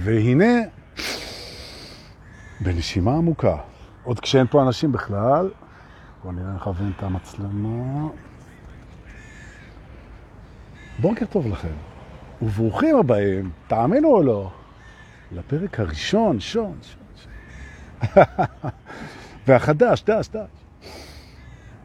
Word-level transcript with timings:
והנה, 0.00 0.54
בנשימה 2.60 3.10
עמוקה, 3.10 3.56
עוד 4.04 4.20
כשאין 4.20 4.46
פה 4.46 4.62
אנשים 4.62 4.92
בכלל, 4.92 5.50
בואו 6.22 6.32
נראה 6.32 6.52
נכוון 6.52 6.92
את 6.96 7.02
המצלמה. 7.02 8.08
בוקר 10.98 11.26
טוב 11.26 11.46
לכם, 11.46 11.74
וברוכים 12.42 12.96
הבאים, 12.96 13.50
תאמינו 13.66 14.08
או 14.08 14.22
לא, 14.22 14.50
לפרק 15.32 15.80
הראשון, 15.80 16.40
שון, 16.40 16.78
שון, 16.82 17.04
שון. 17.22 18.22
והחדש, 19.46 20.02
דש, 20.02 20.28
דש. 20.28 20.48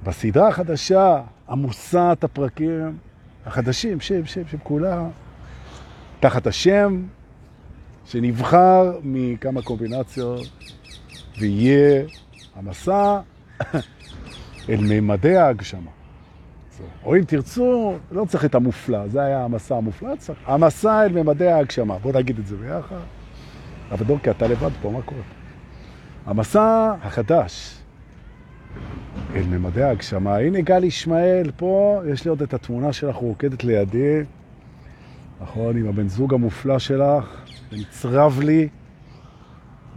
בסדרה 0.03 0.47
החדשה, 0.47 1.21
עמוסת 1.49 2.17
הפרקים 2.21 2.97
החדשים, 3.45 4.01
שם, 4.01 4.25
שם, 4.25 4.47
שם, 4.47 4.57
כולה, 4.63 5.07
תחת 6.19 6.47
השם 6.47 7.03
שנבחר 8.05 8.99
מכמה 9.03 9.61
קומבינציות, 9.61 10.47
ויהיה 11.39 12.03
המסע 12.55 13.19
אל 14.69 14.81
מימדי 14.81 15.37
ההגשמה. 15.37 15.91
או 17.05 17.15
אם 17.15 17.23
תרצו, 17.23 17.95
לא 18.11 18.25
צריך 18.25 18.45
את 18.45 18.55
המופלא, 18.55 19.07
זה 19.07 19.21
היה 19.21 19.43
המסע 19.43 19.75
המופלא, 19.75 20.15
צריך. 20.15 20.39
המסע 20.45 21.05
אל 21.05 21.11
מימדי 21.11 21.47
ההגשמה, 21.47 21.97
בואו 21.97 22.19
נגיד 22.19 22.39
את 22.39 22.47
זה 22.47 22.57
ביחד. 22.57 22.95
אבל 23.91 24.05
דורקי, 24.05 24.29
אתה 24.31 24.47
לבד 24.47 24.69
פה, 24.81 24.91
מה 24.91 25.01
קורה? 25.01 25.21
המסע 26.25 26.93
החדש 27.01 27.77
אל 29.35 29.43
ממדי 29.43 29.83
ההגשמה. 29.83 30.37
הנה 30.37 30.61
גל 30.61 30.83
ישמעאל 30.83 31.51
פה, 31.57 32.01
יש 32.11 32.25
לי 32.25 32.29
עוד 32.29 32.41
את 32.41 32.53
התמונה 32.53 32.93
שלך 32.93 33.15
רוקדת 33.15 33.63
לידי, 33.63 34.19
נכון, 35.41 35.77
עם 35.77 35.87
הבן 35.87 36.07
זוג 36.07 36.33
המופלא 36.33 36.79
שלך, 36.79 37.42
ונצרב 37.73 38.39
לי 38.39 38.69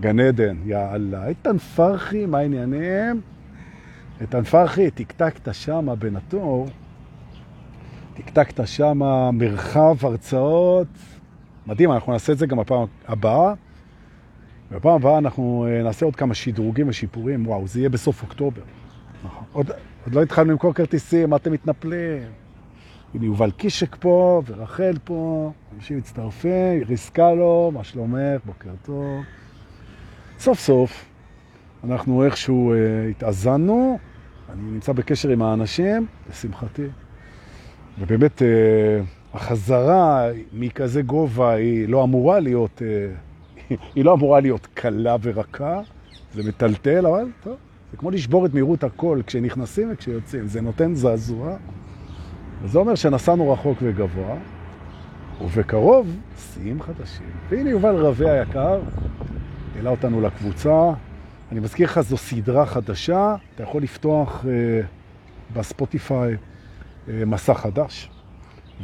גן 0.00 0.20
עדן, 0.20 0.56
יא 0.64 0.78
אללה. 0.95 1.27
איתן 1.27 1.59
פרחי, 1.59 2.27
מה 2.27 2.39
העניינים? 2.39 3.20
איתן 4.20 4.45
פרחי, 4.45 4.91
תקתקת 4.91 5.55
שמה 5.55 5.95
בין 5.95 6.17
התור, 6.17 6.69
תקתקת 8.15 8.67
שמה 8.67 9.31
מרחב 9.31 9.97
הרצאות, 10.03 10.87
מדהים, 11.67 11.92
אנחנו 11.92 12.12
נעשה 12.12 12.33
את 12.33 12.39
זה 12.39 12.47
גם 12.47 12.56
בפעם 12.56 12.87
הבאה. 13.09 13.55
בפעם 14.70 14.95
הבאה 14.95 15.19
אנחנו 15.19 15.67
אה, 15.69 15.83
נעשה 15.83 16.06
עוד 16.06 16.17
כמה 16.17 16.34
שדרוגים 16.34 16.89
ושיפורים, 16.89 17.47
וואו, 17.47 17.67
זה 17.67 17.81
יהיה 17.81 17.89
בסוף 17.89 18.22
אוקטובר. 18.22 18.62
נכון. 19.25 19.45
עוד, 19.53 19.70
עוד 20.05 20.15
לא 20.15 20.22
התחלנו 20.22 20.50
למכור 20.50 20.75
כרטיסים, 20.75 21.31
מה 21.31 21.37
אתם 21.37 21.53
מתנפלים? 21.53 22.45
הנה 23.17 23.27
יובל 23.27 23.50
קישק 23.50 23.97
פה, 24.00 24.42
ורחל 24.47 24.92
פה, 25.05 25.53
אנשים 25.77 25.98
מצטרפים, 25.98 26.72
איריס 26.78 27.11
קלו, 27.11 27.70
מה 27.75 27.84
שלומך, 27.84 28.41
בוקר 28.45 28.70
טוב. 28.83 29.25
סוף 30.39 30.61
סוף, 30.61 31.05
אנחנו 31.84 32.25
איכשהו 32.25 32.72
אה, 32.72 33.09
התאזנו, 33.11 33.98
אני 34.53 34.62
נמצא 34.62 34.92
בקשר 34.92 35.28
עם 35.28 35.42
האנשים, 35.42 36.06
לשמחתי. 36.31 36.87
ובאמת, 37.98 38.42
אה, 38.42 38.48
החזרה 39.34 40.28
מכזה 40.53 41.03
גובה 41.03 41.53
היא 41.53 41.89
לא 41.89 42.05
אמורה 42.05 42.41
להיות, 42.41 42.83
אה, 42.83 43.09
היא 43.94 44.05
לא 44.05 44.14
אמורה 44.14 44.41
להיות 44.41 44.69
קלה 44.75 45.17
ורכה, 45.22 45.81
זה 46.34 46.42
מטלטל, 46.48 47.06
אבל 47.06 47.31
טוב, 47.42 47.56
זה 47.91 47.97
כמו 47.97 48.11
לשבור 48.11 48.47
את 48.47 48.55
מהירות 48.55 48.84
הכל 48.84 49.20
כשנכנסים 49.27 49.89
וכשיוצאים, 49.92 50.47
זה 50.47 50.61
נותן 50.61 50.94
זעזוע. 50.94 51.56
וזה 52.62 52.79
אומר 52.79 52.95
שנסענו 52.95 53.53
רחוק 53.53 53.79
וגבוה, 53.83 54.37
ובקרוב 55.41 56.17
שיאים 56.39 56.83
חדשים. 56.83 57.27
והנה 57.49 57.71
יובל 57.71 57.95
רווה 57.95 58.33
היקר, 58.33 58.81
העלה 59.77 59.91
אותנו 59.91 60.21
לקבוצה. 60.21 60.91
אני 61.53 61.61
מזכיר 61.61 61.87
לך, 61.87 62.01
זו 62.01 62.17
סדרה 62.17 62.67
חדשה, 62.67 63.37
אתה 63.55 63.62
יכול 63.62 63.83
לפתוח 63.83 64.45
uh, 64.45 64.47
בספוטיפיי 65.56 66.34
uh, 66.34 67.11
מסע 67.27 67.55
חדש. 67.55 68.11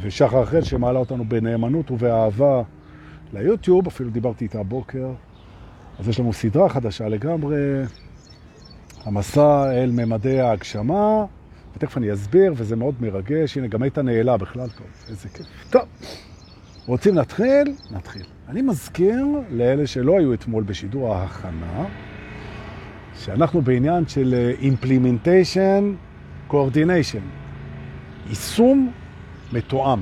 ושחר 0.01 0.43
אחר 0.43 0.61
שמעלה 0.61 0.99
אותנו 0.99 1.25
בנאמנות 1.25 1.91
ובאהבה 1.91 2.61
ליוטיוב, 3.33 3.87
אפילו 3.87 4.09
דיברתי 4.09 4.45
איתה 4.45 4.59
הבוקר. 4.59 5.07
אז 5.99 6.07
יש 6.07 6.19
לנו 6.19 6.33
סדרה 6.33 6.69
חדשה 6.69 7.09
לגמרי, 7.09 7.55
המסע 9.05 9.71
אל 9.71 9.91
ממדי 9.91 10.39
ההגשמה, 10.39 11.25
ותכף 11.75 11.97
אני 11.97 12.13
אסביר, 12.13 12.53
וזה 12.57 12.75
מאוד 12.75 12.95
מרגש. 13.01 13.57
הנה, 13.57 13.67
גם 13.67 13.83
היית 13.83 13.97
נעלה 13.97 14.37
בכלל 14.37 14.69
טוב, 14.69 14.87
איזה 15.09 15.29
כיף. 15.29 15.45
טוב, 15.69 15.81
רוצים 16.85 17.15
להתחיל? 17.15 17.75
נתחיל. 17.91 18.25
אני 18.47 18.61
מזכיר 18.61 19.25
לאלה 19.51 19.87
שלא 19.87 20.19
היו 20.19 20.33
אתמול 20.33 20.63
בשידור 20.63 21.15
ההכנה, 21.15 21.85
שאנחנו 23.19 23.61
בעניין 23.61 24.07
של 24.07 24.51
implementation 24.61 25.83
coordination, 26.51 27.23
יישום 28.29 28.91
מתואם. 29.53 29.99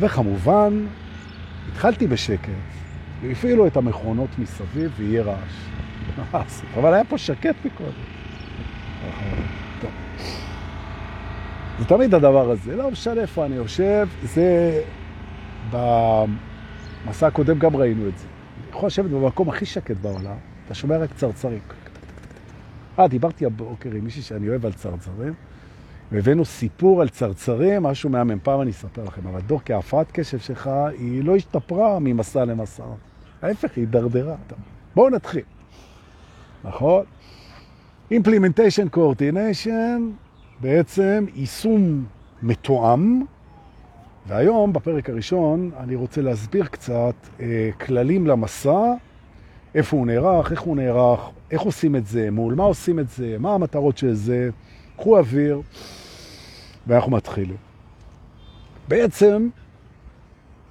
וכמובן, 0.00 0.86
התחלתי 1.72 2.06
בשקט, 2.06 2.48
והפעילו 3.22 3.66
את 3.66 3.76
המכונות 3.76 4.30
מסביב 4.38 4.92
ויהיה 4.96 5.22
רעש. 5.22 5.68
אבל 6.78 6.94
היה 6.94 7.04
פה 7.04 7.18
שקט 7.18 7.54
מקודם. 7.64 7.90
טוב. 9.80 9.90
זה 11.78 11.84
תמיד 11.84 12.14
הדבר 12.14 12.50
הזה, 12.50 12.76
לא 12.76 12.90
משנה 12.90 13.20
איפה 13.20 13.46
אני 13.46 13.54
יושב, 13.54 14.08
זה 14.22 14.82
במסע 15.70 17.26
הקודם 17.26 17.58
גם 17.58 17.76
ראינו 17.76 18.08
את 18.08 18.18
זה. 18.18 18.26
אני 18.26 18.76
יכול 18.76 18.86
לשבת 18.86 19.10
במקום 19.10 19.48
הכי 19.48 19.66
שקט 19.66 19.96
בעולם, 19.96 20.36
אתה 20.66 20.74
שומע 20.74 20.96
רק 20.96 21.10
צרצרים. 21.16 21.60
אה, 22.98 23.08
דיברתי 23.08 23.46
הבוקר 23.46 23.90
עם 23.90 24.04
מישהי 24.04 24.22
שאני 24.22 24.48
אוהב 24.48 24.66
על 24.66 24.72
צרצרים, 24.72 25.34
והבאנו 26.12 26.44
סיפור 26.44 27.00
על 27.02 27.08
צרצרים, 27.08 27.82
משהו 27.82 28.10
מהמם, 28.10 28.38
פעם 28.42 28.60
אני 28.60 28.70
אספר 28.70 29.04
לכם, 29.04 29.26
אבל 29.26 29.40
דוקי, 29.40 29.72
ההפרעת 29.72 30.06
קשב 30.12 30.38
שלך 30.38 30.70
היא 30.98 31.24
לא 31.24 31.36
השתפרה 31.36 31.98
ממסע 31.98 32.44
למסע. 32.44 32.82
ההפך, 33.42 33.70
היא 33.76 33.86
דרדרה. 33.86 34.36
בואו 34.94 35.10
נתחיל. 35.10 35.42
נכון? 36.64 37.04
Implementation 38.12 38.96
Coordination, 38.96 40.27
בעצם 40.60 41.26
יישום 41.34 42.04
מתואם, 42.42 43.22
והיום, 44.26 44.72
בפרק 44.72 45.10
הראשון, 45.10 45.70
אני 45.78 45.94
רוצה 45.94 46.20
להסביר 46.20 46.64
קצת 46.64 47.14
אה, 47.40 47.70
כללים 47.80 48.26
למסע, 48.26 48.94
איפה 49.74 49.96
הוא 49.96 50.06
נערך, 50.06 50.52
איך 50.52 50.60
הוא 50.60 50.76
נערך, 50.76 51.20
איך 51.50 51.60
עושים 51.60 51.96
את 51.96 52.06
זה, 52.06 52.30
מול 52.30 52.54
מה 52.54 52.62
עושים 52.62 52.98
את 52.98 53.08
זה, 53.08 53.36
מה 53.38 53.54
המטרות 53.54 53.98
של 53.98 54.14
זה, 54.14 54.50
קחו 54.96 55.18
אוויר, 55.18 55.60
ואנחנו 56.86 57.12
מתחילים. 57.12 57.56
בעצם, 58.88 59.48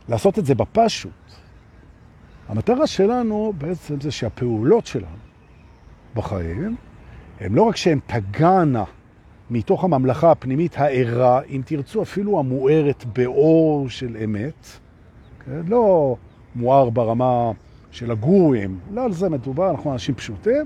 לעשות 0.10 0.40
את 0.40 0.46
זה 0.46 0.56
בפשוט. 0.56 1.12
המטרה 2.48 2.88
שלנו 2.88 3.54
בעצם 3.58 4.02
זה 4.02 4.12
שהפעולות 4.12 4.86
שלנו 4.86 5.18
בחיים, 6.16 6.76
הם 7.40 7.56
לא 7.56 7.64
רק 7.64 7.76
שהן 7.76 8.00
תגענה 8.06 8.84
מתוך 9.50 9.84
הממלכה 9.84 10.32
הפנימית 10.32 10.78
הערה, 10.78 11.42
אם 11.50 11.62
תרצו 11.66 12.02
אפילו 12.02 12.40
המוארת 12.40 13.06
באור 13.14 13.90
של 13.90 14.18
אמת, 14.24 14.68
כן? 15.46 15.62
לא 15.68 16.16
מואר 16.56 16.90
ברמה 16.90 17.52
של 17.92 18.12
הגורים, 18.12 18.80
לא 18.94 19.04
על 19.04 19.12
זה 19.12 19.30
מדובר, 19.30 19.72
אנחנו 19.72 19.94
אנשים 19.94 20.16
פשוטים, 20.16 20.66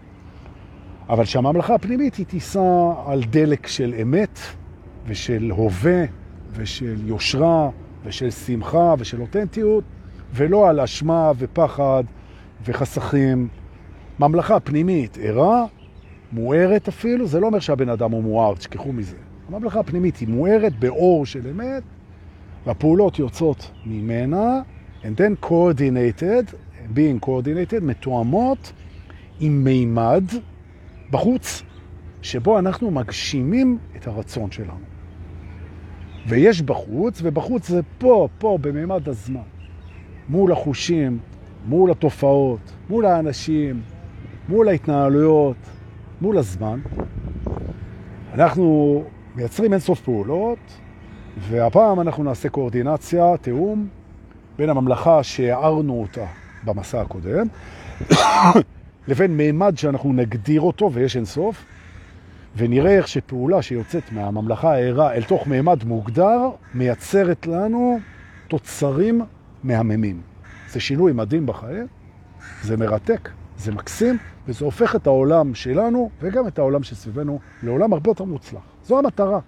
אבל 1.10 1.26
שהממלכה 1.26 1.76
הפנימית 1.76 2.16
היא 2.16 2.26
תיסע 2.26 2.94
על 3.06 3.24
דלק 3.24 3.68
של 3.68 3.94
אמת 4.02 4.40
ושל 5.06 5.52
הווה 5.56 6.04
ושל 6.52 6.96
יושרה 7.06 7.70
ושל 8.04 8.32
שמחה 8.32 8.96
ושל 8.98 9.22
אותנטיות, 9.22 9.84
ולא 10.34 10.70
על 10.70 10.80
אשמה 10.80 11.32
ופחד 11.38 12.04
וחסכים. 12.66 13.48
ממלכה 14.20 14.60
פנימית 14.60 15.18
ערה, 15.22 15.66
מוארת 16.32 16.88
אפילו, 16.88 17.28
זה 17.28 17.40
לא 17.40 17.48
אומר 17.48 17.60
שהבן 17.60 17.90
אדם 17.90 18.12
הוא 18.12 18.24
מואר, 18.24 18.56
תשכחו 18.56 18.94
מזה. 18.94 19.18
הממלכה 19.50 19.80
הפנימית 19.80 20.18
היא 20.18 20.28
מוארת 20.28 20.80
באור 20.80 21.26
של 21.26 21.48
אמת, 21.48 21.84
והפעולות 22.66 23.20
יוצאות 23.20 23.72
ממנה, 23.86 24.62
and 25.04 25.06
then 25.06 25.46
coordinated, 25.46 26.54
being 26.96 27.26
coordinated, 27.26 27.82
מתואמות 27.82 28.74
עם 29.40 29.64
מימד 29.64 30.24
בחוץ, 31.12 31.64
שבו 32.22 32.60
אנחנו 32.60 32.92
מגשימים 32.92 33.78
את 33.96 34.08
הרצון 34.08 34.52
שלנו. 34.52 34.92
ויש 36.28 36.62
בחוץ, 36.62 37.20
ובחוץ 37.24 37.68
זה 37.68 37.82
פה, 37.98 38.28
פה, 38.38 38.58
במימד 38.62 39.10
הזמן. 39.10 39.42
מול 40.30 40.52
החושים, 40.52 41.20
מול 41.66 41.92
התופעות, 41.92 42.60
מול 42.90 43.06
האנשים, 43.06 43.82
מול 44.50 44.68
ההתנהלויות, 44.68 45.56
מול 46.22 46.38
הזמן. 46.38 46.80
אנחנו 48.34 49.04
מייצרים 49.36 49.74
אינסוף 49.74 50.02
פעולות, 50.02 50.60
והפעם 51.50 52.00
אנחנו 52.02 52.24
נעשה 52.24 52.50
קואורדינציה, 52.50 53.38
תיאום, 53.38 53.88
בין 54.58 54.70
הממלכה 54.70 55.24
שהערנו 55.24 56.02
אותה 56.02 56.26
במסע 56.64 57.02
הקודם, 57.02 57.48
לבין 59.08 59.38
מימד 59.38 59.78
שאנחנו 59.78 60.14
נגדיר 60.14 60.62
אותו 60.62 60.94
ויש 60.94 61.16
אינסוף, 61.16 61.66
ונראה 62.56 62.98
איך 62.98 63.08
שפעולה 63.08 63.62
שיוצאת 63.62 64.12
מהממלכה 64.12 64.74
הערה 64.74 65.14
אל 65.14 65.24
תוך 65.24 65.48
מימד 65.48 65.84
מוגדר, 65.84 66.50
מייצרת 66.74 67.48
לנו 67.48 68.00
תוצרים 68.48 69.22
מהממים. 69.64 70.22
זה 70.70 70.80
שינוי 70.80 71.12
מדהים 71.12 71.46
בחיים, 71.46 71.88
זה 72.62 72.78
מרתק, 72.78 73.30
זה 73.62 73.72
מקסים, 73.72 74.18
וזה 74.48 74.66
הופך 74.66 74.96
את 74.96 75.08
העולם 75.08 75.56
שלנו 75.56 76.10
וגם 76.22 76.48
את 76.48 76.60
העולם 76.60 76.84
שסביבנו 76.84 77.40
לעולם 77.64 77.94
הרבה 77.94 78.10
יותר 78.10 78.24
מוצלח. 78.24 78.62
זו 78.84 79.00
המטרה 79.00 79.40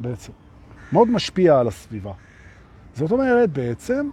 בעצם. 0.00 0.32
מאוד 0.92 1.08
משפיע 1.08 1.58
על 1.58 1.68
הסביבה. 1.68 2.12
זאת 2.94 3.12
אומרת, 3.12 3.52
בעצם, 3.52 4.10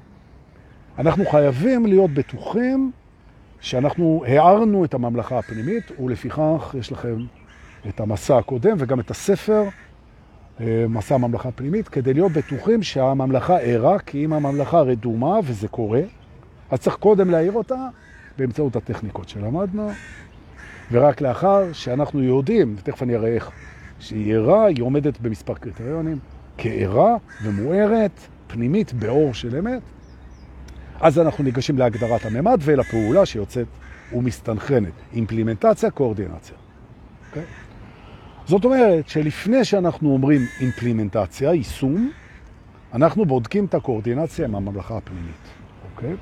אנחנו 1.00 1.26
חייבים 1.26 1.86
להיות 1.86 2.12
בטוחים 2.12 2.92
שאנחנו 3.60 4.24
הערנו 4.28 4.86
את 4.86 4.94
הממלכה 4.94 5.40
הפנימית, 5.40 6.00
ולפיכך 6.00 6.76
יש 6.80 6.92
לכם 6.92 7.18
את 7.90 8.00
המסע 8.00 8.38
הקודם 8.38 8.76
וגם 8.80 9.00
את 9.00 9.12
הספר, 9.12 9.64
אה, 10.60 10.86
מסע 10.90 11.16
הממלכה 11.16 11.50
הפנימית, 11.50 11.88
כדי 11.88 12.14
להיות 12.14 12.32
בטוחים 12.32 12.84
שהממלכה 12.84 13.58
ערה, 13.58 14.00
כי 14.00 14.26
אם 14.26 14.34
הממלכה 14.34 14.80
רדומה, 14.80 15.40
וזה 15.44 15.68
קורה, 15.68 16.02
אז 16.72 16.80
צריך 16.80 16.96
קודם 16.96 17.30
להעיר 17.30 17.52
אותה 17.52 17.88
באמצעות 18.38 18.76
הטכניקות 18.76 19.30
שלמדנו, 19.30 19.90
ורק 20.92 21.22
לאחר 21.22 21.74
שאנחנו 21.74 22.24
יודעים, 22.24 22.76
ותכף 22.78 23.04
אני 23.04 23.16
אראה 23.16 23.30
איך, 23.30 23.52
שהיא 24.00 24.36
ערה, 24.36 24.66
היא 24.66 24.84
עומדת 24.84 25.20
במספר 25.20 25.54
קריטריונים, 25.54 26.20
כערה 26.58 27.16
ומוארת, 27.44 28.20
פנימית, 28.48 28.94
באור 28.94 29.34
של 29.34 29.56
אמת, 29.56 29.82
אז 31.00 31.20
אנחנו 31.20 31.44
ניגשים 31.44 31.78
להגדרת 31.78 32.26
הממד 32.26 32.60
ולפעולה 32.64 33.26
שיוצאת 33.26 33.68
ומסתנכרנת. 34.14 34.92
אימפלימנטציה, 35.14 35.92
קואורדינציה. 35.92 36.56
Okay? 36.56 37.30
אוקיי? 37.30 37.44
זאת 38.46 38.66
אומרת 38.66 39.10
שלפני 39.10 39.66
שאנחנו 39.66 40.14
אומרים 40.14 40.42
אימפלימנטציה, 40.60 41.54
יישום, 41.54 42.12
אנחנו 42.94 43.26
בודקים 43.26 43.66
את 43.66 43.74
הקואורדינציה 43.74 44.46
עם 44.46 44.56
הממלכה 44.56 44.98
הפנימית. 44.98 45.48
אוקיי? 45.92 46.14
Okay? 46.14 46.16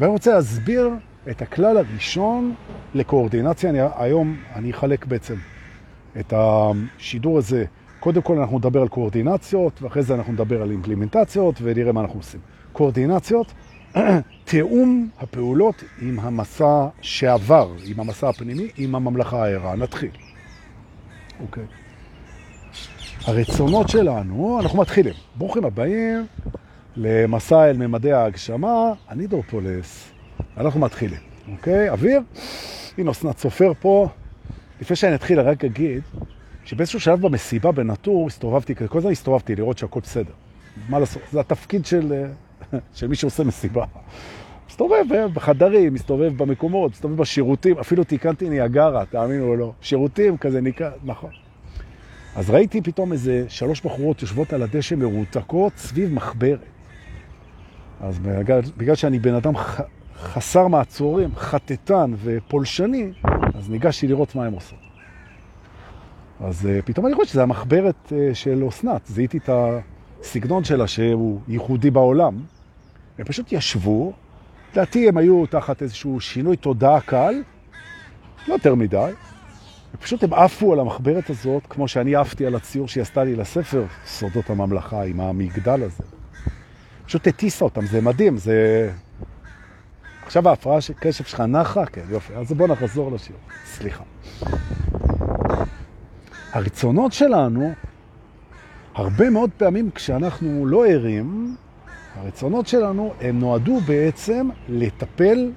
ואני 0.00 0.12
רוצה 0.12 0.34
להסביר 0.34 0.90
את 1.30 1.42
הכלל 1.42 1.76
הראשון 1.76 2.54
לקואורדינציה. 2.94 3.70
אני, 3.70 3.78
היום 3.96 4.36
אני 4.54 4.70
אחלק 4.70 5.06
בעצם 5.06 5.34
את 6.20 6.34
השידור 6.36 7.38
הזה. 7.38 7.64
קודם 8.00 8.22
כל 8.22 8.38
אנחנו 8.38 8.58
נדבר 8.58 8.82
על 8.82 8.88
קואורדינציות, 8.88 9.82
ואחרי 9.82 10.02
זה 10.02 10.14
אנחנו 10.14 10.32
נדבר 10.32 10.62
על 10.62 10.70
אימפלימנטציות, 10.70 11.54
ונראה 11.62 11.92
מה 11.92 12.00
אנחנו 12.00 12.18
עושים. 12.18 12.40
קואורדינציות, 12.72 13.52
תיאום 14.44 15.08
הפעולות 15.18 15.84
עם 16.00 16.20
המסע 16.20 16.86
שעבר, 17.00 17.72
עם 17.86 18.00
המסע 18.00 18.28
הפנימי, 18.28 18.68
עם 18.76 18.94
הממלכה 18.94 19.44
הערה. 19.44 19.76
נתחיל. 19.76 20.10
אוקיי. 21.40 21.64
הרצונות 23.24 23.88
שלנו, 23.88 24.58
אנחנו 24.62 24.78
מתחילים. 24.78 25.14
ברוכים 25.36 25.64
הבאים 25.64 26.26
למסע 26.96 27.70
אל 27.70 27.76
ממדי 27.76 28.12
ההגשמה, 28.12 28.92
אני 29.10 29.26
דורפולס. 29.26 30.09
אנחנו 30.56 30.80
מתחילים, 30.80 31.20
אוקיי? 31.52 31.90
אוויר? 31.90 32.20
הנה 32.98 33.10
אסנת 33.10 33.38
סופר 33.38 33.72
פה. 33.80 34.08
לפני 34.80 34.96
שאני 34.96 35.14
אתחיל, 35.14 35.40
רק 35.40 35.64
אגיד 35.64 36.02
שבאיזשהו 36.64 37.00
שלב 37.00 37.20
במסיבה 37.20 37.72
בנטור 37.72 38.26
הסתובבתי, 38.26 38.74
כל 38.88 38.98
הזמן 38.98 39.10
הסתובבתי 39.10 39.56
לראות 39.56 39.78
שהכל 39.78 40.00
בסדר. 40.00 40.32
מה 40.88 40.98
לעשות? 40.98 41.22
זה 41.32 41.40
התפקיד 41.40 41.86
של, 41.86 42.24
של 42.94 43.08
מי 43.08 43.16
שעושה 43.16 43.44
מסיבה. 43.44 43.84
מסתובב 44.68 45.04
בחדרים, 45.34 45.94
מסתובב 45.94 46.32
במקומות, 46.36 46.92
מסתובב 46.92 47.16
בשירותים, 47.16 47.78
אפילו 47.78 48.04
תיקנתי 48.04 48.48
ניאגרה, 48.48 49.04
תאמינו 49.06 49.44
או 49.44 49.56
לא. 49.56 49.72
שירותים 49.80 50.36
כזה 50.36 50.60
ניקה, 50.60 50.90
נכון. 51.04 51.30
אז 52.36 52.50
ראיתי 52.50 52.80
פתאום 52.82 53.12
איזה 53.12 53.44
שלוש 53.48 53.80
בחורות 53.80 54.22
יושבות 54.22 54.52
על 54.52 54.62
הדשא 54.62 54.94
מרותקות 54.94 55.72
סביב 55.76 56.14
מחברת. 56.14 56.60
אז 58.00 58.18
בגלל, 58.18 58.60
בגלל 58.76 58.94
שאני 58.94 59.18
בן 59.18 59.34
אדם 59.34 59.52
חסר 60.22 60.68
מעצורים, 60.68 61.30
חטטן 61.36 62.12
ופולשני, 62.22 63.12
אז 63.54 63.70
ניגשתי 63.70 64.06
לראות 64.06 64.34
מה 64.34 64.44
הם 64.46 64.52
עושים. 64.52 64.78
אז 66.40 66.66
uh, 66.66 66.82
פתאום 66.86 67.06
אני 67.06 67.14
רואה 67.14 67.26
שזה 67.26 67.42
המחברת 67.42 67.94
uh, 68.06 68.34
של 68.34 68.64
אסנת, 68.68 69.06
זיהיתי 69.06 69.38
את 69.38 69.50
הסגנון 70.22 70.64
שלה 70.64 70.86
שהוא 70.86 71.40
ייחודי 71.48 71.90
בעולם. 71.90 72.34
הם 73.18 73.24
פשוט 73.24 73.52
ישבו, 73.52 74.12
לדעתי 74.72 75.08
הם 75.08 75.16
היו 75.16 75.46
תחת 75.46 75.82
איזשהו 75.82 76.20
שינוי 76.20 76.56
תודעה 76.56 77.00
קל, 77.00 77.34
לא 78.48 78.54
יותר 78.54 78.74
מדי, 78.74 79.12
ופשוט 79.94 80.24
הם 80.24 80.34
עפו 80.34 80.72
על 80.72 80.80
המחברת 80.80 81.30
הזאת, 81.30 81.62
כמו 81.68 81.88
שאני 81.88 82.14
עפתי 82.14 82.46
על 82.46 82.54
הציור 82.54 82.88
שהיא 82.88 83.02
עשתה 83.02 83.24
לי 83.24 83.36
לספר, 83.36 83.84
סודות 84.06 84.50
הממלכה, 84.50 85.02
עם 85.02 85.20
המגדל 85.20 85.82
הזה. 85.82 86.02
פשוט 87.06 87.26
הטיסה 87.26 87.64
אותם, 87.64 87.86
זה 87.86 88.00
מדהים, 88.00 88.36
זה... 88.36 88.90
עכשיו 90.30 90.48
ההפרעה 90.48 90.80
של 90.80 90.92
קשב 91.00 91.24
שלך 91.24 91.40
נחה? 91.40 91.86
כן, 91.86 92.00
יופי. 92.10 92.34
אז 92.34 92.52
בואו 92.52 92.68
נחזור 92.68 93.12
לשיר. 93.12 93.36
סליחה. 93.64 94.04
הרצונות 96.52 97.12
שלנו, 97.12 97.72
הרבה 98.94 99.30
מאוד 99.30 99.50
פעמים 99.56 99.90
כשאנחנו 99.90 100.66
לא 100.66 100.86
ערים, 100.86 101.56
הרצונות 102.16 102.66
שלנו 102.66 103.12
הם 103.20 103.38
נועדו 103.38 103.80
בעצם 103.80 104.48
לטפל 104.68 105.52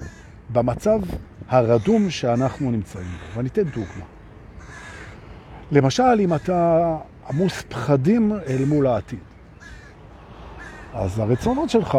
במצב 0.49 0.99
הרדום 1.47 2.09
שאנחנו 2.09 2.71
נמצאים 2.71 3.05
בו. 3.05 3.37
ואני 3.37 3.49
אתן 3.49 3.63
דוגמה. 3.63 4.05
למשל, 5.71 6.19
אם 6.19 6.33
אתה 6.33 6.97
עמוס 7.29 7.61
פחדים 7.61 8.31
אל 8.47 8.65
מול 8.65 8.87
העתיד, 8.87 9.19
אז 10.93 11.19
הרצונות 11.19 11.69
שלך 11.69 11.97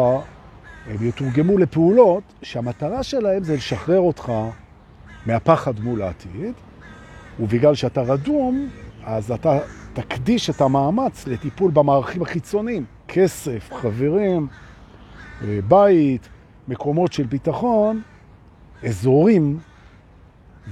הם 0.87 0.97
יתורגמו 1.01 1.57
לפעולות 1.57 2.23
שהמטרה 2.41 3.03
שלהם 3.03 3.43
זה 3.43 3.55
לשחרר 3.55 3.99
אותך 3.99 4.31
מהפחד 5.25 5.79
מול 5.79 6.01
העתיד, 6.01 6.53
ובגלל 7.39 7.75
שאתה 7.75 8.01
רדום, 8.01 8.69
אז 9.03 9.31
אתה 9.31 9.59
תקדיש 9.93 10.49
את 10.49 10.61
המאמץ 10.61 11.27
לטיפול 11.27 11.71
במערכים 11.71 12.21
החיצוניים, 12.21 12.85
כסף, 13.07 13.73
חברים, 13.73 14.47
אה, 15.43 15.59
בית, 15.67 16.29
מקומות 16.67 17.13
של 17.13 17.23
ביטחון, 17.23 18.01
אזורים 18.83 19.59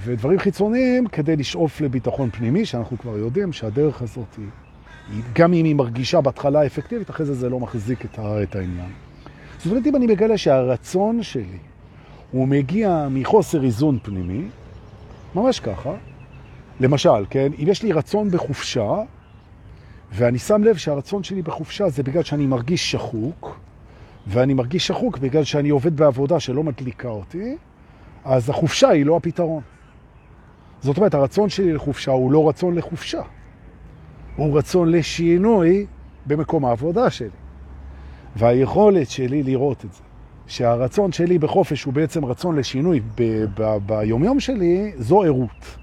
ודברים 0.04 0.40
חיצוניים 0.40 1.08
כדי 1.08 1.36
לשאוף 1.36 1.82
לביטחון 1.82 2.30
פנימי, 2.30 2.66
שאנחנו 2.66 2.98
כבר 2.98 3.18
יודעים 3.18 3.54
שהדרך 3.54 4.02
הזאת 4.02 4.36
היא, 4.38 5.24
גם 5.34 5.54
אם 5.54 5.66
היא 5.66 5.76
מרגישה 5.76 6.22
בהתחלה 6.22 6.66
אפקטיבית, 6.66 7.10
אחרי 7.10 7.26
זה 7.26 7.34
זה 7.34 7.50
לא 7.50 7.60
מחזיק 7.60 8.06
את 8.20 8.56
העניין. 8.56 8.92
זאת 9.64 9.72
אומרת, 9.72 9.88
אם 9.88 9.96
אני 9.96 10.08
מגלה 10.08 10.38
שהרצון 10.38 11.24
שלי 11.24 11.58
הוא 12.32 12.48
מגיע 12.48 13.08
מחוסר 13.12 13.64
איזון 13.64 14.00
פנימי, 14.04 14.48
ממש 15.36 15.60
ככה, 15.60 15.94
למשל, 16.80 17.26
כן, 17.30 17.52
אם 17.60 17.68
יש 17.68 17.84
לי 17.84 17.92
רצון 17.92 18.30
בחופשה, 18.30 18.96
ואני 20.12 20.40
שם 20.40 20.64
לב 20.64 20.78
שהרצון 20.78 21.24
שלי 21.24 21.42
בחופשה 21.42 21.90
זה 21.90 22.04
בגלל 22.04 22.24
שאני 22.24 22.46
מרגיש 22.46 22.92
שחוק, 22.92 23.60
ואני 24.28 24.54
מרגיש 24.54 24.88
שחוק 24.88 25.18
בגלל 25.18 25.44
שאני 25.44 25.70
עובד 25.70 25.98
בעבודה 25.98 26.40
שלא 26.40 26.64
מדליקה 26.64 27.08
אותי, 27.08 27.56
אז 28.26 28.50
החופשה 28.50 28.90
היא 28.90 29.06
לא 29.06 29.18
הפתרון. 29.18 29.62
זאת 30.82 30.98
אומרת, 30.98 31.14
הרצון 31.14 31.50
שלי 31.50 31.74
לחופשה 31.74 32.12
הוא 32.12 32.32
לא 32.32 32.50
רצון 32.50 32.76
לחופשה, 32.76 33.22
הוא 34.36 34.58
רצון 34.58 34.92
לשינוי 34.92 35.86
במקום 36.26 36.66
העבודה 36.66 37.10
שלי. 37.10 37.43
והיכולת 38.36 39.10
שלי 39.10 39.44
לראות 39.44 39.86
את 39.86 39.94
זה, 39.94 40.02
שהרצון 40.48 41.12
שלי 41.12 41.40
בחופש 41.40 41.84
הוא 41.84 41.94
בעצם 41.94 42.26
רצון 42.26 42.56
לשינוי 42.56 43.02
ביומיום 43.86 44.40
שלי, 44.40 44.92
זו 44.98 45.24
עירות. 45.24 45.78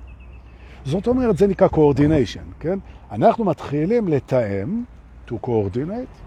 זאת 0.84 1.06
אומרת, 1.06 1.38
זה 1.38 1.46
נקרא 1.46 1.68
coordination, 1.68 2.60
כן? 2.60 2.78
אנחנו 3.12 3.44
מתחילים 3.44 4.08
לתאם, 4.08 4.82
to 5.28 5.32
coordinate, 5.42 6.20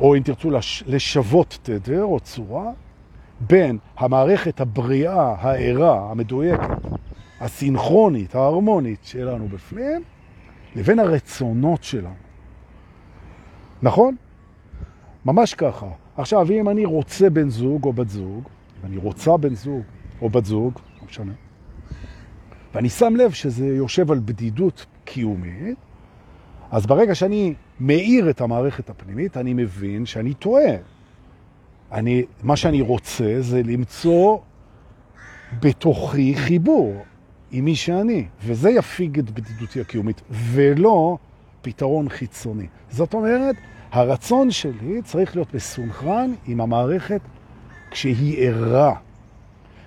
או 0.00 0.16
אם 0.16 0.22
תרצו 0.22 0.50
לשוות 0.86 1.58
תדר 1.62 2.04
או 2.04 2.20
צורה, 2.20 2.70
בין 3.40 3.78
המערכת 3.96 4.60
הבריאה, 4.60 5.34
הערה, 5.38 6.10
המדויקת, 6.10 6.68
הסינכרונית, 7.40 8.34
ההרמונית 8.34 9.00
שלנו 9.02 9.48
בפנים, 9.48 10.02
לבין 10.76 10.98
הרצונות 10.98 11.84
שלנו. 11.84 12.14
נכון? 13.82 14.16
ממש 15.26 15.54
ככה. 15.54 15.86
עכשיו, 16.16 16.50
אם 16.50 16.68
אני 16.68 16.84
רוצה 16.84 17.30
בן 17.30 17.48
זוג 17.48 17.84
או 17.84 17.92
בת 17.92 18.08
זוג, 18.08 18.48
ואני 18.82 18.96
רוצה 18.96 19.36
בן 19.36 19.54
זוג 19.54 19.82
או 20.22 20.30
בת 20.30 20.44
זוג, 20.44 20.72
לא 21.00 21.06
משנה, 21.08 21.32
ואני 22.74 22.88
שם 22.88 23.16
לב 23.16 23.30
שזה 23.30 23.66
יושב 23.66 24.10
על 24.10 24.20
בדידות 24.24 24.86
קיומית, 25.04 25.78
אז 26.70 26.86
ברגע 26.86 27.14
שאני 27.14 27.54
מאיר 27.80 28.30
את 28.30 28.40
המערכת 28.40 28.90
הפנימית, 28.90 29.36
אני 29.36 29.54
מבין 29.54 30.06
שאני 30.06 30.34
טועה. 30.34 30.72
אני, 31.92 32.24
מה 32.42 32.56
שאני 32.56 32.80
רוצה 32.80 33.36
זה 33.40 33.62
למצוא 33.62 34.38
בתוכי 35.60 36.34
חיבור 36.34 36.94
עם 37.50 37.64
מי 37.64 37.74
שאני, 37.74 38.26
וזה 38.42 38.70
יפיג 38.70 39.18
את 39.18 39.30
בדידותי 39.30 39.80
הקיומית, 39.80 40.22
ולא 40.30 41.18
פתרון 41.62 42.08
חיצוני. 42.08 42.66
זאת 42.90 43.14
אומרת, 43.14 43.56
הרצון 43.92 44.50
שלי 44.50 45.02
צריך 45.04 45.36
להיות 45.36 45.54
מסונכרן 45.54 46.32
עם 46.46 46.60
המערכת 46.60 47.20
כשהיא 47.90 48.48
ערה. 48.48 48.94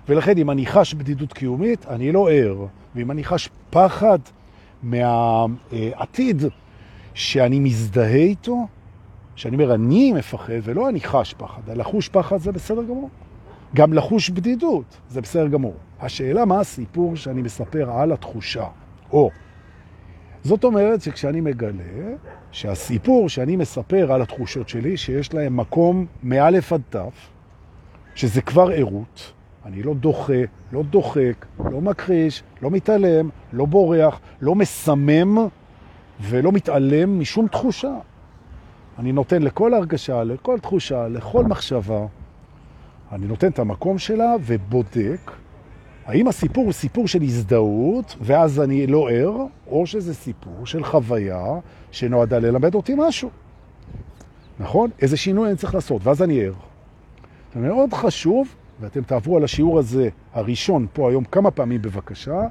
ולכן 0.09 0.37
אם 0.37 0.49
אני 0.49 0.65
חש 0.65 0.93
בדידות 0.93 1.33
קיומית, 1.33 1.85
אני 1.87 2.11
לא 2.11 2.29
ער. 2.31 2.65
ואם 2.95 3.11
אני 3.11 3.23
חש 3.23 3.49
פחד 3.69 4.19
מהעתיד 4.83 6.43
שאני 7.13 7.59
מזדהה 7.59 8.15
איתו, 8.15 8.67
שאני 9.35 9.55
אומר, 9.55 9.75
אני 9.75 10.13
מפחד, 10.13 10.53
ולא 10.63 10.89
אני 10.89 11.01
חש 11.01 11.33
פחד. 11.37 11.61
לחוש 11.69 12.09
פחד 12.09 12.37
זה 12.37 12.51
בסדר 12.51 12.83
גמור. 12.83 13.09
גם 13.75 13.93
לחוש 13.93 14.29
בדידות 14.29 14.97
זה 15.09 15.21
בסדר 15.21 15.47
גמור. 15.47 15.75
השאלה 15.99 16.45
מה 16.45 16.59
הסיפור 16.59 17.15
שאני 17.15 17.41
מספר 17.41 17.91
על 17.91 18.11
התחושה. 18.11 18.65
או, 19.11 19.29
זאת 20.43 20.63
אומרת 20.63 21.01
שכשאני 21.01 21.41
מגלה 21.41 22.13
שהסיפור 22.51 23.29
שאני 23.29 23.55
מספר 23.55 24.11
על 24.11 24.21
התחושות 24.21 24.69
שלי, 24.69 24.97
שיש 24.97 25.33
להם 25.33 25.57
מקום 25.57 26.05
מאלף 26.23 26.73
עד 26.73 26.81
תף, 26.89 27.29
שזה 28.15 28.41
כבר 28.41 28.67
עירות, 28.67 29.33
אני 29.65 29.83
לא 29.83 29.93
דוחה, 29.93 30.41
לא 30.71 30.83
דוחק, 30.83 31.45
לא 31.71 31.81
מכחיש, 31.81 32.43
לא 32.61 32.71
מתעלם, 32.71 33.29
לא 33.53 33.65
בורח, 33.65 34.19
לא 34.41 34.55
מסמם 34.55 35.47
ולא 36.21 36.51
מתעלם 36.51 37.19
משום 37.19 37.47
תחושה. 37.47 37.95
אני 38.99 39.11
נותן 39.11 39.41
לכל 39.41 39.73
הרגשה, 39.73 40.23
לכל 40.23 40.59
תחושה, 40.59 41.07
לכל 41.07 41.43
מחשבה, 41.43 42.05
אני 43.11 43.27
נותן 43.27 43.47
את 43.47 43.59
המקום 43.59 43.97
שלה 43.97 44.35
ובודק 44.45 45.31
האם 46.09 46.27
הסיפור 46.27 46.63
הוא 46.65 46.73
סיפור 46.73 47.07
של 47.07 47.21
הזדהות, 47.21 48.15
ואז 48.21 48.59
אני 48.59 48.87
לא 48.87 49.09
ער, 49.09 49.35
או 49.67 49.87
שזה 49.87 50.13
סיפור 50.13 50.65
של 50.65 50.83
חוויה 50.83 51.45
שנועדה 51.91 52.39
ללמד 52.39 52.75
אותי 52.75 52.93
משהו. 52.97 53.29
נכון? 54.59 54.89
איזה 55.01 55.17
שינוי 55.17 55.49
אני 55.49 55.57
צריך 55.57 55.75
לעשות, 55.75 56.01
ואז 56.07 56.23
אני 56.23 56.41
ער. 56.41 56.53
זה 57.53 57.59
מאוד 57.59 57.93
חשוב, 57.93 58.55
ואתם 58.79 59.01
תעברו 59.01 59.37
על 59.37 59.43
השיעור 59.43 59.79
הזה 59.79 60.09
הראשון 60.33 60.87
פה 60.93 61.09
היום 61.09 61.23
כמה 61.23 61.51
פעמים 61.51 61.81
בבקשה. 61.81 62.41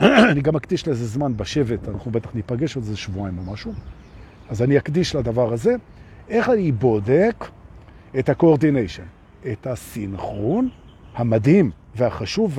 אני 0.00 0.40
גם 0.40 0.56
אקדיש 0.56 0.88
לזה 0.88 1.06
זמן 1.06 1.36
בשבט, 1.36 1.88
אנחנו 1.88 2.10
בטח 2.10 2.34
ניפגש 2.34 2.76
עוד 2.76 2.84
איזה 2.84 2.96
שבועיים 2.96 3.38
או 3.38 3.52
משהו. 3.52 3.72
אז 4.50 4.62
אני 4.62 4.78
אקדיש 4.78 5.14
לדבר 5.14 5.52
הזה. 5.52 5.74
איך 6.28 6.48
אני 6.48 6.72
בודק 6.72 7.44
את 8.18 8.28
ה-coordination, 8.28 9.46
את 9.52 9.66
הסינכרון 9.66 10.68
המדהים 11.14 11.70
והחשוב 11.96 12.58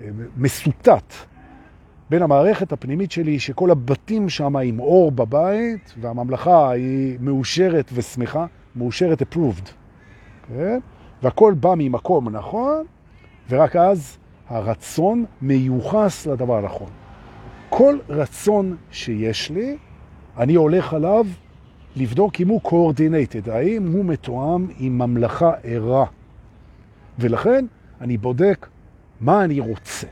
והמסוטט 0.00 1.14
בין 2.10 2.22
המערכת 2.22 2.72
הפנימית 2.72 3.12
שלי, 3.12 3.38
שכל 3.38 3.70
הבתים 3.70 4.28
שם 4.28 4.56
עם 4.56 4.80
אור 4.80 5.12
בבית, 5.12 5.94
והממלכה 6.00 6.70
היא 6.70 7.18
מאושרת 7.20 7.90
ושמחה, 7.92 8.46
מאושרת 8.76 9.22
approved, 9.22 9.68
כן? 10.48 10.78
והכל 11.22 11.54
בא 11.60 11.74
ממקום 11.76 12.28
נכון, 12.28 12.84
ורק 13.50 13.76
אז 13.76 14.18
הרצון 14.48 15.24
מיוחס 15.42 16.26
לדבר 16.26 16.56
הנכון. 16.56 16.88
כל 17.68 17.98
רצון 18.08 18.76
שיש 18.90 19.50
לי, 19.50 19.76
אני 20.38 20.54
הולך 20.54 20.94
עליו 20.94 21.26
לבדוק 21.96 22.40
אם 22.40 22.48
הוא 22.48 22.60
coordinated, 22.64 23.50
האם 23.50 23.92
הוא 23.92 24.04
מתואם 24.04 24.66
עם 24.78 24.98
ממלכה 24.98 25.52
ערה. 25.62 26.04
ולכן 27.18 27.64
אני 28.00 28.16
בודק 28.16 28.66
מה 29.20 29.44
אני 29.44 29.60
רוצה 29.60 30.06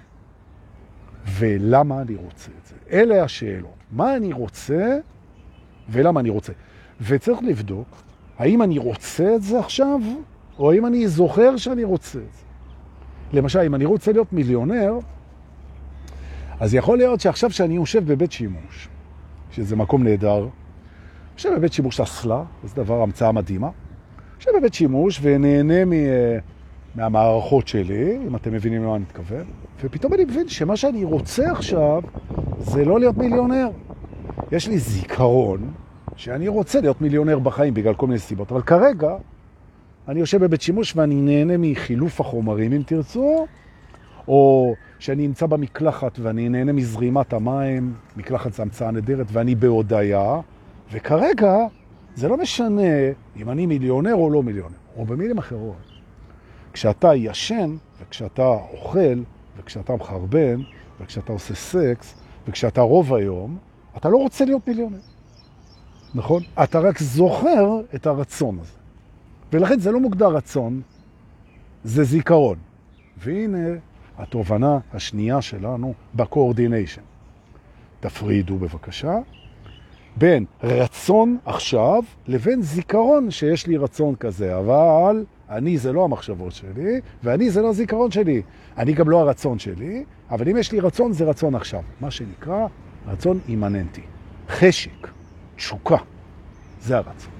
ולמה 1.27 2.03
אני 2.03 2.15
רוצה 2.15 2.51
את 2.63 2.67
זה. 2.67 2.75
אלה 2.91 3.25
השאלות. 3.25 3.77
מה 3.93 4.17
אני 4.17 4.33
רוצה 4.33 4.99
ולמה 5.89 6.21
אני 6.21 6.31
רוצה. 6.31 6.53
וצריך 7.01 7.39
לבדוק 7.43 7.89
האם 8.39 8.63
אני 8.63 8.79
רוצה 8.79 9.35
את 9.37 9.43
זה 9.43 9.59
עכשיו, 9.59 10.01
או 10.59 10.73
האם 10.73 10.87
אני 10.87 11.09
זוכר 11.09 11.57
שאני 11.57 11.85
רוצה 11.85 12.19
את 12.19 12.33
זה. 12.33 12.45
למשל, 13.33 13.59
אם 13.59 13.75
אני 13.75 13.85
רוצה 13.85 14.13
להיות 14.13 14.33
מיליונר, 14.33 14.99
אז 16.61 16.75
יכול 16.75 16.99
להיות 16.99 17.21
שעכשיו 17.21 17.51
שאני 17.51 17.75
יושב 17.75 18.13
בבית 18.13 18.33
שימוש, 18.33 18.89
שזה 19.51 19.77
מקום 19.77 20.03
נהדר, 20.03 20.49
יושב 21.35 21.51
בבית 21.57 21.73
שימוש 21.73 22.01
אסלה, 22.01 22.45
זה 22.65 22.75
דבר 22.77 23.03
המצאה 23.03 23.33
מדהימה, 23.33 23.71
יושב 24.39 24.51
בבית 24.59 24.75
שימוש 24.75 25.19
ונהנה 25.23 25.85
מ... 25.85 25.93
מהמערכות 26.97 27.69
שלי, 27.69 28.19
אם 28.27 28.37
אתם 28.37 28.53
מבינים 28.53 28.85
למה 28.85 28.97
אני 28.97 29.03
מתכוון, 29.03 29.45
ופתאום 29.81 30.15
אני 30.15 30.25
מבין 30.25 30.49
שמה 30.49 30.77
שאני 30.77 31.05
רוצה 31.05 31.51
עכשיו 31.51 32.03
זה 32.59 32.85
לא 32.85 33.01
להיות 33.01 33.17
מיליונר. 33.17 33.69
יש 34.53 34.69
לי 34.69 34.79
זיכרון 34.79 35.73
שאני 36.17 36.49
רוצה 36.49 36.81
להיות 36.81 37.01
מיליונר 37.01 37.39
בחיים 37.39 37.75
בגלל 37.75 37.95
כל 37.95 38.07
מיני 38.07 38.19
סיבות, 38.19 38.53
אבל 38.53 38.63
כרגע 38.63 39.17
אני 40.09 40.21
יושב 40.21 40.45
בבית 40.45 40.61
שימוש 40.61 40.97
ואני 40.97 41.15
נהנה 41.15 41.55
מחילוף 41.59 42.21
החומרים, 42.21 42.73
אם 42.73 42.83
תרצו, 42.87 43.47
או 44.29 44.75
שאני 44.99 45.27
נמצא 45.27 45.47
במקלחת 45.47 46.19
ואני 46.23 46.49
נהנה 46.49 46.73
מזרימת 46.73 47.33
המים, 47.33 47.95
מקלחת 48.17 48.53
זה 48.53 48.63
המצאה 48.63 48.91
נדרת, 48.91 49.27
ואני 49.33 49.55
בהודעה, 49.55 50.41
וכרגע 50.93 51.57
זה 52.15 52.29
לא 52.29 52.37
משנה 52.37 52.83
אם 53.37 53.51
אני 53.51 53.67
מיליונר 53.67 54.15
או 54.15 54.31
לא 54.31 54.43
מיליונר, 54.43 54.77
או 54.97 55.05
במילים 55.05 55.39
אחרות. 55.39 55.96
כשאתה 56.77 57.15
ישן, 57.15 57.77
וכשאתה 58.01 58.47
אוכל, 58.73 59.23
וכשאתה 59.57 59.97
מחרבן, 59.97 60.61
וכשאתה 61.01 61.33
עושה 61.33 61.55
סקס, 61.55 62.15
וכשאתה 62.49 62.81
רוב 62.81 63.15
היום, 63.15 63.59
אתה 63.97 64.09
לא 64.09 64.17
רוצה 64.17 64.45
להיות 64.45 64.69
מיליונר. 64.69 64.99
נכון? 66.15 66.43
אתה 66.63 66.79
רק 66.81 66.99
זוכר 66.99 67.81
את 67.95 68.07
הרצון 68.07 68.59
הזה. 68.61 68.73
ולכן 69.53 69.79
זה 69.79 69.93
לא 69.93 70.01
מוגדר 70.01 70.29
רצון, 70.29 70.81
זה 71.85 72.05
זיכרון. 72.05 72.59
והנה 73.19 73.69
התובנה 74.19 74.79
השנייה 74.95 75.43
שלנו 75.43 75.95
ב 76.15 76.21
coordination. 76.21 77.03
תפרידו 78.01 78.59
בבקשה 78.59 79.19
בין 80.17 80.45
רצון 80.63 81.39
עכשיו 81.45 82.03
לבין 82.27 82.63
זיכרון 82.63 83.31
שיש 83.31 83.67
לי 83.67 83.77
רצון 83.77 84.17
כזה, 84.17 84.59
אבל 84.59 85.25
אני 85.51 85.79
זה 85.79 85.93
לא 85.93 86.05
המחשבות 86.05 86.53
שלי, 86.53 87.01
ואני 87.23 87.51
זה 87.51 87.63
לא 87.63 87.69
הזיכרון 87.69 88.11
שלי. 88.11 88.43
אני 88.79 88.93
גם 88.93 89.09
לא 89.09 89.21
הרצון 89.21 89.59
שלי, 89.59 90.05
אבל 90.31 90.49
אם 90.49 90.57
יש 90.57 90.73
לי 90.73 90.81
רצון, 90.81 91.13
זה 91.13 91.25
רצון 91.25 91.55
עכשיו. 91.55 91.83
מה 92.01 92.11
שנקרא 92.11 92.67
רצון 93.07 93.41
אימננטי. 93.49 94.03
חשק, 94.49 95.09
תשוקה, 95.57 95.97
זה 96.81 96.97
הרצון. 96.97 97.33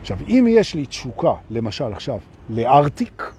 עכשיו, 0.00 0.18
אם 0.28 0.46
יש 0.48 0.74
לי 0.74 0.86
תשוקה, 0.86 1.32
למשל 1.50 1.92
עכשיו, 1.92 2.18
לארטיק, 2.50 3.32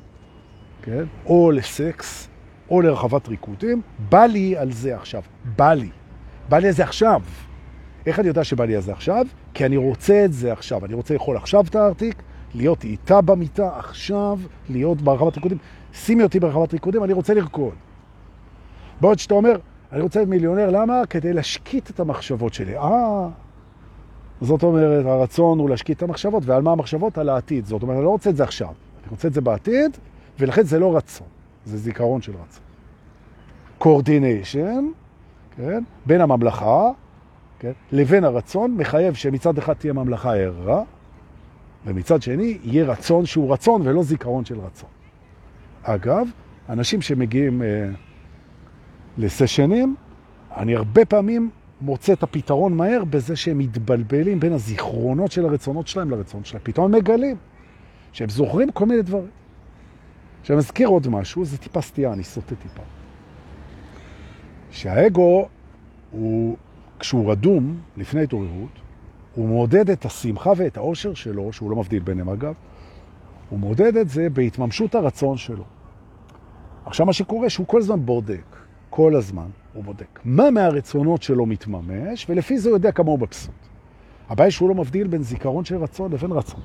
כן? 0.82 1.04
או 1.26 1.52
לסקס, 1.52 2.30
או 2.70 2.82
לרחבת 2.82 3.28
ריקודים, 3.28 3.82
בא 4.10 4.26
לי 4.26 4.58
על 4.58 4.72
זה 4.72 4.96
עכשיו. 4.96 5.22
בא 5.56 5.74
לי. 5.74 5.90
בא 6.50 6.58
לי 6.58 6.68
על 6.68 6.74
זה 6.74 6.84
עכשיו. 6.84 7.22
איך 8.06 8.20
אני 8.20 8.28
יודע 8.28 8.44
שבא 8.44 8.66
לי 8.66 8.82
זה 8.82 8.92
עכשיו? 8.92 9.26
כי 9.54 9.66
אני 9.66 9.78
רוצה 9.78 10.26
את 10.26 10.34
זה 10.34 10.54
עכשיו. 10.54 10.86
אני 10.86 10.94
רוצה 10.94 11.14
לאכול 11.14 11.38
עכשיו 11.38 11.64
את 11.70 11.76
הארטיק, 11.76 12.24
להיות 12.56 12.84
איתה 12.84 13.22
במיטה 13.22 13.70
עכשיו, 13.78 14.40
להיות 14.70 15.02
ברחבת 15.02 15.36
ריקודים. 15.36 15.58
שימי 15.94 16.24
אותי 16.24 16.40
ברחבת 16.40 16.74
ריקודים, 16.74 17.04
אני 17.04 17.14
רוצה 17.14 17.34
לרקוד. 17.34 17.74
בעוד 19.02 19.20
שאתה 19.20 19.34
אומר, 19.34 19.56
אני 19.92 20.02
רוצה 20.02 20.20
להיות 20.20 20.30
מיליונר, 20.30 20.70
למה? 20.70 21.06
כדי 21.10 21.34
להשקיט 21.34 21.90
את 21.90 22.00
המחשבות 22.00 22.54
שלי. 22.54 22.78
אה, 22.78 23.28
זאת 24.42 24.64
אומרת, 24.64 25.06
הרצון 25.06 25.60
הוא 25.60 25.70
להשקיט 25.70 25.98
את 25.98 26.04
המחשבות, 26.04 26.44
ועל 26.46 26.62
מה 26.62 26.72
המחשבות? 26.72 27.18
על 27.18 27.30
העתיד. 27.30 27.66
זאת 27.66 27.84
אומרת, 27.84 27.98
אני 27.98 28.06
לא 28.06 28.10
רוצה 28.10 28.30
את 28.30 28.36
זה 28.36 28.44
עכשיו, 28.44 28.68
אני 28.68 29.10
רוצה 29.10 29.28
את 29.28 29.34
זה 29.34 29.42
בעתיד, 29.42 29.98
ולכן 30.40 30.64
זה 30.64 30.80
לא 30.80 30.96
רצון, 30.96 31.28
זה 31.66 31.78
זיכרון 31.78 32.22
של 32.22 32.32
רצון. 32.32 32.64
קורדיניישן, 33.78 34.88
כן, 35.58 35.84
בין 36.06 36.22
הממלכה, 36.22 36.90
כן, 37.64 37.72
לבין 37.92 38.24
הרצון, 38.24 38.76
מחייב 38.78 39.14
שמצד 39.14 39.58
אחד 39.58 39.74
תהיה 39.74 39.94
ממלכה 39.94 40.36
ערה, 40.36 40.84
ומצד 41.86 42.22
שני 42.22 42.58
יהיה 42.64 42.86
רצון 42.86 43.26
שהוא 43.26 43.54
רצון 43.54 43.82
ולא 43.88 44.04
זיכרון 44.04 44.46
של 44.46 44.60
רצון. 44.60 44.90
אגב, 45.84 46.28
אנשים 46.70 47.02
שמגיעים 47.02 47.62
אה, 47.62 47.90
לסשנים, 49.18 49.96
אני 50.58 50.76
הרבה 50.76 51.06
פעמים 51.06 51.50
מוצא 51.82 52.14
את 52.14 52.24
הפתרון 52.24 52.74
מהר 52.74 53.04
בזה 53.04 53.36
שהם 53.36 53.58
מתבלבלים 53.58 54.40
בין 54.40 54.54
הזיכרונות 54.54 55.32
של 55.32 55.46
הרצונות 55.46 55.88
שלהם 55.88 56.10
לרצונות 56.10 56.46
שלהם. 56.46 56.62
פתאום 56.64 56.86
הם 56.86 56.92
מגלים 56.92 57.36
שהם 58.12 58.30
זוכרים 58.30 58.72
כל 58.72 58.86
מיני 58.86 59.02
דברים. 59.02 59.32
עכשיו, 60.42 60.58
מזכיר 60.58 60.88
עוד 60.88 61.08
משהו, 61.08 61.46
זה 61.46 61.58
טיפה 61.58 61.82
סטייה, 61.82 62.14
אני 62.14 62.24
סוטה 62.24 62.56
טיפה. 62.56 62.82
שהאגו, 64.72 65.48
הוא, 66.12 66.58
כשהוא 67.04 67.32
רדום 67.32 67.78
לפני 67.98 68.24
התעוררות, 68.24 68.70
הוא 69.36 69.48
מעודד 69.48 69.90
את 69.90 70.06
השמחה 70.06 70.52
ואת 70.58 70.78
האושר 70.78 71.14
שלו, 71.14 71.54
שהוא 71.54 71.72
לא 71.72 71.76
מבדיל 71.76 72.04
ביניהם 72.04 72.30
אגב, 72.30 72.54
הוא 73.50 73.60
מודד 73.60 73.98
את 73.98 74.10
זה 74.10 74.30
בהתממשות 74.30 74.96
הרצון 74.96 75.38
שלו. 75.38 75.64
עכשיו 76.86 77.06
מה 77.06 77.14
שקורה 77.14 77.50
שהוא 77.50 77.68
כל 77.68 77.80
הזמן 77.80 78.06
בודק, 78.06 78.56
כל 78.90 79.16
הזמן 79.16 79.46
הוא 79.74 79.84
בודק. 79.84 80.20
מה 80.26 80.52
מהרצונות 80.52 81.24
שלו 81.24 81.46
מתממש, 81.46 82.26
ולפי 82.30 82.58
זה 82.58 82.70
הוא 82.70 82.76
יודע 82.76 82.92
כמה 82.92 83.12
הוא 83.12 83.20
מבסוט. 83.20 83.54
הבעיה 84.30 84.52
שהוא 84.52 84.70
לא 84.70 84.76
מבדיל 84.76 85.08
בין 85.08 85.24
זיכרון 85.24 85.66
של 85.66 85.76
רצון 85.76 86.12
לבין 86.12 86.32
רצון. 86.32 86.62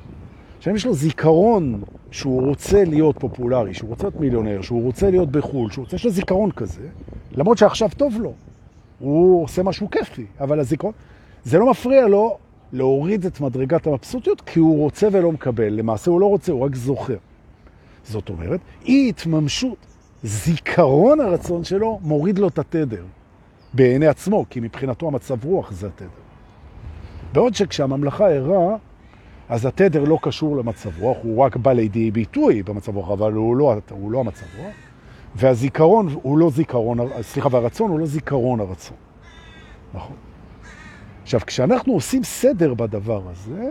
עכשיו 0.59 0.77
יש 0.77 0.87
לו 0.87 0.95
זיכרון 0.95 1.83
שהוא 2.11 2.47
רוצה 2.47 2.85
להיות 2.85 3.19
פופולרי, 3.19 3.75
שהוא 3.75 3.91
רוצה 3.91 4.03
להיות 4.05 4.21
מיליונר, 4.21 4.63
שהוא 4.63 4.83
רוצה 4.83 5.11
להיות 5.11 5.31
בחו"ל, 5.31 5.71
שהוא 5.71 5.85
רוצה, 5.85 5.97
יש 5.97 6.05
לו 6.05 6.11
זיכרון 6.11 6.51
כזה, 6.51 6.89
למרות 7.33 7.59
שעכשיו 7.59 7.89
טוב 7.97 8.15
לו. 8.21 8.35
הוא 8.99 9.45
עושה 9.45 9.63
משהו 9.63 9.91
כיפי, 9.91 10.27
אבל 10.41 10.61
הזיכרון, 10.61 10.93
זה 11.45 11.59
לא 11.59 11.71
מפריע 11.71 12.07
לו 12.07 12.39
להוריד 12.73 13.27
את 13.27 13.41
מדרגת 13.41 13.87
המבסוטיות, 13.87 14.41
כי 14.41 14.59
הוא 14.59 14.79
רוצה 14.79 15.09
ולא 15.13 15.33
מקבל. 15.33 15.69
למעשה 15.69 16.11
הוא 16.11 16.21
לא 16.21 16.27
רוצה, 16.27 16.53
הוא 16.53 16.65
רק 16.65 16.75
זוכר. 16.75 17.17
זאת 18.05 18.29
אומרת, 18.29 18.61
אי 18.85 19.09
התממשות, 19.09 19.77
זיכרון 20.23 21.21
הרצון 21.21 21.65
שלו 21.65 21.99
מוריד 22.03 22.39
לו 22.39 22.49
את 22.49 22.59
התדר 22.59 23.05
בעיני 23.75 24.07
עצמו, 24.07 24.45
כי 24.51 24.61
מבחינתו 24.61 25.07
המצב 25.07 25.45
רוח 25.45 25.73
זה 25.73 25.87
התדר. 25.87 26.09
בעוד 27.33 27.55
שכשהממלכה 27.55 28.29
ערה, 28.29 28.77
אז 29.49 29.67
התדר 29.67 30.05
לא 30.05 30.19
קשור 30.23 30.57
למצב 30.57 31.03
רוח, 31.03 31.17
הוא 31.23 31.45
רק 31.45 31.57
בא 31.57 31.73
לידי 31.73 32.11
ביטוי 32.11 32.63
במצב 32.63 32.97
רוח, 32.97 33.11
אבל 33.11 33.33
הוא 33.33 33.57
לא, 33.57 33.75
הוא 33.91 34.11
לא 34.11 34.21
המצב 34.21 34.47
רוח. 34.59 34.75
והזיכרון 35.37 36.09
הוא 36.23 36.39
לא 36.39 36.51
זיכרון, 36.51 36.99
סליחה, 37.23 37.49
והרצון 37.53 37.91
הוא 37.91 38.01
לא 38.01 38.07
זיכרון 38.07 38.61
הרצון. 38.61 38.97
נכון. 39.95 40.17
עכשיו, 41.23 41.41
כשאנחנו 41.47 41.93
עושים 41.93 42.25
סדר 42.25 42.75
בדבר 42.75 43.23
הזה, 43.31 43.71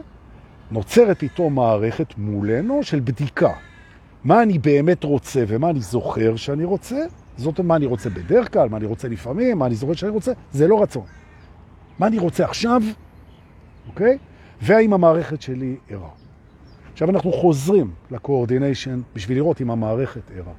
נוצרת 0.71 1.19
פתאום 1.19 1.55
מערכת 1.55 2.17
מולנו 2.17 2.83
של 2.83 2.99
בדיקה. 2.99 3.53
מה 4.23 4.43
אני 4.43 4.59
באמת 4.59 5.03
רוצה 5.03 5.43
ומה 5.47 5.69
אני 5.69 5.79
זוכר 5.79 6.35
שאני 6.35 6.63
רוצה, 6.63 7.05
זאת 7.37 7.59
מה 7.59 7.75
אני 7.75 7.85
רוצה 7.85 8.09
בדרך 8.09 8.53
כלל, 8.53 8.69
מה 8.69 8.77
אני 8.77 8.85
רוצה 8.85 9.07
לפעמים, 9.07 9.57
מה 9.57 9.65
אני 9.65 9.75
זוכר 9.75 9.93
שאני 9.93 10.11
רוצה, 10.11 10.31
זה 10.51 10.67
לא 10.67 10.81
רצון. 10.81 11.05
מה 11.99 12.07
אני 12.07 12.19
רוצה 12.19 12.45
עכשיו, 12.45 12.81
אוקיי? 13.87 14.17
והאם 14.61 14.93
המערכת 14.93 15.41
שלי 15.41 15.75
ערה. 15.89 16.09
עכשיו 16.93 17.09
אנחנו 17.09 17.31
חוזרים 17.31 17.91
לקואורדיניישן 18.11 19.01
בשביל 19.15 19.37
לראות 19.37 19.61
אם 19.61 19.71
המערכת 19.71 20.31
ערה. 20.35 20.53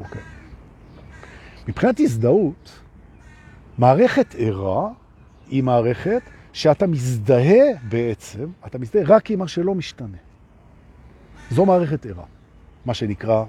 אוקיי. 0.00 0.22
מבחינת 1.68 2.00
הזדהות, 2.00 2.80
מערכת 3.78 4.34
ערה 4.38 4.88
היא 5.48 5.62
מערכת 5.62 6.22
שאתה 6.52 6.86
מזדהה 6.86 7.64
בעצם, 7.88 8.46
אתה 8.66 8.78
מזדהה 8.78 9.04
רק 9.06 9.30
עם 9.30 9.38
מה 9.38 9.48
שלא 9.48 9.74
משתנה. 9.74 10.16
זו 11.50 11.66
מערכת 11.66 12.06
ערה, 12.06 12.24
מה 12.84 12.94
שנקרא 12.94 13.44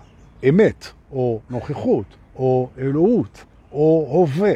אמת, 0.49 0.85
או 1.11 1.39
נוכחות, 1.49 2.05
או 2.35 2.69
אלוהות, 2.77 3.45
או 3.71 4.07
הווה, 4.11 4.53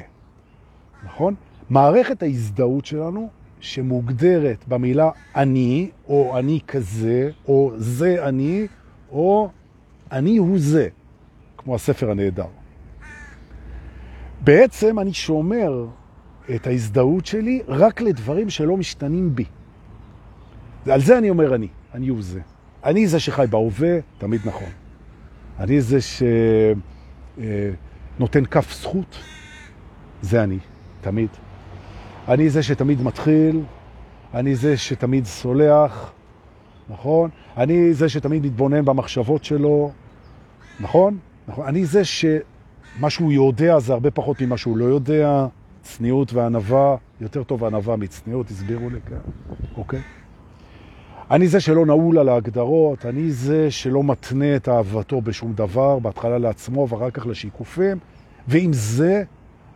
נכון? 1.04 1.36
מערכת 1.70 2.24
ההזדהות 2.24 2.86
שלנו, 2.86 3.30
שמוגדרת 3.60 4.68
במילה 4.68 5.10
אני, 5.36 5.92
או 6.08 6.38
אני 6.40 6.60
כזה, 6.68 7.30
או 7.48 7.72
זה 7.78 8.28
אני, 8.28 8.68
או 9.12 9.50
אני 10.12 10.38
הוא 10.38 10.60
זה, 10.60 10.88
כמו 11.64 11.76
הספר 11.76 12.12
הנהדר. 12.12 12.46
בעצם 14.42 15.00
אני 15.00 15.14
שומר 15.14 15.86
את 16.56 16.68
ההזדהות 16.68 17.26
שלי 17.26 17.62
רק 17.68 18.02
לדברים 18.02 18.50
שלא 18.50 18.78
משתנים 18.78 19.36
בי. 19.36 19.46
על 20.92 21.02
זה 21.02 21.18
אני 21.18 21.30
אומר 21.30 21.56
אני, 21.56 21.68
אני 21.94 22.08
הוא 22.08 22.22
זה. 22.22 22.42
אני 22.84 23.08
זה 23.08 23.20
שחי 23.20 23.46
בהווה, 23.50 23.98
תמיד 24.18 24.42
נכון. 24.46 24.70
אני 25.60 25.82
זה 25.82 25.98
שנותן 28.18 28.46
כף 28.46 28.74
זכות, 28.82 29.18
זה 30.22 30.44
אני, 30.44 30.58
תמיד. 31.02 31.30
אני 32.28 32.50
זה 32.50 32.64
שתמיד 32.64 33.02
מתחיל, 33.02 33.62
אני 34.34 34.56
זה 34.56 34.78
שתמיד 34.78 35.26
סולח, 35.26 36.12
נכון? 36.90 37.30
אני 37.58 37.94
זה 37.94 38.10
שתמיד 38.10 38.46
מתבונן 38.46 38.86
במחשבות 38.86 39.44
שלו, 39.44 39.92
נכון? 40.80 41.18
נכון? 41.52 41.68
אני 41.68 41.86
זה 41.86 42.06
שמה 42.06 43.10
שהוא 43.10 43.32
יודע 43.32 43.80
זה 43.80 43.94
הרבה 43.94 44.12
פחות 44.12 44.42
ממה 44.42 44.58
שהוא 44.58 44.78
לא 44.78 44.86
יודע. 44.86 45.48
צניעות 45.82 46.34
וענבה, 46.34 46.96
יותר 47.22 47.44
טוב 47.44 47.64
ענבה 47.64 47.96
מצניעות, 47.96 48.50
הסבירו 48.50 48.90
לי 48.90 49.00
כאן, 49.10 49.18
אוקיי? 49.78 50.00
אני 51.32 51.48
זה 51.48 51.60
שלא 51.60 51.86
נעול 51.86 52.20
על 52.20 52.30
ההגדרות, 52.30 53.06
אני 53.06 53.32
זה 53.32 53.72
שלא 53.72 54.04
מתנה 54.04 54.56
את 54.56 54.70
אהבתו 54.70 55.22
בשום 55.22 55.54
דבר, 55.54 56.00
בהתחלה 56.00 56.38
לעצמו 56.38 56.88
ואחר 56.90 57.12
כך 57.12 57.28
לשיקופים, 57.28 57.98
ועם 58.48 58.74
זה 58.74 59.24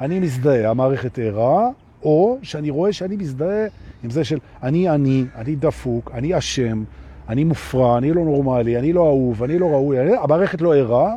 אני 0.01 0.19
מזדהה, 0.19 0.69
המערכת 0.69 1.19
ערה, 1.19 1.69
או 2.03 2.38
שאני 2.41 2.69
רואה 2.69 2.93
שאני 2.93 3.15
מזדהה 3.15 3.67
עם 4.03 4.09
זה 4.09 4.23
של 4.23 4.39
אני 4.63 4.89
אני, 4.89 5.25
אני 5.35 5.55
דפוק, 5.55 6.11
אני 6.13 6.38
אשם, 6.38 6.83
אני 7.29 7.43
מופרע, 7.43 7.97
אני 7.97 8.13
לא 8.13 8.23
נורמלי, 8.23 8.79
אני 8.79 8.93
לא 8.93 9.07
אהוב, 9.07 9.43
אני 9.43 9.59
לא 9.59 9.65
ראוי, 9.65 9.97
המערכת 10.17 10.61
לא 10.61 10.75
ערה, 10.75 11.15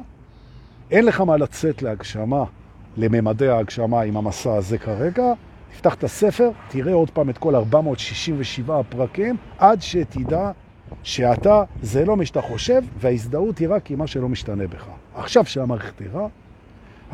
אין 0.91 1.05
לך 1.05 1.21
מה 1.21 1.37
לצאת 1.37 1.83
להגשמה. 1.83 2.45
לממדי 2.97 3.49
ההגשמה 3.49 4.01
עם 4.01 4.17
המסע 4.17 4.55
הזה 4.55 4.79
כרגע. 4.79 5.33
תפתח 5.73 5.95
את 5.95 6.05
הספר, 6.05 6.51
תראה 6.69 6.93
עוד 6.93 7.11
פעם 7.11 7.31
את 7.31 7.39
כל 7.39 7.55
467 7.55 8.81
הפרקים, 8.81 9.37
עד 9.59 9.83
שתדע 9.83 10.51
שאתה, 11.03 11.65
זה 11.83 12.05
לא 12.05 12.17
מה 12.17 12.27
שאתה 12.27 12.41
חושב, 12.41 12.83
וההזדהות 12.99 13.59
היא 13.59 13.69
רק 13.69 13.91
עם 13.91 13.99
מה 13.99 14.07
שלא 14.07 14.29
משתנה 14.29 14.67
בך. 14.67 14.87
עכשיו 15.15 15.45
שהמערכת 15.45 15.93
תראה, 15.97 16.27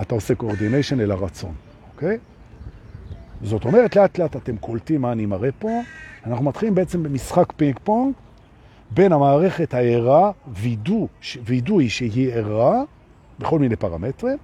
אתה 0.01 0.15
עושה 0.15 0.35
coordination 0.35 1.01
אל 1.01 1.11
הרצון, 1.11 1.55
אוקיי? 1.95 2.19
זאת 3.43 3.65
אומרת, 3.65 3.97
לאט 3.97 4.19
לאט 4.19 4.37
אתם 4.37 4.57
קולטים 4.57 5.01
מה 5.01 5.13
אני 5.13 5.27
מראה 5.27 5.53
פה. 5.59 5.81
אנחנו 6.27 6.45
מתחילים 6.45 6.75
בעצם 6.75 7.03
במשחק 7.03 7.53
פינג 7.57 7.79
פונג 7.85 8.15
בין 8.91 9.13
המערכת 9.13 9.75
הערה, 9.75 10.31
וידוא 11.45 11.89
שהיא 11.89 12.33
ערה, 12.33 12.83
בכל 13.39 13.59
מיני 13.59 13.77
פרמטרים, 13.77 14.39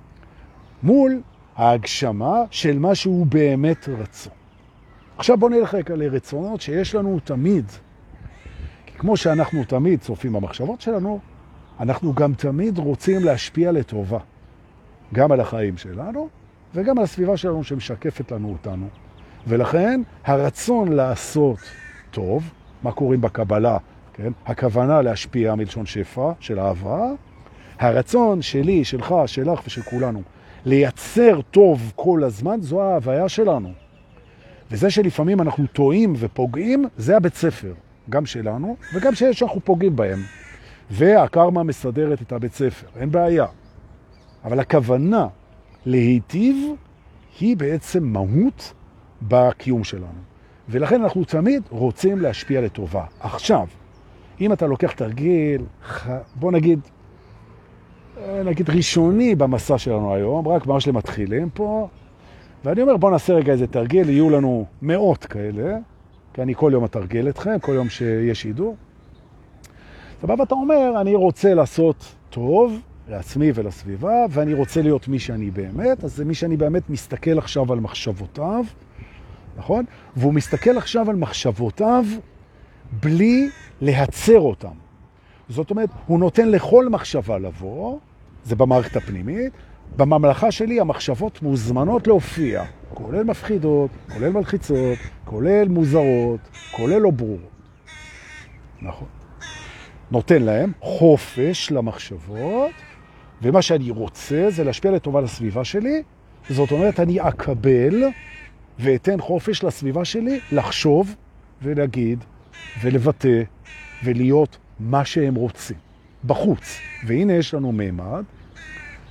מול 0.83 1.20
ההגשמה 1.57 2.42
של 2.50 2.79
מה 2.79 2.94
שהוא 2.94 3.26
באמת 3.26 3.88
רצון. 3.88 4.33
עכשיו 5.18 5.37
בוא 5.37 5.50
נלך 5.50 5.74
רגע 5.74 5.96
לרצונות 5.96 6.61
שיש 6.61 6.94
לנו 6.94 7.18
תמיד. 7.24 7.64
כי 8.87 8.98
כמו 8.98 9.16
שאנחנו 9.16 9.64
תמיד 9.64 10.00
צופים 10.00 10.33
במחשבות 10.33 10.81
שלנו, 10.81 11.20
אנחנו 11.81 12.14
גם 12.14 12.35
תמיד 12.35 12.79
רוצים 12.79 13.24
להשפיע 13.24 13.72
לטובה. 13.72 14.18
גם 15.14 15.33
על 15.33 15.40
החיים 15.40 15.76
שלנו 15.76 16.29
וגם 16.74 16.98
על 16.98 17.05
הסביבה 17.05 17.37
שלנו 17.37 17.64
שמשקפת 17.64 18.33
לנו 18.33 18.53
אותנו. 18.53 18.87
ולכן 19.46 20.00
הרצון 20.24 20.92
לעשות 20.92 21.59
טוב, 22.11 22.50
מה 22.83 22.92
קוראים 22.92 23.20
בקבלה, 23.20 23.79
כן? 24.12 24.33
הכוונה 24.46 25.03
להשפיע 25.03 25.55
מלשון 25.55 25.87
שפע 25.87 26.33
של 26.40 26.61
אהבה, 26.61 27.07
הרצון 27.80 28.42
שלי, 28.42 28.84
שלך, 28.84 29.14
שלך 29.26 29.60
ושל 29.66 29.82
כולנו 29.82 30.22
לייצר 30.64 31.40
טוב 31.50 31.92
כל 31.96 32.24
הזמן, 32.24 32.60
זו 32.60 32.82
ההוויה 32.82 33.28
שלנו. 33.28 33.72
וזה 34.70 34.90
שלפעמים 34.90 35.40
אנחנו 35.40 35.66
טועים 35.66 36.12
ופוגעים, 36.18 36.84
זה 36.96 37.16
הבית 37.16 37.34
ספר, 37.34 37.72
גם 38.10 38.26
שלנו, 38.26 38.76
וגם 38.94 39.14
שיש 39.14 39.38
שאנחנו 39.38 39.60
פוגעים 39.60 39.96
בהם. 39.96 40.18
והקרמה 40.90 41.62
מסדרת 41.62 42.22
את 42.22 42.32
הבית 42.32 42.54
ספר, 42.54 42.86
אין 42.96 43.10
בעיה. 43.10 43.46
אבל 44.44 44.60
הכוונה 44.60 45.26
להיטיב 45.86 46.56
היא 47.40 47.56
בעצם 47.56 48.04
מהות 48.04 48.72
בקיום 49.22 49.84
שלנו. 49.84 50.20
ולכן 50.68 51.02
אנחנו 51.02 51.24
תמיד 51.24 51.62
רוצים 51.70 52.18
להשפיע 52.18 52.60
לטובה. 52.60 53.04
עכשיו, 53.20 53.66
אם 54.40 54.52
אתה 54.52 54.66
לוקח 54.66 54.92
תרגיל, 54.92 55.62
בוא 56.34 56.52
נגיד, 56.52 56.80
נגיד 58.44 58.70
ראשוני 58.70 59.35
במסע 59.35 59.78
שלנו 59.78 60.14
היום, 60.14 60.48
רק 60.48 60.66
ממש 60.66 60.88
למתחילים 60.88 61.50
פה, 61.50 61.88
ואני 62.64 62.83
אומר 62.83 62.96
בוא 62.96 63.11
נעשה 63.11 63.35
רגע 63.35 63.52
איזה 63.52 63.66
תרגיל, 63.66 64.09
יהיו 64.09 64.30
לנו 64.30 64.64
מאות 64.83 65.24
כאלה, 65.24 65.78
כי 66.35 66.42
אני 66.42 66.54
כל 66.56 66.70
יום 66.74 66.85
אתרגל 66.85 67.28
אתכם, 67.28 67.59
כל 67.61 67.72
יום 67.72 67.88
שיש 67.88 68.42
שידור. 68.42 68.76
סבבה, 70.20 70.44
אתה 70.44 70.54
אומר, 70.54 71.00
אני 71.00 71.14
רוצה 71.14 71.54
לעשות 71.54 72.14
טוב 72.30 72.80
לעצמי 73.09 73.52
ולסביבה, 73.54 74.24
ואני 74.30 74.54
רוצה 74.54 74.83
להיות 74.83 75.09
מי 75.09 75.18
שאני 75.18 75.50
באמת, 75.50 76.04
אז 76.04 76.16
זה 76.16 76.24
מי 76.24 76.35
שאני 76.35 76.56
באמת 76.56 76.90
מסתכל 76.90 77.38
עכשיו 77.38 77.72
על 77.72 77.80
מחשבותיו, 77.80 78.64
נכון? 79.56 79.85
והוא 80.16 80.35
מסתכל 80.35 80.78
עכשיו 80.78 81.11
על 81.11 81.16
מחשבותיו 81.16 82.04
בלי 83.02 83.50
להצר 83.80 84.40
אותם. 84.40 84.74
זאת 85.48 85.70
אומרת, 85.70 85.90
הוא 86.06 86.18
נותן 86.18 86.48
לכל 86.48 86.88
מחשבה 86.88 87.38
לבוא, 87.38 87.98
זה 88.44 88.57
במערכת 88.57 88.96
הפנימית. 88.96 89.53
בממלכה 89.96 90.50
שלי 90.50 90.81
המחשבות 90.81 91.42
מוזמנות 91.42 92.07
להופיע, 92.07 92.64
כולל 92.94 93.24
מפחידות, 93.24 93.90
כולל 94.12 94.31
מלחיצות, 94.31 94.98
כולל 95.24 95.68
מוזרות, 95.68 96.40
כולל 96.70 96.98
לא 96.98 97.11
ברורות. 97.11 97.50
נכון. 98.83 99.09
נותן 100.11 100.42
להם 100.42 100.72
חופש 100.81 101.70
למחשבות, 101.70 102.70
ומה 103.42 103.62
שאני 103.62 103.90
רוצה 103.90 104.46
זה 104.48 104.64
להשפיע 104.64 104.90
לטובה 104.90 105.20
לסביבה 105.20 105.64
שלי, 105.64 106.03
זאת 106.48 106.72
אומרת, 106.72 107.00
אני 107.00 107.29
אקבל 107.29 108.05
ואתן 108.79 109.20
חופש 109.20 109.64
לסביבה 109.64 110.05
שלי 110.05 110.40
לחשוב 110.53 111.14
ולהגיד 111.62 112.24
ולבטא 112.83 113.42
ולהיות 114.05 114.59
מה 114.81 115.05
שהם 115.05 115.35
רוצים, 115.35 115.76
בחוץ. 116.24 116.78
והנה 117.06 117.33
יש 117.33 117.54
לנו 117.54 117.72
מימד, 117.72 118.24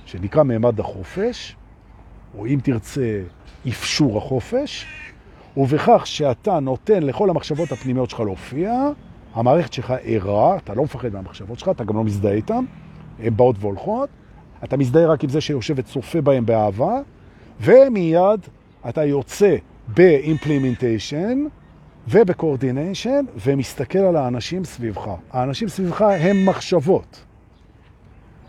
שנקרא 0.04 0.42
מימד 0.42 0.80
החופש, 0.80 1.56
או 2.38 2.46
אם 2.46 2.58
תרצה, 2.62 3.22
אפשור 3.68 4.18
החופש, 4.18 4.86
ובכך 5.56 6.02
שאתה 6.06 6.60
נותן 6.60 7.02
לכל 7.02 7.30
המחשבות 7.30 7.72
הפנימיות 7.72 8.10
שלך 8.10 8.20
להופיע, 8.20 8.74
המערכת 9.34 9.72
שלך 9.72 9.94
ערה, 10.02 10.56
אתה 10.56 10.74
לא 10.74 10.84
מפחד 10.84 11.12
מהמחשבות 11.12 11.58
שלך, 11.58 11.68
אתה 11.68 11.84
גם 11.84 11.96
לא 11.96 12.04
מזדהה 12.04 12.32
איתן, 12.32 12.64
הן 13.18 13.36
באות 13.36 13.56
והולכות, 13.60 14.08
אתה 14.64 14.76
מזדהה 14.76 15.06
רק 15.06 15.24
עם 15.24 15.30
זה 15.30 15.40
שיושב 15.40 15.74
וצופה 15.76 16.20
בהם 16.20 16.46
באהבה, 16.46 17.00
ומיד 17.60 18.40
אתה 18.88 19.04
יוצא 19.04 19.56
ב-implementation 19.94 21.59
וב-coordination 22.10 23.40
ומסתכל 23.46 23.98
על 23.98 24.16
האנשים 24.16 24.64
סביבך. 24.64 25.10
האנשים 25.30 25.68
סביבך 25.68 26.02
הם 26.02 26.46
מחשבות. 26.46 27.24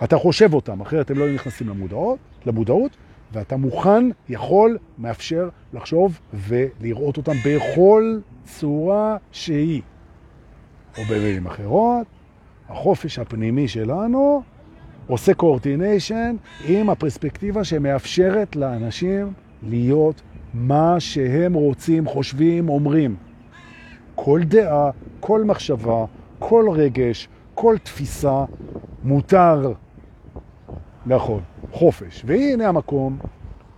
אתה 0.03 0.17
חושב 0.17 0.53
אותם, 0.53 0.81
אחרת 0.81 1.11
הם 1.11 1.17
לא 1.17 1.33
נכנסים 1.33 1.69
למודעות, 1.69 2.19
למודעות, 2.45 2.97
ואתה 3.33 3.57
מוכן, 3.57 4.09
יכול, 4.29 4.77
מאפשר 4.97 5.49
לחשוב 5.73 6.19
ולראות 6.33 7.17
אותם 7.17 7.33
בכל 7.45 8.19
צורה 8.43 9.17
שהיא. 9.31 9.81
או 10.97 11.03
במילים 11.03 11.47
אחרות, 11.47 12.07
החופש 12.69 13.19
הפנימי 13.19 13.67
שלנו 13.67 14.43
עושה 15.07 15.33
קורטיניישן 15.33 16.35
עם 16.67 16.89
הפרספקטיבה 16.89 17.63
שמאפשרת 17.63 18.55
לאנשים 18.55 19.33
להיות 19.63 20.21
מה 20.53 20.99
שהם 20.99 21.53
רוצים, 21.53 22.05
חושבים, 22.05 22.69
אומרים. 22.69 23.15
כל 24.23 24.41
דעה, 24.43 24.89
כל 25.19 25.43
מחשבה, 25.43 26.05
כל 26.39 26.65
רגש, 26.71 27.27
כל 27.53 27.75
תפיסה 27.83 28.45
מותר 29.03 29.73
נכון, 31.05 31.39
חופש. 31.71 32.23
והנה 32.25 32.67
המקום 32.67 33.17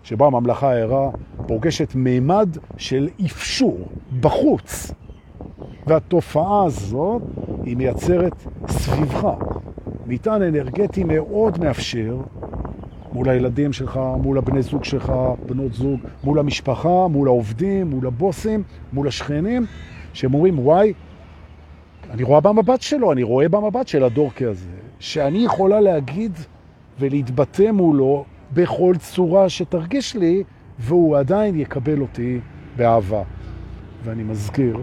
שבו 0.03 0.25
הממלכה 0.25 0.71
הערה 0.71 1.09
פוגשת 1.47 1.95
מימד 1.95 2.49
של 2.77 3.09
אפשור 3.25 3.79
בחוץ. 4.19 4.91
והתופעה 5.87 6.65
הזאת 6.65 7.21
היא 7.63 7.77
מייצרת 7.77 8.33
סביבך 8.67 9.27
מטען 10.07 10.41
אנרגטי 10.41 11.03
מאוד 11.03 11.59
מאפשר 11.59 12.17
מול 13.13 13.29
הילדים 13.29 13.73
שלך, 13.73 13.99
מול 14.21 14.37
הבני 14.37 14.61
זוג 14.61 14.83
שלך, 14.83 15.13
בנות 15.47 15.73
זוג, 15.73 15.99
מול 16.23 16.39
המשפחה, 16.39 17.07
מול 17.07 17.27
העובדים, 17.27 17.87
מול 17.87 18.07
הבוסים, 18.07 18.63
מול 18.93 19.07
השכנים, 19.07 19.65
שהם 20.13 20.33
אומרים, 20.33 20.59
וואי, 20.59 20.93
אני 22.11 22.23
רואה 22.23 22.41
במבט 22.41 22.81
שלו, 22.81 23.11
אני 23.11 23.23
רואה 23.23 23.49
במבט 23.49 23.87
של 23.87 24.03
הדור 24.03 24.31
כזה, 24.31 24.69
שאני 24.99 25.45
יכולה 25.45 25.81
להגיד 25.81 26.31
ולהתבטא 26.99 27.71
מולו 27.71 28.25
בכל 28.53 28.95
צורה 28.99 29.49
שתרגיש 29.49 30.15
לי, 30.15 30.43
והוא 30.79 31.17
עדיין 31.17 31.59
יקבל 31.59 32.01
אותי 32.01 32.39
באהבה. 32.77 33.23
ואני 34.03 34.23
מזכיר 34.23 34.77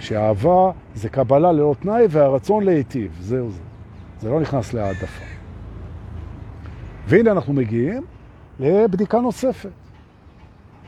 שהאהבה 0.00 0.70
זה 0.94 1.08
קבלה 1.08 1.52
ללא 1.52 1.74
תנאי 1.80 2.06
והרצון 2.10 2.64
להיטיב, 2.64 3.16
זהו 3.20 3.50
זה. 3.50 3.60
זה 4.20 4.30
לא 4.30 4.40
נכנס 4.40 4.74
להעדפה. 4.74 5.24
והנה 7.06 7.30
אנחנו 7.30 7.52
מגיעים 7.52 8.02
לבדיקה 8.60 9.20
נוספת. 9.20 9.70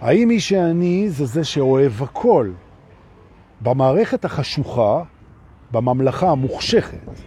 האם 0.00 0.28
מי 0.28 0.40
שאני 0.40 1.10
זה 1.10 1.24
זה 1.26 1.44
שאוהב 1.44 2.02
הכל? 2.02 2.50
במערכת 3.60 4.24
החשוכה, 4.24 5.02
בממלכה 5.72 6.30
המוחשכת, 6.30 7.20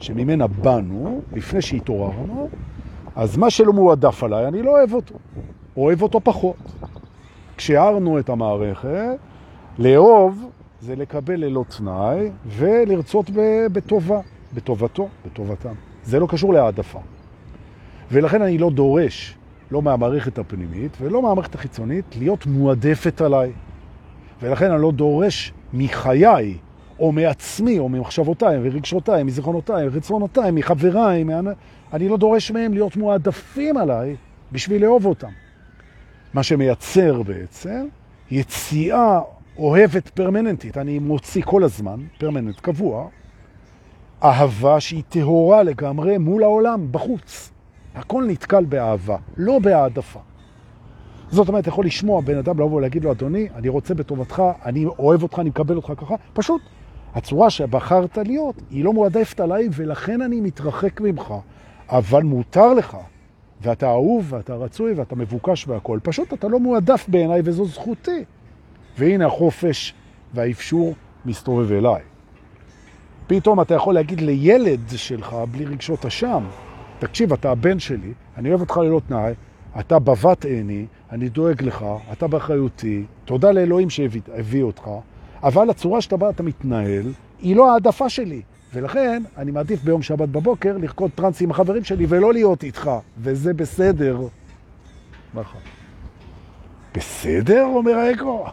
שממנה 0.00 0.46
באנו, 0.46 1.20
לפני 1.32 1.62
שהתעוררנו, 1.62 2.48
אז 3.16 3.36
מה 3.36 3.50
שלא 3.50 3.72
מועדף 3.72 4.22
עליי, 4.22 4.48
אני 4.48 4.62
לא 4.62 4.70
אוהב 4.70 4.92
אותו. 4.92 5.14
אוהב 5.76 6.02
אותו 6.02 6.20
פחות. 6.20 6.56
כשהערנו 7.56 8.18
את 8.18 8.28
המערכת, 8.28 9.16
לאהוב 9.78 10.50
זה 10.80 10.96
לקבל 10.96 11.36
ללא 11.36 11.64
תנאי 11.76 12.30
ולרצות 12.46 13.30
בטובה, 13.72 14.20
בטובתו, 14.54 15.08
בטובתם. 15.26 15.74
זה 16.02 16.20
לא 16.20 16.26
קשור 16.26 16.52
להעדפה. 16.52 17.00
ולכן 18.10 18.42
אני 18.42 18.58
לא 18.58 18.70
דורש, 18.70 19.38
לא 19.70 19.82
מהמערכת 19.82 20.38
הפנימית 20.38 20.96
ולא 21.00 21.22
מהמערכת 21.22 21.54
החיצונית, 21.54 22.16
להיות 22.18 22.46
מועדפת 22.46 23.20
עליי. 23.20 23.52
ולכן 24.42 24.70
אני 24.70 24.82
לא 24.82 24.92
דורש 24.92 25.52
מחיי, 25.72 26.56
או 26.98 27.12
מעצמי, 27.12 27.78
או 27.78 27.88
ממחשבותיי, 27.88 28.58
ורגשותיי, 28.62 29.22
מזיכרונותיי, 29.22 29.88
רצונותיי, 29.88 30.50
מחבריי, 30.50 31.24
מה... 31.24 31.40
אני 31.92 32.08
לא 32.08 32.16
דורש 32.16 32.50
מהם 32.50 32.72
להיות 32.72 32.96
מועדפים 32.96 33.76
עליי 33.76 34.16
בשביל 34.52 34.82
לאהוב 34.82 35.06
אותם. 35.06 35.30
מה 36.34 36.42
שמייצר 36.42 37.22
בעצם 37.22 37.86
יציאה 38.30 39.20
אוהבת 39.58 40.08
פרמננטית, 40.08 40.76
אני 40.78 40.98
מוציא 40.98 41.42
כל 41.42 41.64
הזמן, 41.64 42.00
פרמננט 42.18 42.60
קבוע, 42.60 43.08
אהבה 44.24 44.80
שהיא 44.80 45.02
טהורה 45.08 45.62
לגמרי 45.62 46.18
מול 46.18 46.42
העולם, 46.42 46.92
בחוץ. 46.92 47.50
הכל 47.94 48.24
נתקל 48.28 48.64
באהבה, 48.64 49.16
לא 49.36 49.58
בהעדפה. 49.58 50.20
זאת 51.30 51.48
אומרת, 51.48 51.62
אתה 51.62 51.68
יכול 51.68 51.86
לשמוע 51.86 52.20
בן 52.20 52.38
אדם 52.38 52.60
לבוא 52.60 52.76
ולהגיד 52.76 53.04
לו, 53.04 53.12
אדוני, 53.12 53.48
אני 53.54 53.68
רוצה 53.68 53.94
בטובתך, 53.94 54.42
אני 54.64 54.84
אוהב 54.84 55.22
אותך, 55.22 55.38
אני 55.38 55.48
מקבל 55.48 55.76
אותך 55.76 55.92
ככה, 55.96 56.14
פשוט 56.32 56.62
הצורה 57.14 57.50
שבחרת 57.50 58.18
להיות 58.18 58.62
היא 58.70 58.84
לא 58.84 58.92
מועדפת 58.92 59.40
עליי 59.40 59.68
ולכן 59.72 60.22
אני 60.22 60.40
מתרחק 60.40 61.00
ממך. 61.00 61.34
אבל 61.88 62.22
מותר 62.22 62.74
לך, 62.74 62.96
ואתה 63.60 63.90
אהוב 63.90 64.32
ואתה 64.32 64.54
רצוי 64.54 64.92
ואתה 64.92 65.16
מבוקש 65.16 65.68
והכל, 65.68 65.98
פשוט 66.02 66.32
אתה 66.32 66.48
לא 66.48 66.60
מועדף 66.60 67.06
בעיניי 67.08 67.40
וזו 67.44 67.64
זכותי. 67.64 68.24
והנה 68.98 69.26
החופש 69.26 69.94
והאפשור 70.34 70.94
מסתובב 71.24 71.72
אליי. 71.72 72.02
פתאום 73.26 73.60
אתה 73.60 73.74
יכול 73.74 73.94
להגיד 73.94 74.20
לילד 74.20 74.80
שלך 74.96 75.36
בלי 75.50 75.64
רגשות 75.64 76.06
אשם, 76.06 76.44
תקשיב, 76.98 77.32
אתה 77.32 77.50
הבן 77.50 77.78
שלי, 77.78 78.12
אני 78.36 78.48
אוהב 78.48 78.60
אותך 78.60 78.76
ללא 78.76 79.00
תנאי, 79.08 79.32
אתה 79.80 79.98
בבת 79.98 80.44
עיני, 80.44 80.86
אני 81.12 81.28
דואג 81.28 81.62
לך, 81.62 81.84
אתה 82.12 82.26
באחריותי, 82.26 83.04
תודה 83.24 83.52
לאלוהים 83.52 83.90
שהביא 83.90 84.62
אותך, 84.62 84.90
אבל 85.42 85.70
הצורה 85.70 86.00
שאתה 86.00 86.16
בא, 86.16 86.30
אתה 86.30 86.42
מתנהל, 86.42 87.12
היא 87.40 87.56
לא 87.56 87.72
העדפה 87.72 88.08
שלי. 88.08 88.42
ולכן 88.74 89.22
אני 89.36 89.50
מעדיף 89.50 89.82
ביום 89.82 90.02
שבת 90.02 90.28
בבוקר 90.28 90.76
לרקוד 90.78 91.10
טרנס 91.14 91.42
עם 91.42 91.50
החברים 91.50 91.84
שלי 91.84 92.06
ולא 92.08 92.32
להיות 92.32 92.62
איתך, 92.62 92.90
וזה 93.18 93.54
בסדר. 93.54 94.18
נכון. 95.34 95.60
בסדר? 96.94 97.64
אומר 97.64 97.94
האגו. 97.94 98.46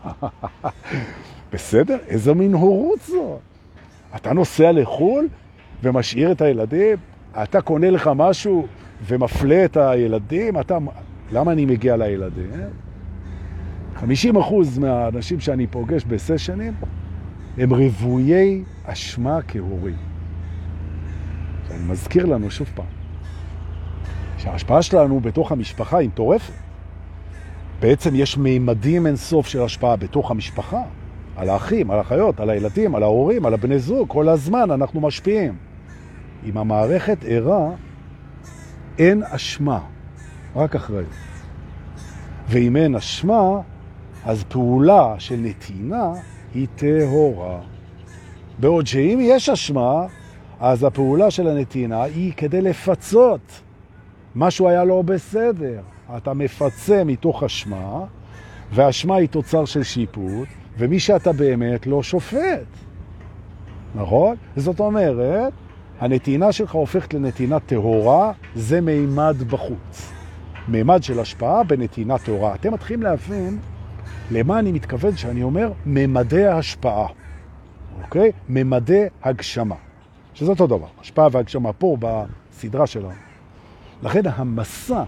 בסדר? 1.54 1.98
איזו 2.08 2.36
מין 2.36 2.54
הורות 2.54 3.00
זאת. 3.02 3.40
אתה 4.16 4.34
נוסע 4.34 4.72
לחו"ל 4.72 5.28
ומשאיר 5.84 6.32
את 6.32 6.42
הילדים? 6.42 6.98
אתה 7.44 7.62
קונה 7.62 7.90
לך 7.90 8.10
משהו 8.16 8.68
ומפלה 9.08 9.66
את 9.66 9.78
הילדים? 9.78 10.60
אתה... 10.60 10.78
למה 11.32 11.52
אני 11.52 11.66
מגיע 11.66 11.98
לילדים? 11.98 12.50
50% 13.96 14.00
מהאנשים 14.80 15.40
שאני 15.40 15.68
פוגש 15.68 16.06
בסשנים 16.06 16.74
הם 17.58 17.74
רבויי 17.74 18.64
אשמה 18.84 19.40
כהורים. 19.48 19.96
אני 21.72 21.84
מזכיר 21.88 22.26
לנו 22.26 22.52
שוב 22.52 22.68
פעם, 22.76 22.86
שההשפעה 24.38 24.82
שלנו 24.82 25.20
בתוך 25.20 25.52
המשפחה 25.52 25.98
היא 25.98 26.10
מטורפת. 26.10 26.54
בעצם 27.80 28.16
יש 28.16 28.38
מימדים 28.38 29.08
אינסוף 29.08 29.48
של 29.48 29.62
השפעה 29.62 29.96
בתוך 29.96 30.32
המשפחה, 30.32 30.82
על 31.36 31.50
האחים, 31.50 31.92
על 31.92 31.98
האחיות, 31.98 32.40
על 32.40 32.50
הילדים, 32.50 32.96
על 32.96 33.04
ההורים, 33.04 33.46
על 33.46 33.54
הבני 33.54 33.80
זוג, 33.80 34.08
כל 34.08 34.30
הזמן 34.30 34.72
אנחנו 34.72 35.02
משפיעים. 35.02 35.56
אם 36.46 36.58
המערכת 36.58 37.18
ערה, 37.28 37.70
אין 39.00 39.24
אשמה, 39.24 39.80
רק 40.56 40.76
אחריות. 40.76 41.10
ואם 42.50 42.76
אין 42.76 42.96
אשמה, 42.96 43.60
אז 44.26 44.44
פעולה 44.44 45.16
של 45.20 45.36
נתינה 45.36 46.14
היא 46.54 46.68
טהורה. 46.76 47.60
בעוד 48.60 48.88
שאם 48.88 49.20
יש 49.22 49.50
אשמה, 49.50 50.06
אז 50.60 50.84
הפעולה 50.84 51.32
של 51.32 51.48
הנתינה 51.48 52.04
היא 52.04 52.34
כדי 52.38 52.62
לפצות. 52.62 53.62
משהו 54.36 54.70
היה 54.70 54.84
לא 54.84 55.02
בסדר. 55.02 55.82
אתה 56.18 56.34
מפצה 56.34 57.04
מתוך 57.04 57.44
אשמה, 57.44 58.06
והאשמה 58.74 59.16
היא 59.16 59.30
תוצר 59.30 59.66
של 59.66 59.84
שיפוט, 59.84 60.48
ומי 60.78 61.00
שאתה 61.00 61.34
באמת 61.34 61.88
לא 61.88 62.04
שופט. 62.04 62.68
נכון? 63.96 64.36
זאת 64.56 64.80
אומרת 64.80 65.54
הנתינה 66.00 66.52
שלך 66.52 66.76
הופכת 66.76 67.14
לנתינה 67.14 67.60
טהורה, 67.60 68.32
זה 68.56 68.82
מימד 68.82 69.36
בחוץ. 69.50 70.15
מימד 70.68 71.04
של 71.04 71.20
השפעה 71.20 71.64
בנתינה 71.64 72.18
טהורה. 72.18 72.56
אתם 72.56 72.74
מתחילים 72.74 73.04
להבין 73.04 73.58
למה 74.32 74.60
אני 74.60 74.72
מתכוון 74.72 75.18
שאני 75.18 75.44
אומר 75.44 75.72
ממדי 75.86 76.46
ההשפעה, 76.46 77.08
אוקיי? 78.04 78.32
ממדי 78.50 79.06
הגשמה. 79.24 79.76
שזה 80.34 80.52
אותו 80.52 80.68
דבר, 80.68 80.88
השפעה 81.02 81.28
והגשמה 81.32 81.74
פה 81.74 81.98
בסדרה 82.00 82.88
שלנו. 82.88 83.10
לכן 84.04 84.22
המסע 84.26 85.04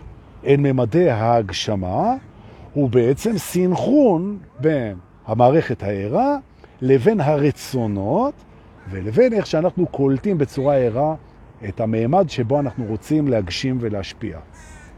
אל 0.46 0.58
ממדי 0.58 1.10
ההגשמה 1.10 2.14
הוא 2.74 2.90
בעצם 2.90 3.38
סינכרון 3.38 4.38
בין 4.60 4.98
המערכת 5.26 5.84
הערה 5.84 6.38
לבין 6.82 7.22
הרצונות 7.22 8.34
ולבין 8.90 9.34
איך 9.34 9.46
שאנחנו 9.46 9.88
קולטים 9.88 10.38
בצורה 10.38 10.76
ערה 10.76 11.16
את 11.70 11.80
המעמד 11.80 12.30
שבו 12.30 12.60
אנחנו 12.60 12.86
רוצים 12.86 13.28
להגשים 13.28 13.78
ולהשפיע. 13.82 14.38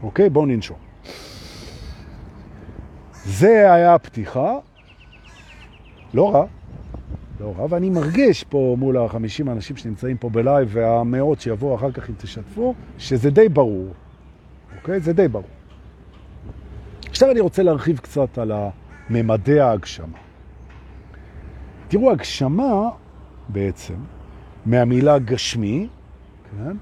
אוקיי? 0.02 0.30
בואו 0.30 0.46
ננשום. 0.46 0.76
זה 3.24 3.72
היה 3.72 3.94
הפתיחה, 3.94 4.58
לא 6.14 6.34
רע, 6.34 6.46
לא 7.40 7.54
רע, 7.58 7.66
ואני 7.70 7.90
מרגיש 7.90 8.44
פה 8.44 8.76
מול 8.78 8.96
החמישים 8.96 9.48
האנשים 9.48 9.76
שנמצאים 9.76 10.16
פה 10.16 10.30
בלייב 10.30 10.68
והמאות 10.72 11.40
שיבואו 11.40 11.74
אחר 11.74 11.92
כך 11.92 12.10
אם 12.10 12.14
תשתפו, 12.18 12.74
שזה 12.98 13.30
די 13.30 13.48
ברור, 13.48 13.88
אוקיי? 14.76 15.00
זה 15.00 15.12
די 15.12 15.28
ברור. 15.28 15.44
עכשיו 17.08 17.30
אני 17.30 17.40
רוצה 17.40 17.62
להרחיב 17.62 17.98
קצת 17.98 18.38
על 18.38 18.52
ממדי 19.10 19.60
ההגשמה. 19.60 20.18
תראו, 21.88 22.10
הגשמה 22.10 22.90
בעצם, 23.48 23.94
מהמילה 24.66 25.18
גשמי, 25.18 25.88
כן? 26.50 26.76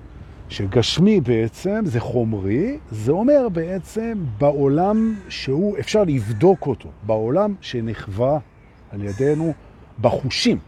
שגשמי 0.49 1.21
בעצם 1.21 1.81
זה 1.85 2.01
חומרי, 2.01 2.79
זה 2.91 3.13
אומר 3.13 3.49
בעצם 3.53 4.25
בעולם 4.39 5.15
שהוא, 5.29 5.79
אפשר 5.79 6.05
לבדוק 6.05 6.67
אותו, 6.67 6.89
בעולם 7.03 7.55
שנחווה 7.61 8.39
על 8.91 9.03
ידינו 9.03 9.53
בחושים, 10.01 10.59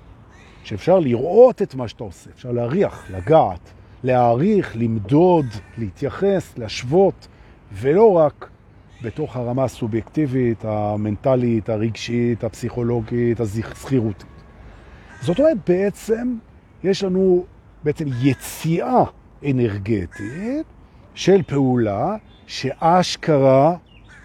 שאפשר 0.65 0.99
לראות 0.99 1.63
את 1.63 1.75
מה 1.75 1.89
שאתה 1.89 2.05
עושה, 2.05 2.31
אפשר 2.35 2.53
להריח, 2.53 3.11
לגעת, 3.11 3.71
להעריך, 4.05 4.77
למדוד, 4.77 5.47
להתייחס, 5.79 6.59
להשוות, 6.59 7.29
ולא 7.73 8.13
רק 8.13 8.51
בתוך 9.03 9.37
הרמה 9.37 9.65
הסובייקטיבית, 9.65 10.65
המנטלית, 10.65 11.69
הרגשית, 11.69 12.45
הפסיכולוגית, 12.45 13.41
הזכירותית. 13.41 14.27
זאת 15.21 15.39
אומרת, 15.39 15.57
בעצם 15.69 16.35
יש 16.85 17.05
לנו 17.05 17.45
בעצם 17.85 18.05
יציאה 18.23 19.05
אנרגטית 19.45 20.67
של 21.15 21.43
פעולה 21.43 22.17
שאשכרה, 22.47 23.77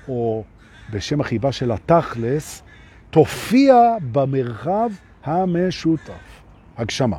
או 0.08 0.44
בשם 0.92 1.22
החיבה 1.22 1.52
של 1.52 1.72
התכלס, 1.72 2.64
תופיע 3.10 3.76
במרחב 4.12 4.90
המשותף, 5.24 6.42
הגשמה. 6.78 7.18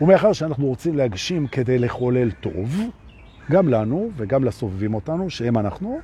ומאחר 0.00 0.32
שאנחנו 0.32 0.66
רוצים 0.66 0.96
להגשים 0.96 1.46
כדי 1.46 1.78
לחולל 1.78 2.30
טוב, 2.30 2.80
גם 3.50 3.68
לנו 3.68 4.10
וגם 4.16 4.44
לסובבים 4.44 4.94
אותנו, 4.94 5.30
שהם 5.30 5.58
אנחנו, 5.58 6.00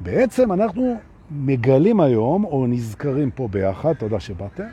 בעצם 0.00 0.52
אנחנו 0.52 0.96
מגלים 1.30 2.00
היום, 2.00 2.44
או 2.44 2.66
נזכרים 2.66 3.30
פה 3.30 3.48
ביחד, 3.48 3.92
תודה 3.92 4.20
שבאתם, 4.20 4.64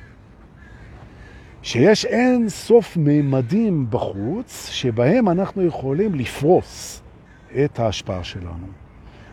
שיש 1.62 2.06
אין 2.06 2.50
סוף 2.50 2.98
מימדים 2.98 3.88
בחוץ 3.90 4.70
שבהם 4.70 5.30
אנחנו 5.30 5.64
יכולים 5.64 6.16
לפרוס 6.16 7.02
את 7.66 7.80
ההשפעה 7.80 8.24
שלנו. 8.24 8.68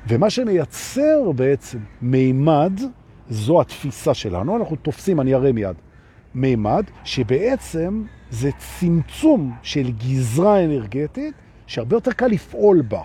ומה 0.08 0.30
שמייצר 0.30 1.32
בעצם 1.36 1.78
מימד, 2.02 2.80
זו 3.28 3.60
התפיסה 3.60 4.14
שלנו, 4.14 4.56
אנחנו 4.56 4.76
תופסים, 4.76 5.20
אני 5.20 5.34
אראה 5.34 5.52
מיד, 5.52 5.76
מימד 6.34 6.84
שבעצם 7.04 8.04
זה 8.30 8.50
צמצום 8.58 9.54
של 9.62 9.90
גזרה 9.90 10.64
אנרגטית 10.64 11.34
שהרבה 11.66 11.96
יותר 11.96 12.12
קל 12.12 12.26
לפעול 12.26 12.82
בה. 12.82 13.02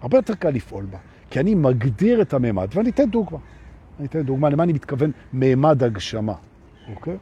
הרבה 0.00 0.18
יותר 0.18 0.34
קל 0.34 0.50
לפעול 0.50 0.84
בה. 0.84 0.98
כי 1.30 1.40
אני 1.40 1.54
מגדיר 1.54 2.22
את 2.22 2.34
הממד, 2.34 2.68
ואני 2.74 2.90
אתן 2.90 3.10
דוגמה. 3.10 3.38
אני 3.98 4.06
אתן 4.06 4.22
דוגמה 4.22 4.48
למה 4.50 4.62
אני 4.62 4.72
מתכוון 4.72 5.10
ממד 5.32 5.82
הגשמה, 5.82 6.34
אוקיי? 6.94 7.16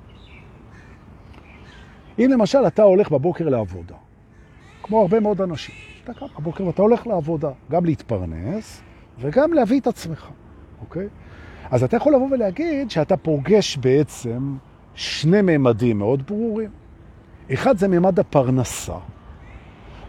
אם 2.18 2.30
למשל 2.32 2.58
אתה 2.66 2.82
הולך 2.82 3.10
בבוקר 3.10 3.48
לעבודה, 3.48 3.94
כמו 4.82 5.00
הרבה 5.00 5.20
מאוד 5.20 5.40
אנשים, 5.40 5.74
אתה 6.04 6.14
קם 6.14 6.26
בבוקר 6.38 6.66
ואתה 6.66 6.82
הולך 6.82 7.06
לעבודה, 7.06 7.50
גם 7.70 7.84
להתפרנס 7.84 8.82
וגם 9.18 9.52
להביא 9.52 9.80
את 9.80 9.86
עצמך, 9.86 10.28
אוקיי? 10.80 11.08
אז 11.70 11.82
אתה 11.82 11.96
יכול 11.96 12.14
לבוא 12.14 12.28
ולהגיד 12.30 12.90
שאתה 12.90 13.16
פוגש 13.16 13.76
בעצם 13.76 14.56
שני 14.94 15.42
ממדים 15.42 15.98
מאוד 15.98 16.22
ברורים. 16.26 16.70
אחד 17.52 17.78
זה 17.78 17.88
ממד 17.88 18.20
הפרנסה, 18.20 18.96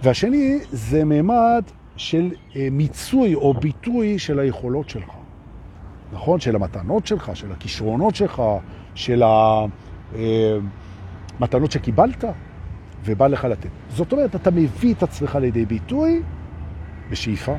והשני 0.04 0.60
זה 0.72 1.04
ממד 1.04 1.64
של 1.96 2.32
אה, 2.56 2.68
מיצוי 2.72 3.36
או 3.36 3.54
ביטוי 3.54 4.20
של 4.20 4.40
היכולות 4.40 4.90
שלך. 4.90 5.10
נכון? 6.14 6.40
של 6.40 6.56
המתנות 6.56 7.08
שלך, 7.08 7.32
של 7.34 7.52
הכישרונות 7.52 8.16
שלך, 8.16 8.42
של 8.96 9.24
המתנות 9.24 10.85
אה, 11.42 11.48
שקיבלת 11.70 12.24
ובא 13.06 13.28
לך 13.28 13.46
לתת. 13.46 13.70
זאת 13.90 14.12
אומרת, 14.12 14.36
אתה 14.36 14.52
מביא 14.52 14.94
את 14.94 15.04
עצמך 15.04 15.36
לידי 15.36 15.66
ביטוי 15.66 16.22
בשאיפה, 17.12 17.56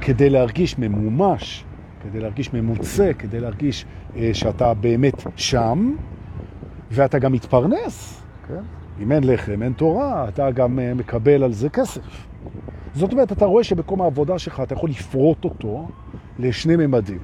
כדי 0.00 0.30
להרגיש 0.30 0.78
ממומש, 0.78 1.64
כדי 2.02 2.20
להרגיש 2.20 2.52
ממוצא, 2.52 3.12
כדי 3.18 3.40
להרגיש 3.40 3.84
אה, 4.16 4.30
שאתה 4.32 4.74
באמת 4.74 5.22
שם, 5.36 5.94
ואתה 6.90 7.18
גם 7.18 7.32
מתפרנס. 7.32 8.22
כן? 8.48 8.62
אם 9.02 9.12
אין 9.12 9.24
לחם, 9.24 9.62
אין 9.62 9.72
תורה, 9.72 10.28
אתה 10.28 10.50
גם 10.50 10.78
מקבל 10.96 11.42
על 11.42 11.52
זה 11.52 11.68
כסף. 11.68 12.26
זאת 12.94 13.12
אומרת, 13.12 13.32
אתה 13.32 13.44
רואה 13.44 13.64
שבקום 13.64 14.02
העבודה 14.02 14.38
שלך 14.38 14.60
אתה 14.60 14.74
יכול 14.74 14.90
לפרוט 14.90 15.44
אותו 15.44 15.88
לשני 16.38 16.76
ממדים, 16.76 17.18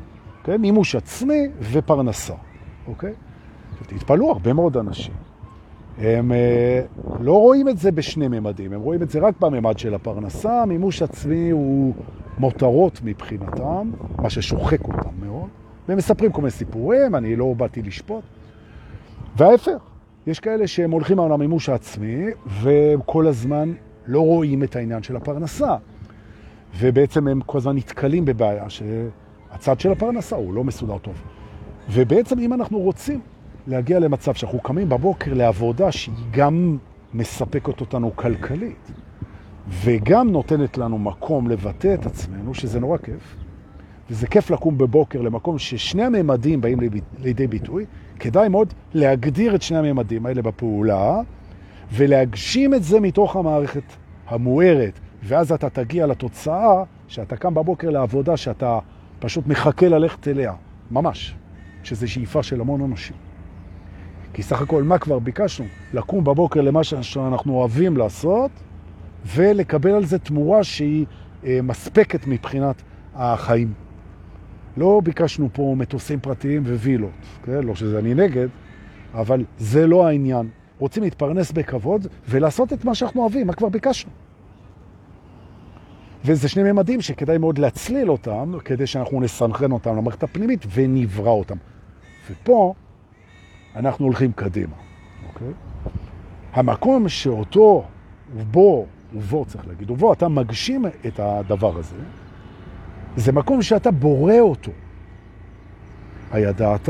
כן? 0.45 0.61
מימוש 0.61 0.95
עצמי 0.95 1.49
ופרנסה, 1.73 2.35
אוקיי? 2.87 3.13
תתפלאו, 3.87 4.31
הרבה 4.31 4.53
מאוד 4.53 4.77
אנשים. 4.77 5.15
הם 5.99 6.33
אה, 6.33 6.83
לא 7.21 7.33
רואים 7.33 7.69
את 7.69 7.79
זה 7.79 7.93
בשני 7.93 8.29
ממדים, 8.29 8.73
הם 8.73 8.81
רואים 8.81 9.03
את 9.03 9.11
זה 9.11 9.19
רק 9.19 9.35
בממד 9.41 9.79
של 9.79 9.95
הפרנסה, 9.95 10.65
מימוש 10.67 11.03
עצמי 11.03 11.51
הוא 11.51 11.95
מותרות 12.39 13.01
מבחינתם, 13.05 13.91
מה 14.19 14.31
ששוחק 14.31 14.85
אותם 14.85 15.11
מאוד, 15.21 15.49
והם 15.89 15.99
מספרים 15.99 16.33
כל 16.33 16.41
מיני 16.41 16.51
סיפורים, 16.51 17.15
אני 17.15 17.37
לא 17.37 17.55
באתי 17.57 17.83
לשפוט. 17.83 18.25
וההפך, 19.37 19.83
יש 20.27 20.41
כאלה 20.41 20.67
שהם 20.67 20.91
הולכים 20.91 21.21
על 21.21 21.33
המימוש 21.33 21.69
העצמי, 21.69 22.27
וכל 22.63 23.27
הזמן 23.27 23.73
לא 24.07 24.21
רואים 24.21 24.63
את 24.63 24.77
העניין 24.77 25.03
של 25.03 25.17
הפרנסה. 25.17 25.77
ובעצם 26.79 27.29
הם 27.29 27.41
כל 27.47 27.59
הזמן 27.59 27.77
נתקלים 27.77 28.25
בבעיה 28.25 28.65
שהצד 28.71 29.81
של 29.81 29.93
הפרנסה 29.93 30.37
הוא 30.37 30.55
לא 30.55 30.65
מסודר 30.65 30.99
טוב. 30.99 31.23
ובעצם 31.91 32.39
אם 32.39 32.53
אנחנו 32.53 32.79
רוצים 32.79 33.21
להגיע 33.67 33.99
למצב 33.99 34.35
שאנחנו 34.35 34.61
קמים 34.61 34.89
בבוקר 34.89 35.35
לעבודה 35.35 35.93
שהיא 35.93 36.15
גם 36.31 36.79
מספקת 37.15 37.81
אותנו 37.81 38.17
כלכלית, 38.17 38.93
וגם 39.69 40.31
נותנת 40.31 40.79
לנו 40.79 40.99
מקום 40.99 41.49
לבטא 41.49 41.95
את 41.95 42.07
עצמנו, 42.07 42.55
שזה 42.55 42.81
נורא 42.81 42.99
כיף, 42.99 43.37
וזה 44.11 44.27
כיף 44.27 44.51
לקום 44.51 44.79
בבוקר 44.79 45.21
למקום 45.21 45.59
ששני 45.59 46.03
הממדים 46.03 46.61
באים 46.61 46.79
לידי 47.19 47.47
ביטוי, 47.47 47.85
כדאי 48.19 48.49
מאוד 48.49 48.75
להגדיר 48.95 49.55
את 49.55 49.63
שני 49.63 49.79
הממדים 49.79 50.27
האלה 50.27 50.43
בפעולה, 50.43 51.21
ולהגשים 51.93 52.75
את 52.75 52.83
זה 52.83 53.01
מתוך 53.01 53.37
המערכת 53.37 53.83
המוארת, 54.27 54.99
ואז 55.23 55.53
אתה 55.53 55.71
תגיע 55.71 56.07
לתוצאה 56.07 56.85
שאתה 57.09 57.37
קם 57.37 57.55
בבוקר 57.55 57.91
לעבודה 57.91 58.37
שאתה 58.37 58.79
פשוט 59.19 59.47
מחכה 59.47 59.89
ללכת 59.89 60.29
אליה, 60.29 60.53
ממש, 60.91 61.35
שזה 61.83 62.09
שאיפה 62.09 62.43
של 62.43 62.61
המון 62.61 62.81
אנשים. 62.81 63.32
כי 64.33 64.43
סך 64.43 64.63
הכל 64.63 64.83
מה 64.83 64.99
כבר 64.99 65.19
ביקשנו? 65.19 65.67
לקום 65.95 66.25
בבוקר 66.25 66.61
למה 66.61 66.85
שאנחנו 66.85 67.55
אוהבים 67.55 67.97
לעשות, 67.97 68.51
ולקבל 69.27 69.91
על 69.91 70.05
זה 70.05 70.19
תמורה 70.19 70.65
שהיא 70.65 71.07
אה, 71.45 71.59
מספקת 71.63 72.27
מבחינת 72.27 72.83
החיים. 73.15 73.73
לא 74.77 75.01
ביקשנו 75.05 75.49
פה 75.53 75.75
מטוסים 75.79 76.21
פרטיים 76.21 76.63
ווילות, 76.63 77.11
כן? 77.45 77.63
לא 77.63 77.75
שזה 77.75 77.99
אני 77.99 78.15
נגד, 78.15 78.49
אבל 79.15 79.45
זה 79.59 79.87
לא 79.87 80.07
העניין. 80.07 80.49
רוצים 80.79 81.03
להתפרנס 81.03 81.53
בכבוד 81.53 82.07
ולעשות 82.29 82.73
את 82.73 82.85
מה 82.85 82.95
שאנחנו 82.95 83.21
אוהבים, 83.21 83.47
מה 83.47 83.53
כבר 83.53 83.69
ביקשנו. 83.69 84.11
וזה 86.25 86.49
שני 86.49 86.73
ממדים 86.73 87.01
שכדאי 87.01 87.39
מאוד 87.39 87.59
להצליל 87.59 88.11
אותם, 88.11 88.53
כדי 88.65 88.87
שאנחנו 88.87 89.21
נסנכרן 89.21 89.73
אותם 89.73 89.97
למערכת 89.97 90.23
הפנימית 90.23 90.67
ונברא 90.75 91.31
אותם. 91.31 91.57
ופה 92.31 92.75
אנחנו 93.77 94.07
הולכים 94.07 94.33
קדימה, 94.33 94.75
אוקיי? 95.29 95.53
המקום 96.53 97.09
שאותו 97.09 97.85
ובו, 98.37 98.87
ובו 99.15 99.45
צריך 99.45 99.67
להגיד, 99.69 99.91
ובו 99.91 100.13
אתה 100.13 100.29
מגשים 100.29 100.87
את 101.07 101.21
הדבר 101.21 101.79
הזה, 101.79 101.97
זה 103.17 103.33
מקום 103.33 103.63
שאתה 103.63 103.91
בורא 103.91 104.39
אותו. 104.41 104.73
הידעת, 106.33 106.89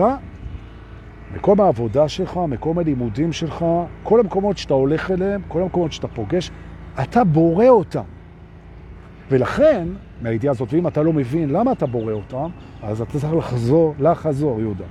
מקום 1.35 1.61
העבודה 1.61 2.09
שלך, 2.09 2.37
מקום 2.49 2.79
הלימודים 2.79 3.33
שלך, 3.33 3.65
כל 4.03 4.21
המקומות 4.21 4.59
שאתה 4.59 4.75
הולך 4.75 5.11
אליהם, 5.11 5.43
כל 5.49 5.63
המקומות 5.63 5.93
שאתה 5.93 6.09
פוגש, 6.09 6.51
אתה 7.03 7.25
בורא 7.25 7.69
אותם. 7.69 8.03
ולכן, 9.31 9.89
מהידיעה 10.23 10.51
הזאת, 10.51 10.73
ואם 10.73 10.87
אתה 10.87 11.03
לא 11.03 11.13
מבין 11.13 11.51
למה 11.51 11.73
אתה 11.73 11.87
בורא 11.87 12.13
אותם, 12.13 12.51
אז 12.83 13.01
אתה 13.01 13.19
צריך 13.19 13.35
לחזור, 13.35 13.95
לחזור, 13.99 14.61
יהודה. 14.61 14.85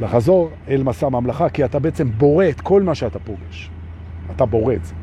לחזור 0.00 0.50
אל 0.68 0.82
מסע 0.82 1.08
ממלכה, 1.08 1.48
כי 1.48 1.64
אתה 1.64 1.78
בעצם 1.78 2.10
בורא 2.10 2.48
את 2.48 2.60
כל 2.60 2.82
מה 2.82 2.94
שאתה 2.94 3.18
פוגש. 3.18 3.70
אתה 4.36 4.46
בורא 4.46 4.74
את 4.74 4.84
זה. 4.84 4.94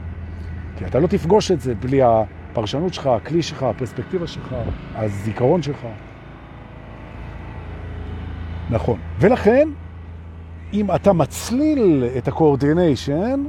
כי 0.78 0.86
אתה 0.86 1.00
לא 1.00 1.08
תפגוש 1.08 1.52
את 1.52 1.62
זה 1.62 1.76
בלי 1.76 2.02
הפרשנות 2.04 2.94
שלך, 2.94 3.08
הכלי 3.08 3.42
שלך, 3.42 3.64
הפרספקטיבה 3.64 4.28
שלך, 4.28 4.56
הזיכרון 4.96 5.62
שלך. 5.62 5.88
נכון. 8.70 9.00
ולכן, 9.20 9.70
אם 10.74 10.96
אתה 10.96 11.14
מצליל 11.14 12.06
את 12.18 12.28
ה 12.28 12.36
coordination, 12.36 13.44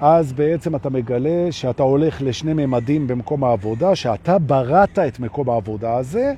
אז 0.00 0.32
בעצם 0.32 0.76
אתה 0.76 0.90
מגלה 0.90 1.46
שאתה 1.50 1.82
הולך 1.82 2.22
לשני 2.22 2.66
ממדים 2.66 3.06
במקום 3.06 3.44
העבודה, 3.44 3.94
שאתה 3.94 4.38
בראת 4.38 4.98
את 4.98 5.20
מקום 5.20 5.50
העבודה 5.50 5.96
הזה, 5.96 6.34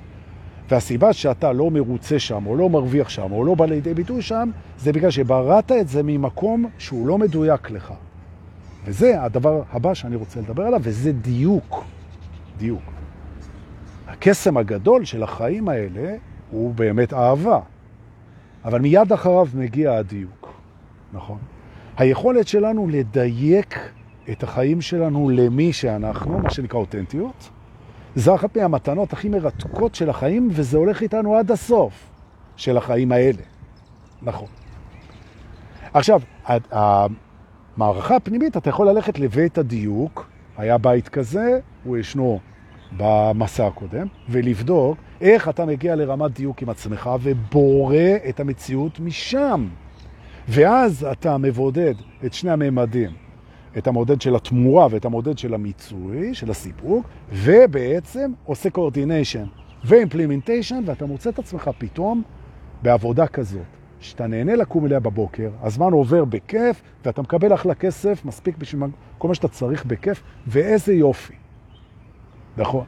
והסיבה 0.68 1.12
שאתה 1.12 1.52
לא 1.52 1.70
מרוצה 1.70 2.18
שם, 2.18 2.46
או 2.46 2.56
לא 2.56 2.70
מרוויח 2.70 3.08
שם, 3.08 3.32
או 3.32 3.44
לא 3.44 3.54
בא 3.54 3.66
לידי 3.66 3.94
ביטוי 3.94 4.22
שם, 4.22 4.50
זה 4.78 4.92
בגלל 4.92 5.10
שבראת 5.10 5.72
את 5.72 5.88
זה 5.88 6.02
ממקום 6.02 6.64
שהוא 6.78 7.06
לא 7.06 7.18
מדויק 7.18 7.70
לך. 7.70 7.92
וזה 8.84 9.22
הדבר 9.22 9.62
הבא 9.72 9.94
שאני 9.94 10.16
רוצה 10.16 10.40
לדבר 10.40 10.62
עליו, 10.62 10.80
וזה 10.82 11.12
דיוק. 11.12 11.84
דיוק. 12.58 12.82
הקסם 14.08 14.56
הגדול 14.56 15.04
של 15.04 15.22
החיים 15.22 15.68
האלה 15.68 16.14
הוא 16.50 16.74
באמת 16.74 17.12
אהבה. 17.12 17.60
אבל 18.64 18.80
מיד 18.80 19.12
אחריו 19.12 19.46
מגיע 19.54 19.94
הדיוק, 19.94 20.54
נכון? 21.12 21.38
היכולת 21.96 22.48
שלנו 22.48 22.88
לדייק 22.90 23.78
את 24.30 24.42
החיים 24.42 24.80
שלנו 24.80 25.30
למי 25.30 25.72
שאנחנו, 25.72 26.38
מה 26.38 26.50
שנקרא 26.50 26.80
אותנטיות, 26.80 27.50
זה 28.14 28.34
אחת 28.34 28.56
מהמתנות 28.56 29.12
הכי 29.12 29.28
מרתקות 29.28 29.94
של 29.94 30.10
החיים, 30.10 30.48
וזה 30.52 30.78
הולך 30.78 31.02
איתנו 31.02 31.36
עד 31.36 31.50
הסוף 31.50 32.10
של 32.56 32.76
החיים 32.76 33.12
האלה. 33.12 33.42
נכון. 34.22 34.48
עכשיו, 35.94 36.20
המערכה 36.70 38.16
הפנימית, 38.16 38.56
אתה 38.56 38.70
יכול 38.70 38.88
ללכת 38.88 39.18
לבית 39.18 39.58
הדיוק, 39.58 40.30
היה 40.56 40.78
בית 40.78 41.08
כזה, 41.08 41.60
הוא 41.84 41.96
ישנו 41.96 42.40
במסע 42.96 43.66
הקודם, 43.66 44.06
ולבדוק 44.28 44.98
איך 45.20 45.48
אתה 45.48 45.64
מגיע 45.64 45.96
לרמת 45.96 46.32
דיוק 46.32 46.62
עם 46.62 46.68
עצמך 46.68 47.10
ובורא 47.22 47.96
את 48.28 48.40
המציאות 48.40 49.00
משם. 49.00 49.68
ואז 50.48 51.06
אתה 51.12 51.38
מבודד 51.38 51.94
את 52.24 52.34
שני 52.34 52.50
הממדים, 52.50 53.10
את 53.78 53.86
הממד 53.86 54.20
של 54.20 54.36
התמורה 54.36 54.86
ואת 54.90 55.04
הממד 55.04 55.38
של 55.38 55.54
המיצוי, 55.54 56.34
של 56.34 56.50
הסיפוק, 56.50 57.06
ובעצם 57.32 58.32
עושה 58.44 58.70
coordination 58.70 59.44
ו 59.84 59.90
implementation, 59.90 60.82
ואתה 60.86 61.06
מוצא 61.06 61.30
את 61.30 61.38
עצמך 61.38 61.70
פתאום 61.78 62.22
בעבודה 62.82 63.26
כזאת, 63.26 63.62
שאתה 64.00 64.26
נהנה 64.26 64.56
לקום 64.56 64.86
אליה 64.86 65.00
בבוקר, 65.00 65.50
הזמן 65.62 65.92
עובר 65.92 66.24
בכיף, 66.24 66.82
ואתה 67.04 67.22
מקבל 67.22 67.54
אחלה 67.54 67.74
כסף, 67.74 68.24
מספיק 68.24 68.56
בשביל 68.58 68.82
כל 69.18 69.28
מה 69.28 69.34
שאתה 69.34 69.48
צריך 69.48 69.84
בכיף, 69.84 70.22
ואיזה 70.46 70.92
יופי. 70.94 71.34
נכון. 72.56 72.84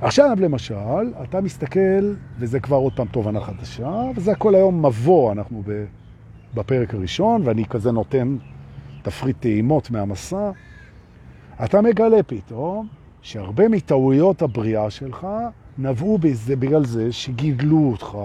עכשיו, 0.00 0.36
למשל, 0.40 1.12
אתה 1.22 1.40
מסתכל, 1.40 2.14
וזה 2.38 2.60
כבר 2.60 2.76
עוד 2.76 2.92
פעם 2.96 3.06
תובנה 3.06 3.40
חדשה, 3.40 4.02
וזה 4.16 4.32
הכל 4.32 4.54
היום 4.54 4.86
מבוא, 4.86 5.32
אנחנו 5.32 5.62
בפרק 6.54 6.94
הראשון, 6.94 7.42
ואני 7.44 7.64
כזה 7.64 7.92
נותן 7.92 8.36
תפריט 9.02 9.36
טעימות 9.40 9.90
מהמסע. 9.90 10.50
אתה 11.64 11.80
מגלה 11.80 12.22
פתאום 12.22 12.86
שהרבה 13.22 13.68
מטעויות 13.68 14.42
הבריאה 14.42 14.90
שלך 14.90 15.26
נבעו 15.78 16.18
בזה, 16.18 16.56
בגלל 16.56 16.84
זה 16.84 17.12
שגידלו 17.12 17.88
אותך 17.90 18.18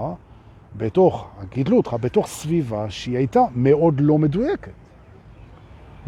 בתוך, 0.78 1.30
גידלו 1.50 1.78
אותך 1.78 1.96
בתוך 2.02 2.28
סביבה 2.28 2.90
שהיא 2.90 3.18
הייתה 3.18 3.42
מאוד 3.56 4.02
לא 4.02 4.18
מדויקת. 4.18 4.72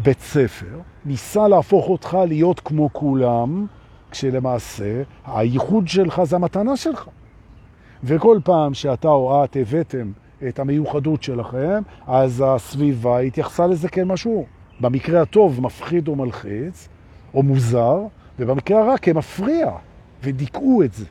בית 0.02 0.20
ספר 0.20 0.80
ניסה 1.04 1.48
להפוך 1.48 1.88
אותך 1.88 2.18
להיות 2.28 2.60
כמו 2.60 2.92
כולם, 2.92 3.66
כשלמעשה 4.10 5.02
הייחוד 5.26 5.88
שלך 5.88 6.22
זה 6.22 6.36
המתנה 6.36 6.76
שלך. 6.76 7.08
וכל 8.04 8.38
פעם 8.44 8.74
שאתה 8.74 9.08
או 9.08 9.44
את 9.44 9.56
הבאתם 9.60 10.12
את 10.48 10.58
המיוחדות 10.58 11.22
שלכם, 11.22 11.82
אז 12.06 12.44
הסביבה 12.46 13.18
התייחסה 13.18 13.66
לזה 13.66 13.88
כמשהו. 13.88 14.46
במקרה 14.80 15.22
הטוב 15.22 15.60
מפחיד 15.60 16.08
או 16.08 16.16
מלחיץ, 16.16 16.88
או 17.34 17.42
מוזר, 17.42 17.98
ובמקרה 18.38 18.80
הרע 18.82 18.98
כמפריע, 18.98 19.70
ודיכאו 20.22 20.82
את 20.82 20.92
זה. 20.92 21.04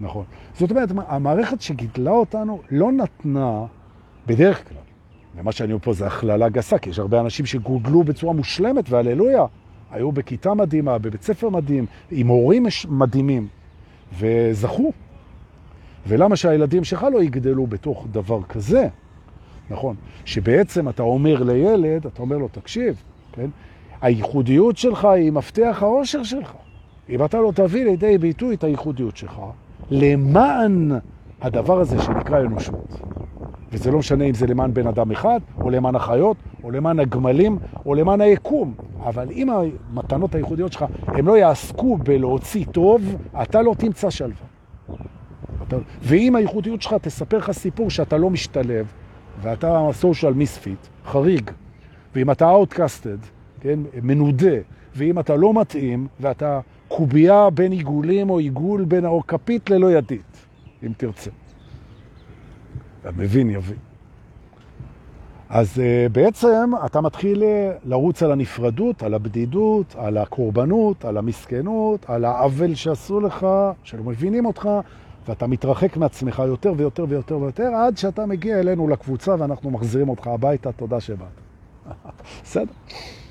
נכון. 0.00 0.24
זאת 0.54 0.70
אומרת, 0.70 0.88
המערכת 1.08 1.60
שגידלה 1.60 2.10
אותנו 2.10 2.60
לא 2.70 2.92
נתנה, 2.92 3.64
בדרך 4.26 4.68
כלל, 4.68 4.78
ומה 5.36 5.52
שאני 5.52 5.72
אומר 5.72 5.84
פה 5.84 5.92
זה 5.92 6.06
הכללה 6.06 6.48
גסה, 6.48 6.78
כי 6.78 6.90
יש 6.90 6.98
הרבה 6.98 7.20
אנשים 7.20 7.46
שגודלו 7.46 8.04
בצורה 8.04 8.32
מושלמת, 8.32 8.90
והללויה, 8.90 9.44
היו 9.90 10.12
בכיתה 10.12 10.54
מדהימה, 10.54 10.98
בבית 10.98 11.22
ספר 11.22 11.48
מדהים, 11.48 11.86
עם 12.10 12.26
הורים 12.26 12.66
מדהימים, 12.88 13.48
וזכו. 14.18 14.92
ולמה 16.06 16.36
שהילדים 16.36 16.84
שלך 16.84 17.06
לא 17.12 17.22
יגדלו 17.22 17.66
בתוך 17.66 18.06
דבר 18.12 18.42
כזה? 18.42 18.88
נכון, 19.70 19.96
שבעצם 20.24 20.88
אתה 20.88 21.02
אומר 21.02 21.42
לילד, 21.42 22.06
אתה 22.06 22.22
אומר 22.22 22.38
לו, 22.38 22.48
תקשיב, 22.48 23.02
כן? 23.32 23.50
הייחודיות 24.00 24.76
שלך 24.76 25.04
היא 25.04 25.32
מפתח 25.32 25.78
האושר 25.82 26.22
שלך. 26.22 26.52
אם 27.08 27.24
אתה 27.24 27.40
לא 27.40 27.52
תביא 27.54 27.84
לידי 27.84 28.18
ביטוי 28.18 28.54
את 28.54 28.64
הייחודיות 28.64 29.16
שלך, 29.16 29.40
למען 29.90 30.92
הדבר 31.40 31.80
הזה 31.80 32.02
שנקרא 32.02 32.40
אנושות. 32.40 33.00
וזה 33.72 33.90
לא 33.90 33.98
משנה 33.98 34.24
אם 34.24 34.34
זה 34.34 34.46
למען 34.46 34.74
בן 34.74 34.86
אדם 34.86 35.10
אחד, 35.10 35.40
או 35.60 35.70
למען 35.70 35.94
החיות, 35.94 36.36
או 36.64 36.70
למען 36.70 37.00
הגמלים, 37.00 37.58
או 37.86 37.94
למען 37.94 38.20
היקום. 38.20 38.74
אבל 39.04 39.30
אם 39.30 39.48
המתנות 39.50 40.34
הייחודיות 40.34 40.72
שלך, 40.72 40.84
הם 41.06 41.26
לא 41.26 41.38
יעסקו 41.38 41.96
בלהוציא 41.96 42.64
טוב, 42.72 43.16
אתה 43.42 43.62
לא 43.62 43.74
תמצא 43.78 44.10
שלווה. 44.10 44.46
ואם 46.02 46.36
הייחודיות 46.36 46.82
שלך 46.82 46.94
תספר 46.94 47.38
לך 47.38 47.50
סיפור 47.50 47.90
שאתה 47.90 48.16
לא 48.16 48.30
משתלב, 48.30 48.86
ואתה 49.42 49.88
social 49.92 50.32
misfit, 50.32 50.86
חריג, 51.04 51.50
ואם 52.14 52.30
אתה 52.30 52.50
outcasted, 52.50 53.18
כן, 53.60 53.80
מנודה, 54.02 54.56
ואם 54.94 55.18
אתה 55.18 55.36
לא 55.36 55.60
מתאים, 55.60 56.06
ואתה 56.20 56.60
קובייה 56.88 57.50
בין 57.50 57.72
עיגולים 57.72 58.30
או 58.30 58.38
עיגול 58.38 58.84
בין, 58.84 59.06
או 59.06 59.22
כפית 59.26 59.70
ללא 59.70 59.92
ידית, 59.92 60.46
אם 60.82 60.92
תרצה. 60.96 61.30
המבין 63.04 63.50
יבין. 63.50 63.78
אז 65.48 65.78
uh, 65.78 66.12
בעצם 66.12 66.70
אתה 66.86 67.00
מתחיל 67.00 67.42
אה, 67.42 67.72
לרוץ 67.84 68.22
על 68.22 68.32
הנפרדות, 68.32 69.02
על 69.02 69.14
הבדידות, 69.14 69.94
על 69.98 70.16
הקורבנות, 70.16 71.04
על 71.04 71.16
המסכנות, 71.16 72.10
על 72.10 72.24
העוול 72.24 72.74
שעשו 72.74 73.20
לך, 73.20 73.46
שלא 73.82 74.04
מבינים 74.04 74.46
אותך, 74.46 74.68
ואתה 75.30 75.46
מתרחק 75.46 75.96
מעצמך 75.96 76.42
יותר 76.46 76.72
ויותר 76.76 77.04
ויותר 77.08 77.38
ויותר, 77.38 77.74
עד 77.74 77.96
שאתה 77.96 78.26
מגיע 78.26 78.60
אלינו 78.60 78.88
לקבוצה 78.88 79.34
ואנחנו 79.38 79.70
מחזירים 79.70 80.08
אותך 80.08 80.26
הביתה, 80.26 80.72
תודה 80.72 81.00
שבאת. 81.00 81.28
בסדר, 82.44 82.72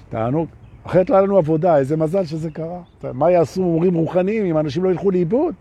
תענוג. 0.09 0.47
אחרת 0.83 1.09
לא 1.09 1.15
היה 1.15 1.23
לנו 1.23 1.37
עבודה, 1.37 1.77
איזה 1.77 1.97
מזל 1.97 2.25
שזה 2.25 2.51
קרה. 2.51 2.81
מה 3.13 3.31
יעשו 3.31 3.63
מורים 3.63 3.93
רוחניים 3.93 4.45
אם 4.45 4.57
אנשים 4.57 4.83
לא 4.83 4.89
ילכו 4.89 5.11
לאיבוד? 5.11 5.55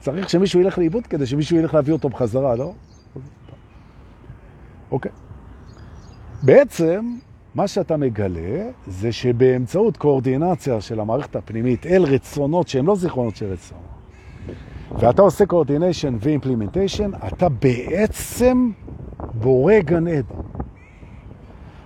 צריך 0.00 0.30
שמישהו 0.30 0.60
ילך 0.60 0.78
לאיבוד 0.78 1.06
כדי 1.06 1.26
שמישהו 1.26 1.56
ילך 1.56 1.74
להביא 1.74 1.92
אותו 1.92 2.08
בחזרה, 2.08 2.56
לא? 2.56 2.72
אוקיי. 4.90 5.12
בעצם, 6.42 7.16
מה 7.54 7.68
שאתה 7.68 7.96
מגלה 7.96 8.70
זה 8.86 9.12
שבאמצעות 9.12 9.96
קואורדינציה 9.96 10.80
של 10.80 11.00
המערכת 11.00 11.36
הפנימית 11.36 11.86
אל 11.86 12.02
רצונות 12.02 12.68
שהם 12.68 12.86
לא 12.86 12.96
זיכרונות 12.96 13.36
של 13.36 13.46
רצונות, 13.52 13.93
ואתה 14.98 15.22
עושה 15.22 15.46
coordination 15.46 16.16
ו 16.20 16.26
implementation, 16.26 17.10
אתה 17.28 17.48
בעצם 17.48 18.70
בורא 19.34 19.78
גן 19.80 20.06
עדן. 20.06 20.34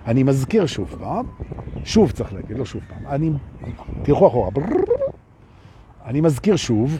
אני 0.07 0.23
מזכיר 0.23 0.65
שוב 0.65 0.95
פעם, 0.99 1.25
שוב 1.83 2.11
צריך 2.11 2.33
להגיד, 2.33 2.57
לא 2.57 2.65
שוב 2.65 2.81
פעם, 2.87 3.07
אני, 3.07 3.31
תלכו 4.03 4.27
אחורה, 4.27 4.49
אני 6.05 6.21
מזכיר 6.21 6.55
שוב, 6.55 6.99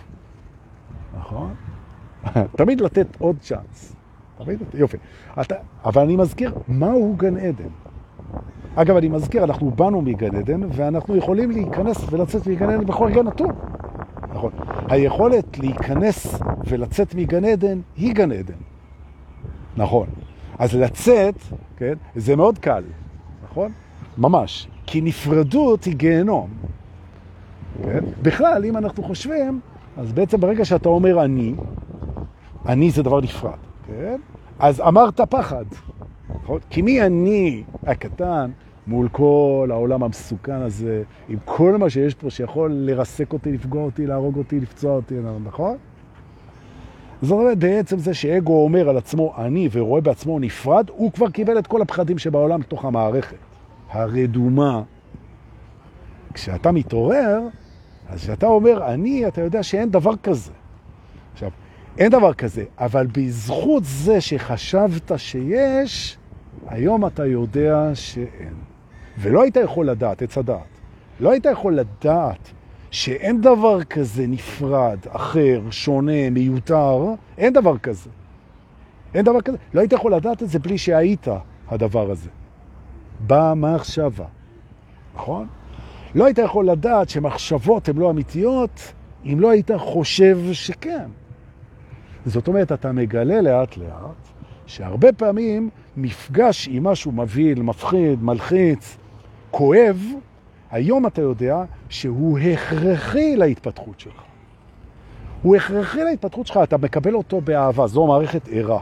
נכון? 1.20 1.53
תמיד 2.57 2.82
לתת 2.82 3.07
עוד 3.20 3.36
צ'אנס. 3.39 3.95
תמיד, 4.38 4.60
יופי. 4.74 4.97
אתה, 5.41 5.55
אבל 5.86 6.01
אני 6.01 6.16
מזכיר, 6.16 6.53
מהו 6.68 7.16
גן 7.18 7.38
עדן? 7.38 7.70
אגב, 8.76 8.95
אני 8.95 9.07
מזכיר, 9.07 9.43
אנחנו 9.43 9.72
באנו 9.72 10.01
מגן 10.01 10.36
עדן, 10.36 10.62
ואנחנו 10.72 11.16
יכולים 11.16 11.51
להיכנס 11.51 12.05
ולצאת 12.12 12.47
מגן 12.47 12.70
עדן 12.70 12.86
בכל 12.86 13.05
רגע 13.05 13.22
נתון. 13.22 13.51
נכון. 14.34 14.51
היכולת 14.90 15.58
להיכנס 15.60 16.40
ולצאת 16.68 17.16
מגן 17.16 17.46
עדן 17.46 17.80
היא 17.98 18.14
גן 18.14 18.32
עדן. 18.32 18.54
נכון. 19.78 20.08
אז 20.60 20.76
לצאת, 20.76 21.36
כן, 21.78 21.94
זה 22.16 22.36
מאוד 22.36 22.58
קל, 22.58 22.84
נכון? 23.44 23.72
ממש. 24.18 24.68
כי 24.86 25.02
נפרדות 25.02 25.84
היא 25.84 25.96
גיהנום. 25.96 26.50
כן? 27.84 28.04
בכלל, 28.22 28.66
אם 28.66 28.78
אנחנו 28.78 29.04
חושבים, 29.04 29.60
אז 29.98 30.12
בעצם 30.12 30.40
ברגע 30.40 30.66
שאתה 30.66 30.90
אומר 30.90 31.26
אני, 31.26 31.54
אני 32.66 32.92
זה 32.92 33.04
דבר 33.04 33.22
נפרד, 33.22 33.58
כן? 33.88 34.18
אז 34.60 34.82
אמרת 34.82 35.22
פחד, 35.22 35.66
נכון? 36.44 36.60
כי 36.70 36.82
מי 36.82 37.02
אני 37.02 37.64
הקטן 37.84 38.52
מול 38.90 39.10
כל 39.12 39.68
העולם 39.72 40.04
המסוכן 40.04 40.62
הזה, 40.62 41.04
עם 41.30 41.38
כל 41.46 41.78
מה 41.78 41.90
שיש 41.90 42.16
פה 42.16 42.30
שיכול 42.30 42.72
לרסק 42.74 43.34
אותי, 43.34 43.52
לפגוע 43.52 43.84
אותי, 43.84 44.08
להרוג 44.08 44.38
אותי, 44.38 44.60
לפצוע 44.60 44.96
אותי, 44.96 45.16
נכון? 45.44 45.78
זאת 47.22 47.32
אומרת, 47.32 47.58
בעצם 47.58 48.00
זה 48.00 48.14
שאגו 48.14 48.64
אומר 48.64 48.90
על 48.90 48.98
עצמו 48.98 49.34
אני 49.38 49.70
ורואה 49.72 50.02
בעצמו 50.02 50.40
נפרד, 50.40 50.90
הוא 50.90 51.12
כבר 51.12 51.30
קיבל 51.30 51.60
את 51.60 51.68
כל 51.68 51.82
הפחדים 51.82 52.18
שבעולם 52.18 52.62
לתוך 52.62 52.86
המערכת 52.86 53.38
הרדומה. 53.90 54.82
כשאתה 56.34 56.72
מתעורר, 56.72 57.40
אז 58.10 58.20
כשאתה 58.20 58.46
אומר 58.46 58.94
אני, 58.94 59.28
אתה 59.28 59.42
יודע 59.42 59.64
שאין 59.64 59.90
דבר 59.90 60.16
כזה. 60.16 60.52
עכשיו, 61.34 61.50
אין 61.98 62.12
דבר 62.12 62.34
כזה, 62.34 62.64
אבל 62.78 63.08
בזכות 63.08 63.84
זה 63.86 64.22
שחשבת 64.22 65.12
שיש, 65.18 66.18
היום 66.68 67.06
אתה 67.06 67.26
יודע 67.26 67.92
שאין. 67.94 68.69
ולא 69.20 69.44
היית 69.44 69.56
יכול 69.56 69.90
לדעת, 69.90 70.22
עץ 70.22 70.38
הדעת. 70.38 70.80
לא 71.20 71.32
היית 71.32 71.46
יכול 71.46 71.76
לדעת 71.76 72.52
שאין 72.92 73.42
דבר 73.42 73.84
כזה 73.84 74.28
נפרד, 74.28 74.98
אחר, 75.10 75.62
שונה, 75.72 76.30
מיותר, 76.30 77.06
אין 77.38 77.54
דבר 77.54 77.78
כזה. 77.78 78.10
אין 79.14 79.26
דבר 79.26 79.42
כזה. 79.42 79.58
לא 79.74 79.80
היית 79.80 79.94
יכול 79.94 80.14
לדעת 80.14 80.44
את 80.44 80.50
זה 80.50 80.60
בלי 80.60 80.78
שהיית 80.78 81.28
הדבר 81.68 82.12
הזה. 82.12 82.30
במחשבה, 83.28 84.26
נכון? 85.16 85.48
לא 86.16 86.26
היית 86.26 86.38
יכול 86.38 86.70
לדעת 86.70 87.10
שמחשבות 87.10 87.90
הן 87.90 87.98
לא 87.98 88.10
אמיתיות 88.10 88.94
אם 89.26 89.40
לא 89.40 89.50
היית 89.50 89.72
חושב 89.78 90.40
שכן. 90.52 91.10
זאת 92.26 92.48
אומרת, 92.48 92.72
אתה 92.72 92.92
מגלה 92.92 93.42
לאט 93.42 93.78
לאט 93.78 94.30
שהרבה 94.66 95.14
פעמים 95.14 95.70
מפגש 95.98 96.68
עם 96.72 96.84
משהו 96.84 97.12
מבהיל, 97.12 97.62
מפחיד, 97.62 98.24
מלחיץ, 98.24 98.98
כואב, 99.52 99.97
היום 100.72 101.08
אתה 101.08 101.22
יודע 101.22 101.64
שהוא 101.89 102.39
הכרחי 102.39 103.36
להתפתחות 103.36 104.00
שלך. 104.00 104.22
הוא 105.41 105.56
הכרחי 105.56 106.04
להתפתחות 106.04 106.47
שלך, 106.47 106.60
אתה 106.64 106.78
מקבל 106.78 107.14
אותו 107.14 107.41
באהבה, 107.41 107.88
זו 107.88 108.08
מערכת 108.08 108.41
ערה. 108.52 108.82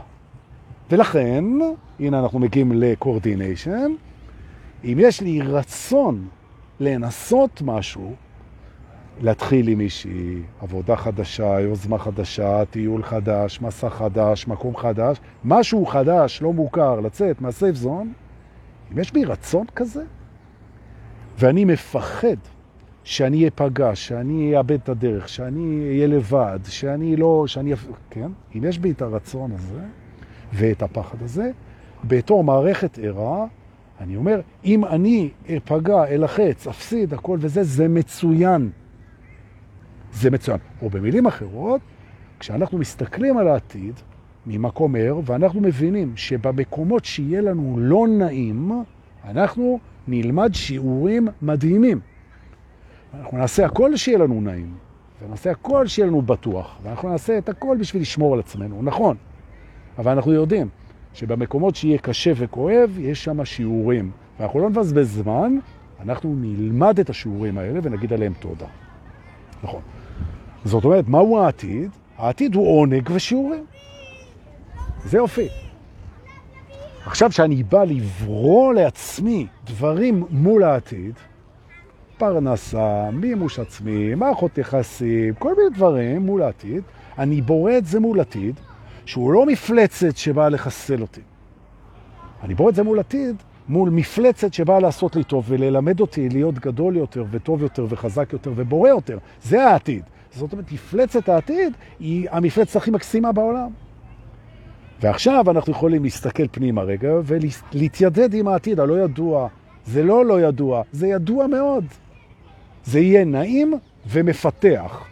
ולכן, 0.91 1.43
הנה 1.99 2.19
אנחנו 2.19 2.39
מגיעים 2.39 2.71
לקורדיניישן, 2.71 3.91
אם 4.83 4.97
יש 4.99 5.21
לי 5.21 5.41
רצון 5.41 6.27
לנסות 6.79 7.61
משהו, 7.65 8.13
להתחיל 9.21 9.67
עם 9.67 9.77
מישהי, 9.77 10.41
עבודה 10.61 10.95
חדשה, 10.95 11.59
יוזמה 11.59 11.97
חדשה, 11.97 12.65
טיול 12.65 13.03
חדש, 13.03 13.61
מסע 13.61 13.89
חדש, 13.89 14.47
מקום 14.47 14.75
חדש, 14.75 15.17
משהו 15.45 15.85
חדש, 15.85 16.41
לא 16.41 16.53
מוכר, 16.53 16.99
לצאת 16.99 17.41
מהסייף 17.41 17.75
זון, 17.75 18.13
אם 18.93 18.99
יש 18.99 19.11
בי 19.13 19.25
רצון 19.25 19.65
כזה, 19.75 20.03
ואני 21.37 21.65
מפחד 21.65 22.37
שאני 23.03 23.47
אפגע, 23.47 23.95
שאני 23.95 24.57
אאבד 24.57 24.71
את 24.71 24.89
הדרך, 24.89 25.29
שאני 25.29 25.87
אהיה 25.89 26.07
לבד, 26.07 26.59
שאני 26.63 27.15
לא, 27.15 27.43
שאני, 27.47 27.73
כן? 28.09 28.31
אם 28.55 28.63
יש 28.63 28.79
בי 28.79 28.91
את 28.91 29.01
הרצון 29.01 29.51
הזה 29.51 29.81
ואת 30.53 30.81
הפחד 30.81 31.23
הזה, 31.23 31.51
בתור 32.03 32.43
מערכת 32.43 32.99
ערה, 33.01 33.45
אני 34.01 34.15
אומר, 34.15 34.41
אם 34.65 34.85
אני 34.85 35.29
אפגע, 35.57 36.05
אלחץ, 36.05 36.67
אפסיד, 36.67 37.13
הכל 37.13 37.37
וזה, 37.41 37.63
זה 37.63 37.87
מצוין. 37.87 38.69
זה 40.13 40.31
מצוין. 40.31 40.57
או 40.81 40.89
במילים 40.89 41.27
אחרות, 41.27 41.81
כשאנחנו 42.39 42.77
מסתכלים 42.77 43.37
על 43.37 43.47
העתיד 43.47 43.93
ממקום 44.47 44.95
ער, 44.95 45.19
ואנחנו 45.25 45.61
מבינים 45.61 46.13
שבמקומות 46.15 47.05
שיהיה 47.05 47.41
לנו 47.41 47.75
לא 47.79 48.07
נעים, 48.07 48.71
אנחנו 49.25 49.79
נלמד 50.07 50.55
שיעורים 50.55 51.27
מדהימים. 51.41 51.99
אנחנו 53.13 53.37
נעשה 53.37 53.65
הכל 53.65 53.95
שיהיה 53.95 54.17
לנו 54.17 54.41
נעים, 54.41 54.73
ונעשה 55.21 55.51
הכל 55.51 55.87
שיהיה 55.87 56.07
לנו 56.07 56.21
בטוח, 56.21 56.79
ואנחנו 56.83 57.09
נעשה 57.09 57.37
את 57.37 57.49
הכל 57.49 57.77
בשביל 57.79 58.01
לשמור 58.01 58.33
על 58.33 58.39
עצמנו, 58.39 58.81
נכון. 58.83 59.17
אבל 59.97 60.11
אנחנו 60.11 60.31
יודעים 60.33 60.67
שבמקומות 61.13 61.75
שיהיה 61.75 61.97
קשה 61.97 62.31
וכואב, 62.35 62.97
יש 62.99 63.23
שם 63.23 63.45
שיעורים. 63.45 64.11
ואנחנו 64.39 64.59
לא 64.59 64.69
נבזבז 64.69 65.13
זמן, 65.13 65.57
אנחנו 65.99 66.35
נלמד 66.37 66.99
את 66.99 67.09
השיעורים 67.09 67.57
האלה 67.57 67.79
ונגיד 67.83 68.13
עליהם 68.13 68.33
תודה. 68.39 68.65
נכון. 69.63 69.81
זאת 70.65 70.85
אומרת, 70.85 71.07
מהו 71.07 71.39
העתיד? 71.39 71.89
העתיד 72.17 72.55
הוא 72.55 72.79
עונג 72.79 73.09
ושיעורים. 73.13 73.65
זה 75.05 75.17
יופי. 75.17 75.47
עכשיו 77.07 77.31
שאני 77.31 77.63
בא 77.63 77.83
לברוא 77.83 78.73
לעצמי 78.73 79.47
דברים 79.65 80.23
מול 80.29 80.63
העתיד, 80.63 81.13
פרנסה, 82.17 83.11
מימוש 83.11 83.59
עצמי, 83.59 84.15
מערכות 84.15 84.57
יחסים, 84.57 85.33
כל 85.33 85.53
מיני 85.57 85.69
דברים 85.75 86.21
מול 86.21 86.41
העתיד, 86.41 86.83
אני 87.17 87.41
בורא 87.41 87.77
את 87.77 87.85
זה 87.85 87.99
מול 87.99 88.19
עתיד, 88.19 88.59
שהוא 89.05 89.33
לא 89.33 89.45
מפלצת 89.45 90.17
שבאה 90.17 90.49
לחסל 90.49 91.01
אותי. 91.01 91.21
אני 92.43 92.55
בורא 92.55 92.69
את 92.69 92.75
זה 92.75 92.83
מול 92.83 92.99
עתיד, 92.99 93.35
מול 93.67 93.89
מפלצת 93.89 94.53
שבאה 94.53 94.79
לעשות 94.79 95.15
לי 95.15 95.23
טוב 95.23 95.45
וללמד 95.47 95.99
אותי 95.99 96.29
להיות 96.29 96.59
גדול 96.59 96.95
יותר 96.95 97.25
וטוב 97.31 97.61
יותר 97.61 97.85
וחזק 97.89 98.33
יותר 98.33 98.51
ובורא 98.55 98.89
יותר. 98.89 99.17
זה 99.43 99.67
העתיד. 99.67 100.03
זאת 100.31 100.51
אומרת, 100.51 100.71
מפלצת 100.71 101.29
העתיד 101.29 101.73
היא 101.99 102.27
המפלצת 102.31 102.75
הכי 102.75 102.91
מקסימה 102.91 103.31
בעולם. 103.31 103.86
ועכשיו 105.01 105.51
אנחנו 105.51 105.71
יכולים 105.71 106.03
להסתכל 106.03 106.47
פנימה 106.51 106.81
רגע 106.81 107.11
ולהתיידד 107.23 108.33
עם 108.33 108.47
העתיד 108.47 108.79
הלא 108.79 109.03
ידוע. 109.03 109.47
זה 109.85 110.03
לא 110.03 110.25
לא 110.25 110.41
ידוע, 110.41 110.81
זה 110.91 111.07
ידוע 111.07 111.47
מאוד. 111.47 111.85
זה 112.85 112.99
יהיה 112.99 113.25
נעים 113.25 113.73
ומפתח. 114.07 115.05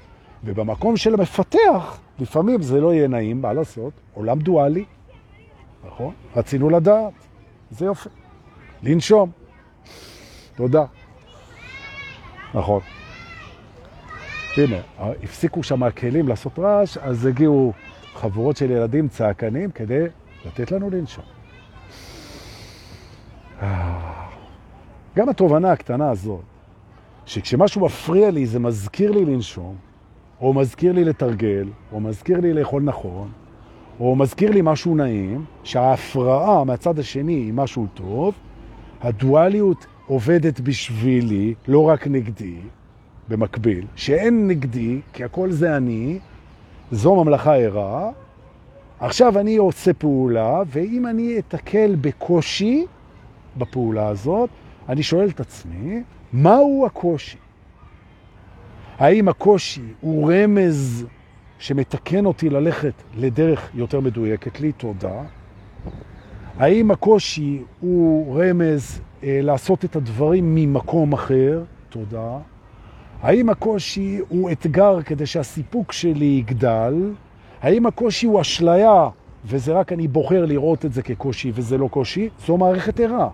ובמקום 0.43 0.97
של 0.97 1.13
המפתח, 1.13 1.99
לפעמים 2.19 2.61
זה 2.61 2.81
לא 2.81 2.93
יהיה 2.93 3.07
נעים, 3.07 3.41
מה 3.41 3.53
לעשות? 3.53 3.93
עולם 4.13 4.39
דואלי, 4.39 4.85
נכון? 5.87 6.13
רצינו 6.35 6.69
לדעת, 6.69 7.13
זה 7.71 7.85
יופי. 7.85 8.09
לנשום. 8.83 9.31
תודה. 10.55 10.85
נכון. 12.53 12.81
הנה, 14.57 14.77
הפסיקו 14.99 15.63
שם 15.63 15.83
הכלים 15.83 16.27
לעשות 16.27 16.59
רעש, 16.59 16.97
אז 16.97 17.25
הגיעו 17.25 17.73
חבורות 18.15 18.57
של 18.57 18.71
ילדים 18.71 19.07
צעקנים 19.07 19.71
כדי 19.71 20.05
לתת 20.45 20.71
לנו 20.71 20.89
לנשום. 20.89 21.23
גם 25.15 25.29
התובנה 25.29 25.71
הקטנה 25.71 26.09
הזאת, 26.09 26.41
שכשמשהו 27.25 27.85
מפריע 27.85 28.31
לי 28.31 28.45
זה 28.45 28.59
מזכיר 28.59 29.11
לי 29.11 29.25
לנשום, 29.25 29.75
או 30.41 30.53
מזכיר 30.53 30.91
לי 30.91 31.03
לתרגל, 31.03 31.67
או 31.91 31.99
מזכיר 31.99 32.39
לי 32.39 32.53
לאכול 32.53 32.83
נכון, 32.83 33.29
או 33.99 34.15
מזכיר 34.15 34.51
לי 34.51 34.59
משהו 34.63 34.95
נעים, 34.95 35.45
שההפרעה 35.63 36.63
מהצד 36.63 36.99
השני 36.99 37.33
היא 37.33 37.53
משהו 37.53 37.87
טוב, 37.93 38.33
הדואליות 39.01 39.85
עובדת 40.07 40.59
בשבילי, 40.59 41.53
לא 41.67 41.83
רק 41.83 42.07
נגדי, 42.07 42.57
במקביל, 43.29 43.85
שאין 43.95 44.47
נגדי, 44.47 45.01
כי 45.13 45.23
הכל 45.23 45.51
זה 45.51 45.77
אני, 45.77 46.19
זו 46.91 47.23
ממלכה 47.23 47.55
ערה. 47.55 48.09
עכשיו 48.99 49.39
אני 49.39 49.57
עושה 49.57 49.93
פעולה, 49.93 50.61
ואם 50.67 51.07
אני 51.07 51.39
אתקל 51.39 51.95
בקושי 52.01 52.85
בפעולה 53.57 54.07
הזאת, 54.07 54.49
אני 54.89 55.03
שואל 55.03 55.29
את 55.29 55.39
עצמי, 55.39 56.03
מהו 56.33 56.85
הקושי? 56.85 57.37
האם 58.97 59.27
הקושי 59.27 59.81
הוא 60.01 60.31
רמז 60.31 61.05
שמתקן 61.59 62.25
אותי 62.25 62.49
ללכת 62.49 62.93
לדרך 63.17 63.69
יותר 63.73 63.99
מדויקת 63.99 64.59
לי? 64.59 64.71
תודה. 64.71 65.23
האם 66.57 66.91
הקושי 66.91 67.61
הוא 67.79 68.41
רמז 68.41 69.01
אה, 69.23 69.39
לעשות 69.41 69.85
את 69.85 69.95
הדברים 69.95 70.55
ממקום 70.55 71.13
אחר? 71.13 71.63
תודה. 71.89 72.37
האם 73.21 73.49
הקושי 73.49 74.19
הוא 74.29 74.51
אתגר 74.51 75.01
כדי 75.01 75.25
שהסיפוק 75.25 75.91
שלי 75.91 76.25
יגדל? 76.25 76.93
האם 77.61 77.85
הקושי 77.85 78.25
הוא 78.25 78.41
אשליה, 78.41 79.09
וזה 79.45 79.73
רק 79.73 79.93
אני 79.93 80.07
בוחר 80.07 80.45
לראות 80.45 80.85
את 80.85 80.93
זה 80.93 81.01
כקושי 81.01 81.51
וזה 81.55 81.77
לא 81.77 81.87
קושי? 81.87 82.29
זו 82.45 82.57
מערכת 82.57 82.99
ערה. 82.99 83.29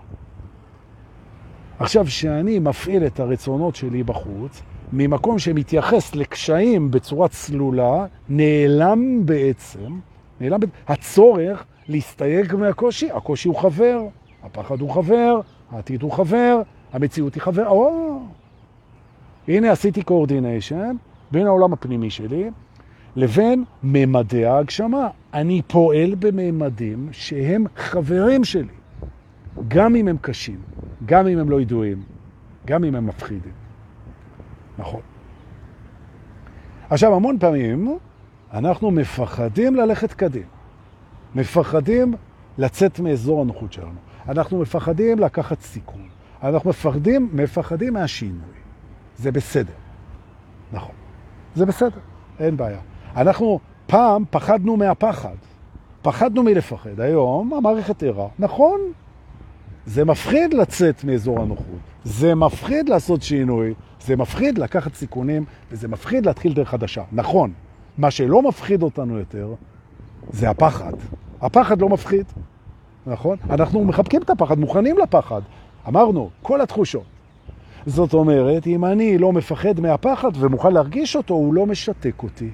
עכשיו, 1.78 2.04
כשאני 2.04 2.58
מפעיל 2.58 3.06
את 3.06 3.20
הרצונות 3.20 3.76
שלי 3.76 4.02
בחוץ, 4.02 4.62
ממקום 4.92 5.38
שמתייחס 5.38 6.14
לקשיים 6.14 6.90
בצורה 6.90 7.28
צלולה, 7.28 8.06
נעלם 8.28 9.26
בעצם, 9.26 9.98
נעלם 10.40 10.60
בעצם 10.60 10.72
הצורך 10.88 11.64
להסתייג 11.88 12.56
מהקושי. 12.56 13.10
הקושי 13.10 13.48
הוא 13.48 13.56
חבר, 13.56 14.00
הפחד 14.42 14.80
הוא 14.80 14.90
חבר, 14.90 15.40
העתיד 15.70 16.02
הוא 16.02 16.12
חבר, 16.12 16.62
המציאות 16.92 17.34
היא 17.34 17.42
חבר. 17.42 17.66
או, 17.66 18.18
הנה 19.48 19.72
עשיתי 19.72 20.02
קורדיניישן 20.02 20.96
בין 21.30 21.46
העולם 21.46 21.72
הפנימי 21.72 22.10
שלי 22.10 22.50
לבין 23.16 23.64
ממדי 23.82 24.46
ההגשמה. 24.46 25.08
אני 25.34 25.62
פועל 25.66 26.14
בממדים 26.18 27.08
שהם 27.12 27.64
חברים 27.76 28.44
שלי, 28.44 28.74
גם 29.68 29.96
אם 29.96 30.08
הם 30.08 30.16
קשים, 30.20 30.60
גם 31.06 31.26
אם 31.26 31.38
הם 31.38 31.50
לא 31.50 31.60
ידועים, 31.60 32.02
גם 32.66 32.84
אם 32.84 32.94
הם 32.94 33.06
מפחידים. 33.06 33.52
נכון. 34.78 35.00
עכשיו, 36.90 37.14
המון 37.14 37.38
פעמים 37.38 37.98
אנחנו 38.52 38.90
מפחדים 38.90 39.76
ללכת 39.76 40.12
קדימה. 40.12 40.46
מפחדים 41.34 42.14
לצאת 42.58 43.00
מאזור 43.00 43.40
הנוחות 43.40 43.72
שלנו. 43.72 43.98
אנחנו 44.28 44.58
מפחדים 44.58 45.18
לקחת 45.18 45.60
סיכון. 45.60 46.08
אנחנו 46.42 46.70
מפחדים, 46.70 47.28
מפחדים 47.32 47.92
מהשינוי. 47.92 48.62
זה 49.18 49.32
בסדר. 49.32 49.72
נכון. 50.72 50.94
זה 51.54 51.66
בסדר, 51.66 52.00
אין 52.38 52.56
בעיה. 52.56 52.80
אנחנו 53.16 53.60
פעם 53.86 54.24
פחדנו 54.30 54.76
מהפחד. 54.76 55.34
פחדנו 56.02 56.42
מלפחד. 56.42 57.00
היום 57.00 57.52
המערכת 57.54 58.02
ערה. 58.02 58.28
נכון, 58.38 58.80
זה 59.86 60.04
מפחיד 60.04 60.54
לצאת 60.54 61.04
מאזור 61.04 61.40
הנוחות. 61.40 61.80
זה 62.04 62.34
מפחיד 62.34 62.88
לעשות 62.88 63.22
שינוי. 63.22 63.74
זה 64.00 64.16
מפחיד 64.16 64.58
לקחת 64.58 64.94
סיכונים, 64.94 65.44
וזה 65.70 65.88
מפחיד 65.88 66.26
להתחיל 66.26 66.52
דרך 66.52 66.68
חדשה. 66.68 67.02
נכון, 67.12 67.52
מה 67.98 68.10
שלא 68.10 68.42
מפחיד 68.42 68.82
אותנו 68.82 69.18
יותר, 69.18 69.54
זה 70.30 70.50
הפחד. 70.50 70.92
הפחד 71.40 71.80
לא 71.80 71.88
מפחיד, 71.88 72.24
נכון? 73.06 73.36
אנחנו 73.50 73.84
מחבקים 73.84 74.22
את 74.22 74.30
הפחד, 74.30 74.58
מוכנים 74.58 74.98
לפחד. 74.98 75.40
אמרנו, 75.88 76.30
כל 76.42 76.60
התחושות. 76.60 77.04
זאת 77.86 78.14
אומרת, 78.14 78.66
אם 78.66 78.84
אני 78.84 79.18
לא 79.18 79.32
מפחד 79.32 79.80
מהפחד 79.80 80.30
ומוכן 80.34 80.72
להרגיש 80.72 81.16
אותו, 81.16 81.34
הוא 81.34 81.54
לא 81.54 81.66
משתק 81.66 82.22
אותי. 82.22 82.50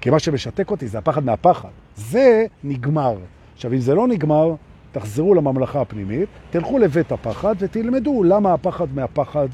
כי 0.00 0.10
מה 0.10 0.18
שמשתק 0.18 0.70
אותי 0.70 0.88
זה 0.88 0.98
הפחד 0.98 1.24
מהפחד. 1.24 1.68
זה 1.96 2.46
נגמר. 2.64 3.16
עכשיו, 3.54 3.72
אם 3.72 3.78
זה 3.78 3.94
לא 3.94 4.08
נגמר, 4.08 4.54
תחזרו 4.92 5.34
לממלכה 5.34 5.80
הפנימית, 5.80 6.28
תלכו 6.50 6.78
לבית 6.78 7.12
הפחד 7.12 7.54
ותלמדו 7.58 8.22
למה 8.24 8.52
הפחד 8.52 8.86
מהפחד 8.94 9.48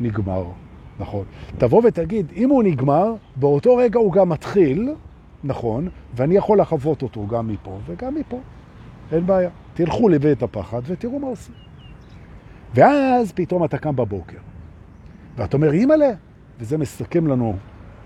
נגמר. 0.00 0.44
נכון. 1.00 1.24
תבוא 1.58 1.82
ותגיד, 1.84 2.32
אם 2.36 2.50
הוא 2.50 2.62
נגמר, 2.62 3.14
באותו 3.36 3.76
רגע 3.76 3.98
הוא 3.98 4.12
גם 4.12 4.28
מתחיל, 4.28 4.94
נכון, 5.44 5.88
ואני 6.14 6.36
יכול 6.36 6.60
לחוות 6.60 7.02
אותו 7.02 7.26
גם 7.26 7.48
מפה 7.48 7.78
וגם 7.86 8.14
מפה. 8.14 8.40
אין 9.12 9.26
בעיה. 9.26 9.50
תלכו 9.74 10.08
לבית 10.08 10.42
הפחד 10.42 10.82
ותראו 10.86 11.18
מה 11.18 11.26
עושים. 11.26 11.67
ואז 12.74 13.32
פתאום 13.32 13.64
אתה 13.64 13.78
קם 13.78 13.96
בבוקר, 13.96 14.38
ואתה 15.36 15.56
אומר, 15.56 15.72
אימא'לה, 15.72 16.10
וזה 16.60 16.78
מסכם 16.78 17.26
לנו 17.26 17.56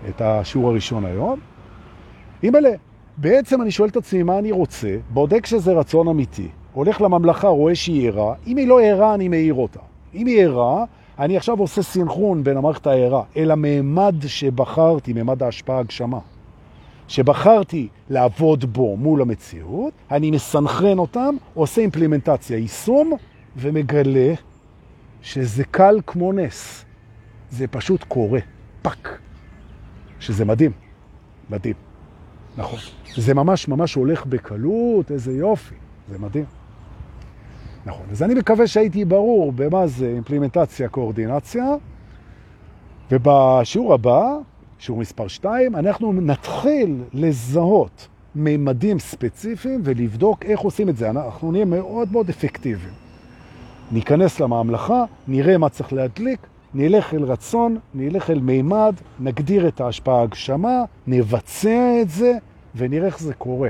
את 0.09 0.21
השיעור 0.21 0.69
הראשון 0.69 1.05
היום, 1.05 1.39
אימא'לה, 2.43 2.71
בעצם 3.17 3.61
אני 3.61 3.71
שואל 3.71 3.89
את 3.89 3.95
עצמי 3.95 4.23
מה 4.23 4.39
אני 4.39 4.51
רוצה, 4.51 4.97
בודק 5.09 5.45
שזה 5.45 5.73
רצון 5.73 6.07
אמיתי, 6.07 6.47
הולך 6.73 7.01
לממלכה, 7.01 7.47
רואה 7.47 7.75
שהיא 7.75 8.07
ערה, 8.07 8.33
אם 8.47 8.57
היא 8.57 8.67
לא 8.67 8.81
ערה, 8.81 9.13
אני 9.13 9.27
מעיר 9.27 9.53
אותה. 9.53 9.79
אם 10.13 10.27
היא 10.27 10.43
ערה, 10.43 10.85
אני 11.19 11.37
עכשיו 11.37 11.59
עושה 11.59 11.81
סינכרון 11.81 12.43
בין 12.43 12.57
המערכת 12.57 12.87
הערה 12.87 13.23
אל 13.37 13.51
הממד 13.51 14.15
שבחרתי, 14.27 15.13
ממד 15.13 15.43
ההשפעה 15.43 15.79
הגשמה, 15.79 16.19
שבחרתי 17.07 17.87
לעבוד 18.09 18.73
בו 18.73 18.97
מול 18.97 19.21
המציאות, 19.21 19.93
אני 20.11 20.31
מסנכרן 20.31 20.99
אותם, 20.99 21.35
עושה 21.53 21.81
אימפלימנטציה, 21.81 22.57
יישום, 22.57 23.13
ומגלה 23.57 24.33
שזה 25.23 25.63
קל 25.63 25.99
כמו 26.07 26.33
נס. 26.33 26.85
זה 27.49 27.67
פשוט 27.67 28.03
קורה, 28.03 28.39
פק. 28.81 29.09
שזה 30.19 30.45
מדהים, 30.45 30.71
מדהים. 31.49 31.75
נכון. 32.57 32.79
זה 33.17 33.33
ממש 33.33 33.67
ממש 33.67 33.93
הולך 33.93 34.25
בקלות, 34.25 35.11
איזה 35.11 35.31
יופי, 35.31 35.75
זה 36.09 36.19
מדהים. 36.19 36.45
נכון. 37.85 38.05
אז 38.11 38.23
אני 38.23 38.33
מקווה 38.33 38.67
שהייתי 38.67 39.05
ברור 39.05 39.51
במה 39.51 39.87
זה 39.87 40.07
אימפלימנטציה, 40.07 40.89
קואורדינציה, 40.89 41.65
ובשיעור 43.11 43.93
הבא, 43.93 44.23
שיעור 44.79 44.99
מספר 44.99 45.27
2, 45.27 45.75
אנחנו 45.75 46.13
נתחיל 46.13 47.03
לזהות 47.13 48.07
מימדים 48.35 48.99
ספציפיים 48.99 49.81
ולבדוק 49.83 50.45
איך 50.45 50.59
עושים 50.59 50.89
את 50.89 50.97
זה. 50.97 51.09
אנחנו 51.09 51.51
נהיה 51.51 51.65
מאוד 51.65 52.11
מאוד 52.11 52.29
אפקטיביים. 52.29 53.02
ניכנס 53.93 54.39
לממלכה, 54.39 55.03
נראה 55.27 55.57
מה 55.57 55.69
צריך 55.69 55.93
להדליק, 55.93 56.39
נלך 56.73 57.13
אל 57.13 57.23
רצון, 57.23 57.77
נלך 57.93 58.29
אל 58.29 58.39
מימד, 58.39 58.95
נגדיר 59.19 59.67
את 59.67 59.81
ההשפעה 59.81 60.21
הגשמה, 60.21 60.83
נבצע 61.07 62.01
את 62.01 62.09
זה 62.09 62.33
ונראה 62.75 63.05
איך 63.05 63.19
זה 63.19 63.33
קורה. 63.33 63.69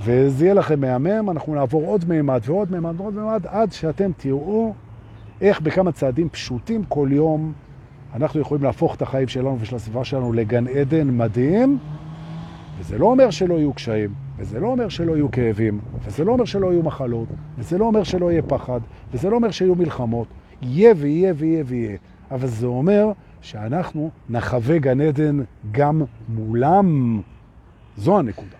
וזה 0.00 0.44
יהיה 0.44 0.54
לכם 0.54 0.80
מהמם, 0.80 1.30
אנחנו 1.30 1.54
נעבור 1.54 1.86
עוד 1.86 2.04
מימד 2.08 2.40
ועוד 2.44 2.72
מימד 2.72 2.94
ועוד 2.96 3.14
מימד, 3.14 3.46
עד 3.46 3.72
שאתם 3.72 4.10
תראו 4.16 4.74
איך 5.40 5.60
בכמה 5.60 5.92
צעדים 5.92 6.28
פשוטים 6.28 6.84
כל 6.88 7.08
יום 7.12 7.52
אנחנו 8.14 8.40
יכולים 8.40 8.64
להפוך 8.64 8.94
את 8.94 9.02
החיים 9.02 9.28
שלנו 9.28 9.56
ושל 9.60 9.76
הסביבה 9.76 10.04
שלנו 10.04 10.32
לגן 10.32 10.68
עדן 10.68 11.16
מדהים, 11.16 11.78
וזה 12.78 12.98
לא 12.98 13.06
אומר 13.06 13.30
שלא 13.30 13.54
יהיו 13.54 13.72
קשיים, 13.72 14.10
וזה 14.38 14.60
לא 14.60 14.66
אומר 14.66 14.88
שלא 14.88 15.12
יהיו 15.12 15.30
כאבים, 15.30 15.80
וזה 16.04 16.24
לא 16.24 16.32
אומר 16.32 16.44
שלא 16.44 16.72
יהיו 16.72 16.82
מחלות, 16.82 17.28
וזה 17.58 17.78
לא 17.78 17.84
אומר 17.84 18.02
שלא 18.02 18.32
יהיה 18.32 18.42
פחד, 18.42 18.80
וזה 19.12 19.30
לא 19.30 19.36
אומר 19.36 19.50
שיהיו 19.50 19.74
מלחמות. 19.74 20.26
יהיה 20.62 20.94
ויהיה 20.96 21.32
ויהיה 21.36 21.64
ויהיה. 21.66 21.96
אבל 22.30 22.46
זה 22.46 22.66
אומר 22.66 23.12
שאנחנו 23.40 24.10
נחווה 24.30 24.78
גן 24.78 25.00
עדן 25.00 25.40
גם 25.72 26.02
מולם. 26.28 27.20
זו 27.96 28.18
הנקודה. 28.18 28.56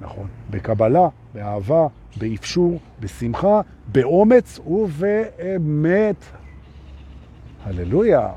נכון. 0.00 0.26
בקבלה, 0.50 1.08
באהבה, 1.34 1.86
באפשור, 2.16 2.78
בשמחה, 3.00 3.60
באומץ 3.92 4.58
ובאמת. 4.58 6.24
הללויה. 7.64 8.28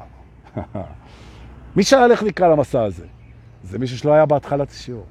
מי 1.76 1.84
שאל 1.84 2.12
איך 2.12 2.24
נקרא 2.24 2.48
למסע 2.48 2.84
הזה? 2.84 3.06
זה 3.64 3.80
מישהו 3.80 3.98
שלא 3.98 4.14
היה 4.14 4.26
בהתחלת 4.26 4.70
השיעור. 4.70 5.06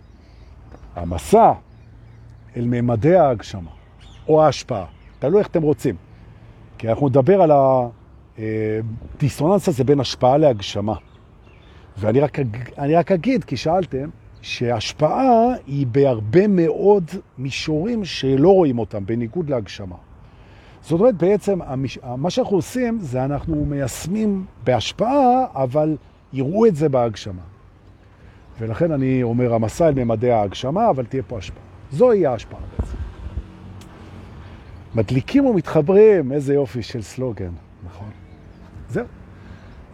המסע 0.97 1.53
אל 2.57 2.65
ממדי 2.65 3.17
ההגשמה, 3.17 3.71
או 4.29 4.43
ההשפעה, 4.43 4.85
תלוי 5.19 5.39
איך 5.39 5.49
אתם 5.49 5.63
רוצים. 5.63 5.95
כי 6.79 6.89
אנחנו 6.89 7.09
נדבר 7.09 7.43
על 7.43 7.51
הדיסוננס 8.39 9.69
הזה 9.69 9.85
בין 9.85 10.01
השפעה 10.01 10.39
להגשמה. 10.39 10.95
ואני 11.99 12.21
רק, 12.21 12.39
רק 12.79 13.13
אגיד, 13.13 13.45
כי 13.45 13.57
שאלתם, 13.57 14.09
שהשפעה 14.43 15.55
היא 15.67 15.87
בהרבה 15.87 16.47
מאוד 16.47 17.05
מישורים 17.39 18.05
שלא 18.05 18.49
רואים 18.49 18.79
אותם, 18.79 19.07
בניגוד 19.07 19.51
להגשמה. 19.51 19.97
זאת 20.83 21.01
אומרת, 21.01 21.17
בעצם 21.17 21.59
מה 22.17 22.31
שאנחנו 22.31 22.57
עושים 22.57 22.99
זה 23.01 23.25
אנחנו 23.25 23.65
מיישמים 23.65 24.45
בהשפעה, 24.65 25.45
אבל 25.55 25.97
יראו 26.33 26.67
את 26.67 26.77
זה 26.77 26.89
בהגשמה. 26.89 27.43
ולכן 28.61 28.93
אני 28.93 29.23
אומר, 29.23 29.55
המסע 29.55 29.89
אל 29.89 29.95
ממדי 29.95 30.31
ההגשמה, 30.31 30.91
אבל 30.91 31.05
תהיה 31.05 31.23
פה 31.23 31.39
השפעה. 31.39 31.63
זוהי 31.93 32.27
ההשפעה. 32.27 32.61
מדליקים 34.95 35.47
ומתחברים, 35.47 36.33
איזה 36.33 36.55
יופי 36.55 36.83
של 36.83 37.03
סלוגן, 37.03 37.51
נכון? 37.87 38.11
זהו. 38.89 39.05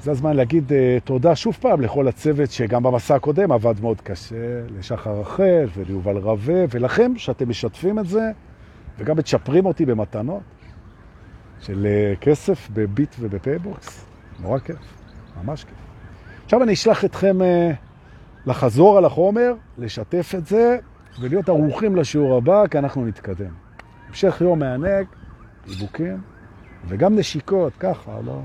זה 0.03 0.11
הזמן 0.11 0.37
להגיד 0.37 0.69
אה, 0.69 0.75
תודה 1.05 1.37
שוב 1.37 1.59
פעם 1.61 1.81
לכל 1.81 2.09
הצוות 2.09 2.51
שגם 2.51 2.83
במסע 2.83 3.15
הקודם 3.15 3.53
עבד 3.53 3.75
מאוד 3.81 4.01
קשה, 4.01 4.61
לשחר 4.79 5.21
רחל 5.21 5.69
וליובל 5.77 6.17
רווה, 6.17 6.65
ולכם 6.71 7.13
שאתם 7.17 7.49
משתפים 7.49 7.99
את 7.99 8.07
זה, 8.07 8.31
וגם 8.99 9.17
מצ'פרים 9.17 9.67
אותי 9.67 9.87
במתנות 9.87 10.43
של 11.61 11.87
אה, 11.87 12.21
כסף 12.21 12.69
בביט 12.73 13.17
ובפייבוקס. 13.21 14.07
נורא 14.41 14.59
כיף, 14.59 14.77
ממש 15.43 15.65
כיף. 15.65 15.75
עכשיו 16.45 16.63
אני 16.63 16.73
אשלח 16.73 17.05
אתכם 17.05 17.39
אה, 17.41 17.86
לחזור 18.47 18.99
על 18.99 19.05
החומר, 19.05 19.55
לשתף 19.79 20.33
את 20.39 20.47
זה, 20.47 20.79
ולהיות 21.21 21.49
ערוכים 21.49 21.97
לשיעור 21.97 22.37
הבא, 22.37 22.67
כי 22.67 22.79
אנחנו 22.79 23.07
נתקדם. 23.07 23.51
המשך 24.09 24.41
יום 24.41 24.59
מענג, 24.59 25.07
חיבוקים, 25.67 26.21
וגם 26.89 27.17
נשיקות, 27.17 27.73
ככה, 27.81 28.13
לא... 28.25 28.41